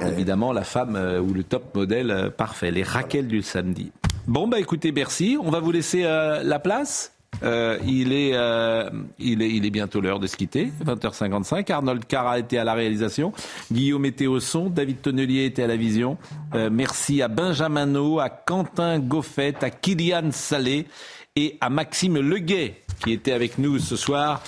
évidemment 0.08 0.52
la 0.54 0.64
femme 0.64 0.96
euh, 0.96 1.20
ou 1.20 1.34
le 1.34 1.44
top 1.44 1.76
modèle 1.76 2.12
euh, 2.12 2.30
parfait, 2.30 2.72
les 2.72 2.84
Raquel 2.84 3.28
du 3.28 3.42
samedi. 3.42 3.92
Bon, 4.28 4.48
bah 4.48 4.60
écoutez, 4.60 4.92
merci. 4.92 5.38
On 5.42 5.50
va 5.50 5.60
vous 5.60 5.72
laisser 5.72 6.04
la 6.04 6.60
place. 6.60 7.12
Euh, 7.42 7.80
il, 7.86 8.14
est, 8.14 8.32
euh, 8.34 8.90
il, 9.20 9.42
est, 9.42 9.50
il 9.50 9.66
est 9.66 9.70
bientôt 9.70 10.02
l'heure 10.02 10.20
de 10.20 10.28
se 10.28 10.36
quitter, 10.36 10.72
20h55. 10.86 11.72
Arnold 11.72 12.06
Cara 12.06 12.40
était 12.40 12.58
à 12.58 12.64
la 12.64 12.74
réalisation, 12.74 13.34
Guillaume 13.72 14.06
était 14.06 14.28
au 14.28 14.40
son, 14.40 14.70
David 14.70 15.02
Tonnelier 15.02 15.46
était 15.46 15.64
à 15.64 15.68
la 15.68 15.78
vision. 15.78 16.18
Euh, 16.54 16.70
merci 16.72 17.22
à 17.22 17.28
Benjamin 17.28 17.94
à 18.20 18.30
Quentin 18.30 19.00
Goffet, 19.00 19.56
à 19.62 19.70
Kylian 19.70 20.32
Salé 20.32 20.88
et 21.36 21.58
à 21.62 21.70
Maxime 21.70 22.20
Leguet 22.20 22.82
qui 23.04 23.12
était 23.12 23.34
avec 23.34 23.58
nous 23.58 23.80
ce 23.80 23.96
soir. 23.96 24.42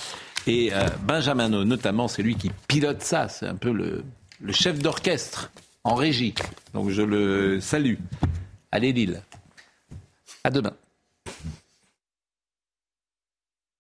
Et 0.46 0.70
Benjamin 1.02 1.48
No, 1.48 1.64
notamment, 1.64 2.06
c'est 2.06 2.22
lui 2.22 2.36
qui 2.36 2.52
pilote 2.68 3.02
ça, 3.02 3.28
c'est 3.28 3.46
un 3.46 3.56
peu 3.56 3.72
le, 3.72 4.04
le 4.40 4.52
chef 4.52 4.78
d'orchestre 4.78 5.50
en 5.82 5.94
régie. 5.96 6.34
Donc 6.72 6.90
je 6.90 7.02
le 7.02 7.60
salue. 7.60 7.94
Allez 8.70 8.92
Lille. 8.92 9.22
À 10.44 10.50
demain. 10.50 10.72